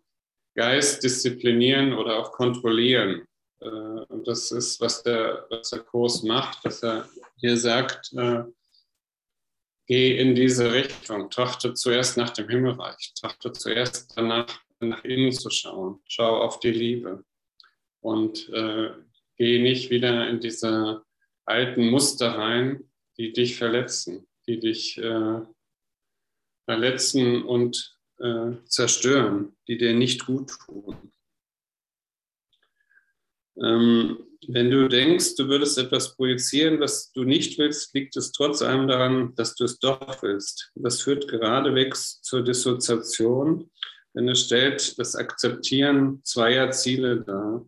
Geist 0.54 1.02
disziplinieren 1.02 1.94
oder 1.94 2.18
auch 2.18 2.30
kontrollieren. 2.30 3.26
Äh, 3.60 3.66
und 3.66 4.28
das 4.28 4.52
ist, 4.52 4.80
was 4.80 5.02
der, 5.02 5.46
was 5.50 5.70
der 5.70 5.80
Kurs 5.80 6.22
macht, 6.22 6.64
dass 6.64 6.82
er 6.82 7.08
hier 7.36 7.56
sagt, 7.56 8.12
äh, 8.12 8.44
geh 9.86 10.16
in 10.16 10.36
diese 10.36 10.72
Richtung, 10.72 11.28
trachte 11.28 11.74
zuerst 11.74 12.16
nach 12.16 12.30
dem 12.30 12.48
Himmelreich, 12.48 13.12
trachte 13.14 13.52
zuerst 13.52 14.16
danach 14.16 14.60
nach 14.78 15.04
innen 15.04 15.32
zu 15.32 15.50
schauen, 15.50 16.00
schau 16.06 16.40
auf 16.40 16.60
die 16.60 16.72
Liebe 16.72 17.24
und 18.00 18.48
äh, 18.50 18.90
geh 19.36 19.60
nicht 19.60 19.90
wieder 19.90 20.28
in 20.28 20.40
diese 20.40 21.04
alten 21.44 21.88
Muster 21.88 22.36
rein, 22.36 22.90
die 23.16 23.32
dich 23.32 23.56
verletzen, 23.56 24.26
die 24.46 24.58
dich 24.58 24.98
äh, 24.98 25.40
verletzen 26.72 27.42
und 27.42 27.94
äh, 28.18 28.52
zerstören, 28.64 29.54
die 29.68 29.76
dir 29.76 29.92
nicht 29.92 30.24
gut 30.24 30.52
tun. 30.64 31.12
Ähm, 33.62 34.16
wenn 34.48 34.70
du 34.70 34.88
denkst, 34.88 35.36
du 35.36 35.48
würdest 35.48 35.76
etwas 35.76 36.16
projizieren, 36.16 36.80
was 36.80 37.12
du 37.12 37.24
nicht 37.24 37.58
willst, 37.58 37.94
liegt 37.94 38.16
es 38.16 38.32
trotz 38.32 38.62
allem 38.62 38.88
daran, 38.88 39.34
dass 39.34 39.54
du 39.54 39.64
es 39.64 39.78
doch 39.78 40.22
willst. 40.22 40.72
Das 40.74 41.02
führt 41.02 41.28
geradewegs 41.28 42.22
zur 42.22 42.42
Dissoziation, 42.42 43.70
denn 44.14 44.28
es 44.30 44.46
stellt 44.46 44.98
das 44.98 45.14
Akzeptieren 45.14 46.22
zweier 46.24 46.70
Ziele 46.70 47.20
dar, 47.20 47.66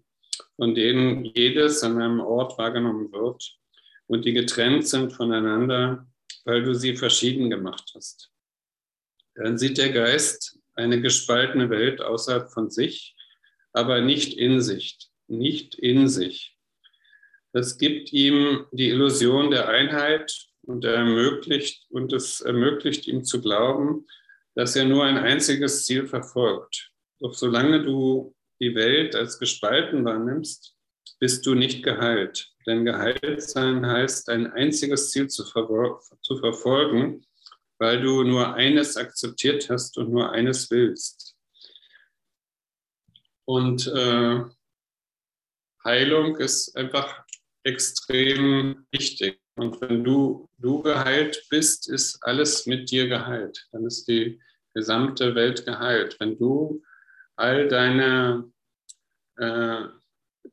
von 0.56 0.74
denen 0.74 1.26
jedes 1.26 1.82
an 1.82 2.00
einem 2.00 2.20
Ort 2.20 2.56
wahrgenommen 2.56 3.12
wird 3.12 3.54
und 4.06 4.24
die 4.24 4.32
getrennt 4.32 4.88
sind 4.88 5.12
voneinander, 5.12 6.06
weil 6.46 6.62
du 6.62 6.74
sie 6.74 6.96
verschieden 6.96 7.50
gemacht 7.50 7.92
hast. 7.94 8.33
Dann 9.34 9.58
sieht 9.58 9.78
der 9.78 9.90
Geist 9.90 10.58
eine 10.74 11.00
gespaltene 11.00 11.70
Welt 11.70 12.00
außerhalb 12.00 12.50
von 12.50 12.70
sich, 12.70 13.16
aber 13.72 14.00
nicht 14.00 14.38
in 14.38 14.60
sich, 14.60 14.98
nicht 15.26 15.74
in 15.74 16.08
sich. 16.08 16.56
Das 17.52 17.78
gibt 17.78 18.12
ihm 18.12 18.66
die 18.72 18.88
Illusion 18.88 19.50
der 19.50 19.68
Einheit 19.68 20.32
und, 20.62 20.84
ermöglicht, 20.84 21.86
und 21.90 22.12
es 22.12 22.40
ermöglicht 22.40 23.06
ihm 23.06 23.24
zu 23.24 23.40
glauben, 23.40 24.06
dass 24.54 24.76
er 24.76 24.84
nur 24.84 25.04
ein 25.04 25.18
einziges 25.18 25.84
Ziel 25.84 26.06
verfolgt. 26.06 26.90
Doch 27.20 27.34
solange 27.34 27.82
du 27.82 28.34
die 28.60 28.74
Welt 28.74 29.14
als 29.14 29.38
gespalten 29.38 30.04
wahrnimmst, 30.04 30.76
bist 31.18 31.46
du 31.46 31.54
nicht 31.54 31.82
geheilt. 31.82 32.50
Denn 32.66 32.84
geheilt 32.84 33.42
sein 33.42 33.86
heißt, 33.86 34.28
ein 34.30 34.46
einziges 34.46 35.10
Ziel 35.10 35.28
zu, 35.28 35.44
ver 35.44 36.00
zu 36.22 36.36
verfolgen, 36.38 37.24
weil 37.78 38.00
du 38.00 38.22
nur 38.22 38.54
eines 38.54 38.96
akzeptiert 38.96 39.68
hast 39.70 39.98
und 39.98 40.10
nur 40.10 40.30
eines 40.32 40.70
willst. 40.70 41.36
Und 43.46 43.86
äh, 43.88 44.44
Heilung 45.84 46.36
ist 46.36 46.76
einfach 46.76 47.24
extrem 47.62 48.86
wichtig. 48.90 49.40
Und 49.56 49.80
wenn 49.80 50.02
du, 50.02 50.48
du 50.58 50.82
geheilt 50.82 51.46
bist, 51.50 51.88
ist 51.88 52.22
alles 52.22 52.66
mit 52.66 52.90
dir 52.90 53.08
geheilt. 53.08 53.68
Dann 53.72 53.86
ist 53.86 54.06
die 54.08 54.40
gesamte 54.74 55.34
Welt 55.34 55.64
geheilt. 55.64 56.16
Wenn 56.18 56.38
du 56.38 56.82
all 57.36 57.68
deine 57.68 58.50
äh, 59.36 59.82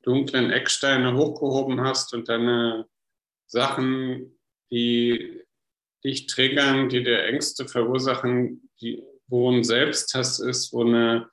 dunklen 0.03 0.51
Ecksteine 0.51 1.15
hochgehoben 1.15 1.81
hast 1.81 2.13
und 2.13 2.29
deine 2.29 2.87
Sachen, 3.47 4.37
die 4.71 5.43
dich 6.03 6.27
triggern, 6.27 6.89
die 6.89 7.03
dir 7.03 7.23
Ängste 7.23 7.67
verursachen, 7.67 8.69
die, 8.81 9.03
wo 9.27 9.51
ein 9.51 9.63
Selbsthass 9.63 10.39
ist, 10.39 10.73
wo 10.73 10.83
eine, 10.83 11.29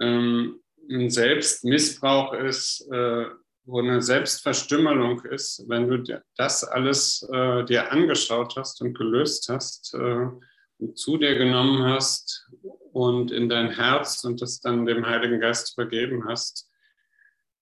ähm, 0.00 0.60
ein 0.90 1.10
Selbstmissbrauch 1.10 2.34
ist, 2.34 2.86
äh, 2.92 3.26
wo 3.66 3.80
eine 3.80 4.02
Selbstverstümmelung 4.02 5.24
ist, 5.24 5.64
wenn 5.68 5.88
du 5.88 6.22
das 6.36 6.64
alles 6.64 7.26
äh, 7.32 7.64
dir 7.64 7.90
angeschaut 7.90 8.56
hast 8.56 8.82
und 8.82 8.94
gelöst 8.94 9.48
hast 9.48 9.94
äh, 9.94 10.28
und 10.78 10.98
zu 10.98 11.16
dir 11.16 11.36
genommen 11.36 11.84
hast 11.84 12.50
und 12.92 13.30
in 13.30 13.48
dein 13.48 13.70
Herz 13.70 14.24
und 14.24 14.42
das 14.42 14.60
dann 14.60 14.86
dem 14.86 15.06
Heiligen 15.06 15.40
Geist 15.40 15.74
übergeben 15.76 16.28
hast, 16.28 16.68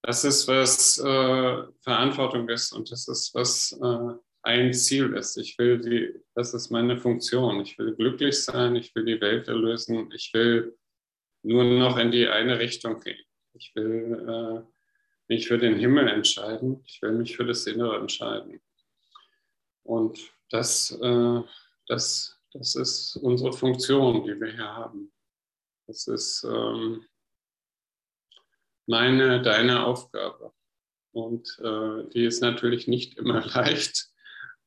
das 0.03 0.25
ist, 0.25 0.49
was 0.49 0.99
äh, 0.99 1.63
Verantwortung 1.81 2.49
ist 2.49 2.73
und 2.73 2.91
das 2.91 3.07
ist, 3.07 3.33
was 3.35 3.73
äh, 3.81 4.15
ein 4.43 4.75
Ziel 4.75 5.15
ist. 5.15 5.37
Ich 5.37 5.57
will 5.59 5.79
die, 5.79 6.21
das 6.35 6.53
ist 6.55 6.71
meine 6.71 6.99
Funktion. 6.99 7.61
Ich 7.61 7.79
will 7.79 7.95
glücklich 7.95 8.43
sein, 8.43 8.77
ich 8.77 8.95
will 8.95 9.05
die 9.05 9.21
Welt 9.21 9.49
erlösen, 9.49 10.11
ich 10.13 10.33
will 10.35 10.77
nur 11.43 11.65
noch 11.65 11.97
in 11.97 12.11
die 12.11 12.29
eine 12.29 12.59
Richtung 12.59 13.01
gehen. 13.01 13.25
Ich 13.55 13.75
will 13.75 14.27
äh, 14.29 14.73
mich 15.29 15.49
für 15.49 15.59
den 15.59 15.79
Himmel 15.79 16.09
entscheiden, 16.09 16.83
ich 16.87 17.01
will 17.03 17.13
mich 17.13 17.37
für 17.37 17.45
das 17.45 17.67
Innere 17.67 17.99
entscheiden. 17.99 18.61
Und 19.85 20.19
das, 20.51 20.91
äh, 20.91 21.41
das, 21.87 22.39
das 22.53 22.75
ist 22.75 23.17
unsere 23.17 23.53
Funktion, 23.53 24.25
die 24.25 24.39
wir 24.41 24.53
hier 24.53 24.75
haben. 24.75 25.13
Das 25.87 26.07
ist 26.07 26.45
ähm, 26.45 27.05
meine, 28.87 29.43
deine 29.43 29.85
Aufgabe. 29.85 30.53
Und 31.13 31.59
äh, 31.63 32.09
die 32.11 32.25
ist 32.25 32.41
natürlich 32.41 32.89
nicht 32.89 33.19
immer 33.19 33.45
leicht, 33.55 34.12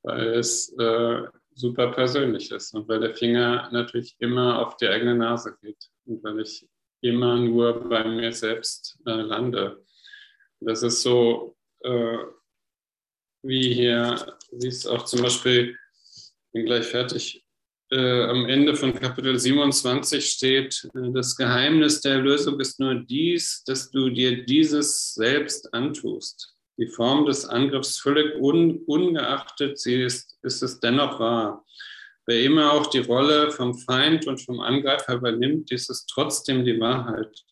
weil 0.06 0.36
es 0.36 0.70
äh, 0.78 1.24
super 1.56 1.91
persönlich 1.91 2.51
ist 2.51 2.74
und 2.74 2.88
weil 2.88 2.99
der 2.99 3.16
Finger 3.16 3.70
natürlich 3.72 4.16
immer 4.20 4.60
auf 4.60 4.78
die 4.78 4.88
eigene 4.88 5.16
Nase 5.16 5.58
geht 5.62 5.89
und 6.06 6.24
weil 6.24 6.41
ich 6.41 6.68
immer 7.01 7.38
nur 7.38 7.88
bei 7.89 8.03
mir 8.03 8.32
selbst 8.32 8.97
äh, 9.06 9.12
lande. 9.12 9.84
Das 10.60 10.84
ist 10.84 11.01
so, 11.01 11.56
äh, 11.82 12.18
wie 13.43 13.74
hier, 13.74 14.38
wie 14.51 14.68
es 14.68 14.86
auch 14.88 15.06
zum 15.06 15.22
Beispiel, 15.22 15.78
bin 16.51 16.66
gleich 16.66 16.86
fertig, 16.86 17.43
äh, 17.91 18.24
am 18.24 18.45
Ende 18.47 18.76
von 18.76 18.93
Kapitel 18.93 19.38
27 19.38 20.26
steht, 20.26 20.88
äh, 20.95 21.12
das 21.14 21.36
Geheimnis 21.36 22.01
der 22.01 22.14
Erlösung 22.14 22.60
ist 22.60 22.80
nur 22.80 22.95
dies, 22.95 23.64
dass 23.66 23.91
du 23.91 24.10
dir 24.10 24.43
dieses 24.45 25.14
selbst 25.14 25.72
antust. 25.74 26.55
Die 26.78 26.88
Form 26.88 27.26
des 27.26 27.46
Angriffs 27.46 28.00
völlig 28.00 28.36
un, 28.36 28.84
ungeachtet 28.86 29.80
sie 29.80 30.04
ist, 30.04 30.38
ist 30.44 30.62
es 30.62 30.80
dennoch 30.80 31.20
wahr. 31.20 31.66
Wer 32.26 32.42
immer 32.42 32.74
auch 32.74 32.88
die 32.88 33.00
Rolle 33.00 33.52
vom 33.52 33.78
Feind 33.78 34.28
und 34.28 34.42
vom 34.42 34.60
Angreifer 34.60 35.16
übernimmt, 35.16 35.70
dies 35.72 35.90
ist 35.90 36.08
trotzdem 36.08 36.66
die 36.66 36.80
Wahrheit 36.80 37.46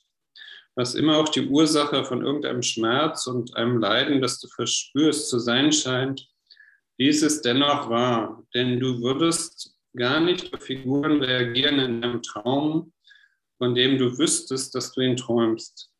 was 0.75 0.95
immer 0.95 1.17
auch 1.17 1.29
die 1.29 1.47
Ursache 1.47 2.03
von 2.03 2.25
irgendeinem 2.25 2.63
Schmerz 2.63 3.27
und 3.27 3.55
einem 3.55 3.79
Leiden, 3.79 4.21
das 4.21 4.39
du 4.39 4.47
verspürst, 4.47 5.29
zu 5.29 5.39
sein 5.39 5.71
scheint, 5.71 6.27
dies 6.99 7.21
ist 7.21 7.43
dennoch 7.43 7.89
wahr, 7.89 8.43
denn 8.53 8.79
du 8.79 9.01
würdest 9.01 9.75
gar 9.95 10.19
nicht 10.19 10.53
auf 10.53 10.63
Figuren 10.63 11.23
reagieren 11.23 11.79
in 11.79 12.03
einem 12.03 12.21
Traum, 12.21 12.93
von 13.57 13.75
dem 13.75 13.97
du 13.97 14.17
wüsstest, 14.17 14.73
dass 14.73 14.91
du 14.91 15.01
ihn 15.01 15.17
träumst. 15.17 15.91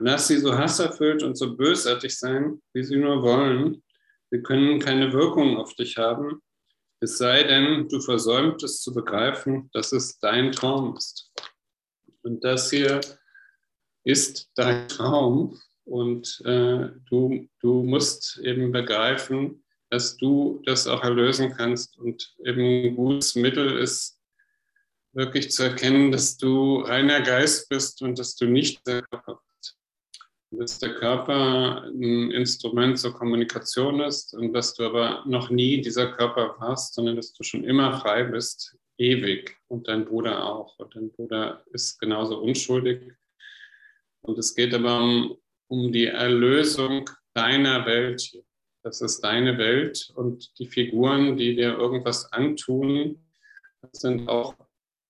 Lass 0.00 0.28
sie 0.28 0.38
so 0.38 0.56
hasserfüllt 0.56 1.22
und 1.22 1.36
so 1.36 1.56
bösartig 1.56 2.18
sein, 2.18 2.60
wie 2.72 2.82
sie 2.82 2.96
nur 2.96 3.22
wollen. 3.22 3.82
Sie 4.30 4.42
können 4.42 4.80
keine 4.80 5.12
Wirkung 5.12 5.58
auf 5.58 5.74
dich 5.74 5.96
haben, 5.98 6.40
es 7.02 7.16
sei 7.16 7.44
denn, 7.44 7.88
du 7.88 8.00
versäumtest 8.00 8.82
zu 8.82 8.92
begreifen, 8.92 9.70
dass 9.72 9.92
es 9.92 10.18
dein 10.18 10.52
Traum 10.52 10.96
ist. 10.96 11.32
Und 12.22 12.44
das 12.44 12.70
hier 12.70 13.00
ist 14.04 14.50
dein 14.54 14.86
Traum 14.88 15.58
und 15.84 16.42
äh, 16.44 16.90
du, 17.08 17.48
du 17.60 17.82
musst 17.82 18.38
eben 18.38 18.70
begreifen, 18.70 19.64
dass 19.88 20.18
du 20.18 20.62
das 20.66 20.86
auch 20.86 21.02
erlösen 21.02 21.54
kannst 21.56 21.98
und 21.98 22.34
eben 22.44 22.60
ein 22.60 22.96
gutes 22.96 23.34
Mittel 23.34 23.78
ist, 23.78 24.20
wirklich 25.12 25.50
zu 25.50 25.62
erkennen, 25.62 26.12
dass 26.12 26.36
du 26.36 26.80
reiner 26.80 27.22
Geist 27.22 27.68
bist 27.70 28.02
und 28.02 28.18
dass 28.18 28.36
du 28.36 28.44
nicht 28.44 28.86
der 28.86 29.02
Körper. 29.02 29.40
Dass 30.52 30.78
der 30.80 30.94
Körper 30.94 31.84
ein 31.84 32.32
Instrument 32.32 32.98
zur 32.98 33.14
Kommunikation 33.14 34.00
ist 34.00 34.34
und 34.34 34.52
dass 34.52 34.74
du 34.74 34.84
aber 34.84 35.24
noch 35.26 35.48
nie 35.48 35.80
dieser 35.80 36.12
Körper 36.12 36.56
warst, 36.58 36.94
sondern 36.94 37.16
dass 37.16 37.32
du 37.32 37.44
schon 37.44 37.64
immer 37.64 37.98
frei 38.00 38.24
bist, 38.24 38.76
ewig 38.98 39.56
und 39.68 39.86
dein 39.86 40.04
Bruder 40.04 40.44
auch. 40.44 40.76
Und 40.78 40.96
dein 40.96 41.10
Bruder 41.12 41.64
ist 41.72 42.00
genauso 42.00 42.40
unschuldig 42.40 43.12
und 44.22 44.38
es 44.38 44.54
geht 44.54 44.74
aber 44.74 45.02
um, 45.02 45.36
um 45.68 45.92
die 45.92 46.06
Erlösung 46.06 47.08
deiner 47.34 47.86
Welt. 47.86 48.38
Das 48.82 49.00
ist 49.00 49.20
deine 49.20 49.58
Welt 49.58 50.10
und 50.14 50.58
die 50.58 50.66
Figuren, 50.66 51.36
die 51.36 51.54
dir 51.54 51.76
irgendwas 51.76 52.32
antun, 52.32 53.24
sind 53.92 54.28
auch 54.28 54.54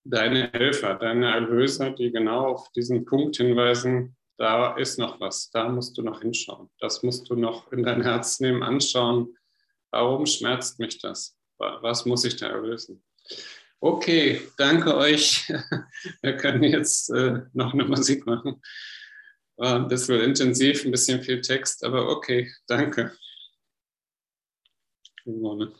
deine 0.04 0.50
Helfer, 0.52 0.94
deine 0.94 1.32
Erlöser, 1.32 1.90
die 1.90 2.10
genau 2.10 2.48
auf 2.48 2.72
diesen 2.72 3.04
Punkt 3.04 3.36
hinweisen, 3.36 4.16
da 4.40 4.74
ist 4.76 4.98
noch 4.98 5.20
was, 5.20 5.50
da 5.50 5.68
musst 5.68 5.98
du 5.98 6.02
noch 6.02 6.22
hinschauen. 6.22 6.70
Das 6.78 7.02
musst 7.02 7.28
du 7.28 7.36
noch 7.36 7.70
in 7.72 7.82
dein 7.82 8.00
Herz 8.00 8.40
nehmen, 8.40 8.62
anschauen. 8.62 9.36
Warum 9.90 10.24
schmerzt 10.24 10.78
mich 10.78 10.98
das? 10.98 11.36
Was 11.58 12.06
muss 12.06 12.24
ich 12.24 12.36
da 12.36 12.48
erlösen? 12.48 13.04
Okay, 13.80 14.40
danke 14.56 14.96
euch. 14.96 15.46
Wir 16.22 16.38
können 16.38 16.62
jetzt 16.62 17.10
äh, 17.10 17.42
noch 17.52 17.74
eine 17.74 17.84
Musik 17.84 18.24
machen. 18.24 18.62
War 19.56 19.76
ein 19.76 19.88
bisschen 19.88 20.20
intensiv, 20.22 20.86
ein 20.86 20.90
bisschen 20.90 21.22
viel 21.22 21.42
Text, 21.42 21.84
aber 21.84 22.08
okay, 22.08 22.50
danke. 22.66 23.14
Simone. 25.22 25.74